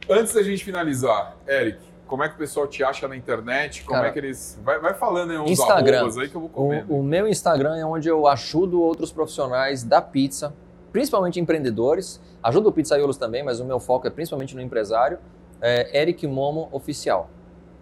[0.09, 3.83] Antes da gente finalizar, Eric, como é que o pessoal te acha na internet?
[3.83, 4.59] Como Cara, é que eles.
[4.63, 5.97] Vai, vai falando aí uns Instagram.
[5.97, 6.93] arrobas aí que eu vou comendo.
[6.93, 10.53] O, o meu Instagram é onde eu ajudo outros profissionais da pizza,
[10.91, 12.21] principalmente empreendedores.
[12.43, 15.17] Ajudo o pizzaiolos também, mas o meu foco é principalmente no empresário.
[15.61, 17.29] É Eric Momo Oficial.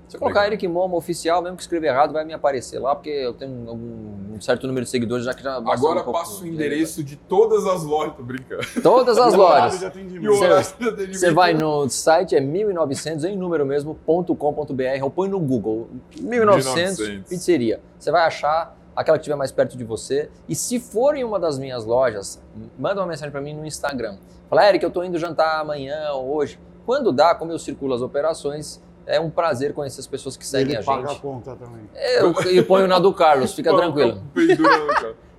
[0.08, 0.54] Se eu colocar Legal.
[0.54, 4.36] Eric Momo Oficial, mesmo que escrever errado, vai me aparecer lá, porque eu tenho um,
[4.36, 7.16] um certo número de seguidores, já que já Agora um passa o de- endereço de
[7.16, 8.62] todas as lojas, tô brincando.
[8.84, 9.82] Todas as lojas.
[11.12, 15.90] Você vai no site, é 1900, em número mesmo, .com.br, ou põe no Google,
[16.20, 17.30] 1900, 1900.
[17.30, 17.82] pizzeria.
[17.98, 20.30] Você vai achar aquela que estiver mais perto de você.
[20.48, 22.40] E se for em uma das minhas lojas,
[22.78, 24.18] manda uma mensagem para mim no Instagram.
[24.50, 26.60] Fala, Eric, eu tô indo jantar amanhã ou hoje.
[26.86, 30.74] Quando dá, como eu circulo as operações, é um prazer conhecer as pessoas que seguem
[30.74, 31.22] Ele a paga a gente.
[31.22, 31.90] conta também.
[31.94, 34.22] Eu, eu ponho na do Carlos, fica tranquilo.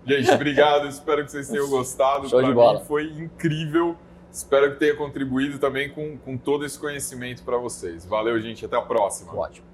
[0.06, 0.86] Gente, obrigado.
[0.88, 2.28] Espero que vocês tenham gostado.
[2.28, 2.78] Show de Pra bola.
[2.78, 3.96] mim foi incrível.
[4.30, 8.04] Espero que tenha contribuído também com, com todo esse conhecimento para vocês.
[8.04, 8.64] Valeu, gente.
[8.64, 9.34] Até a próxima.
[9.34, 9.65] Ótimo.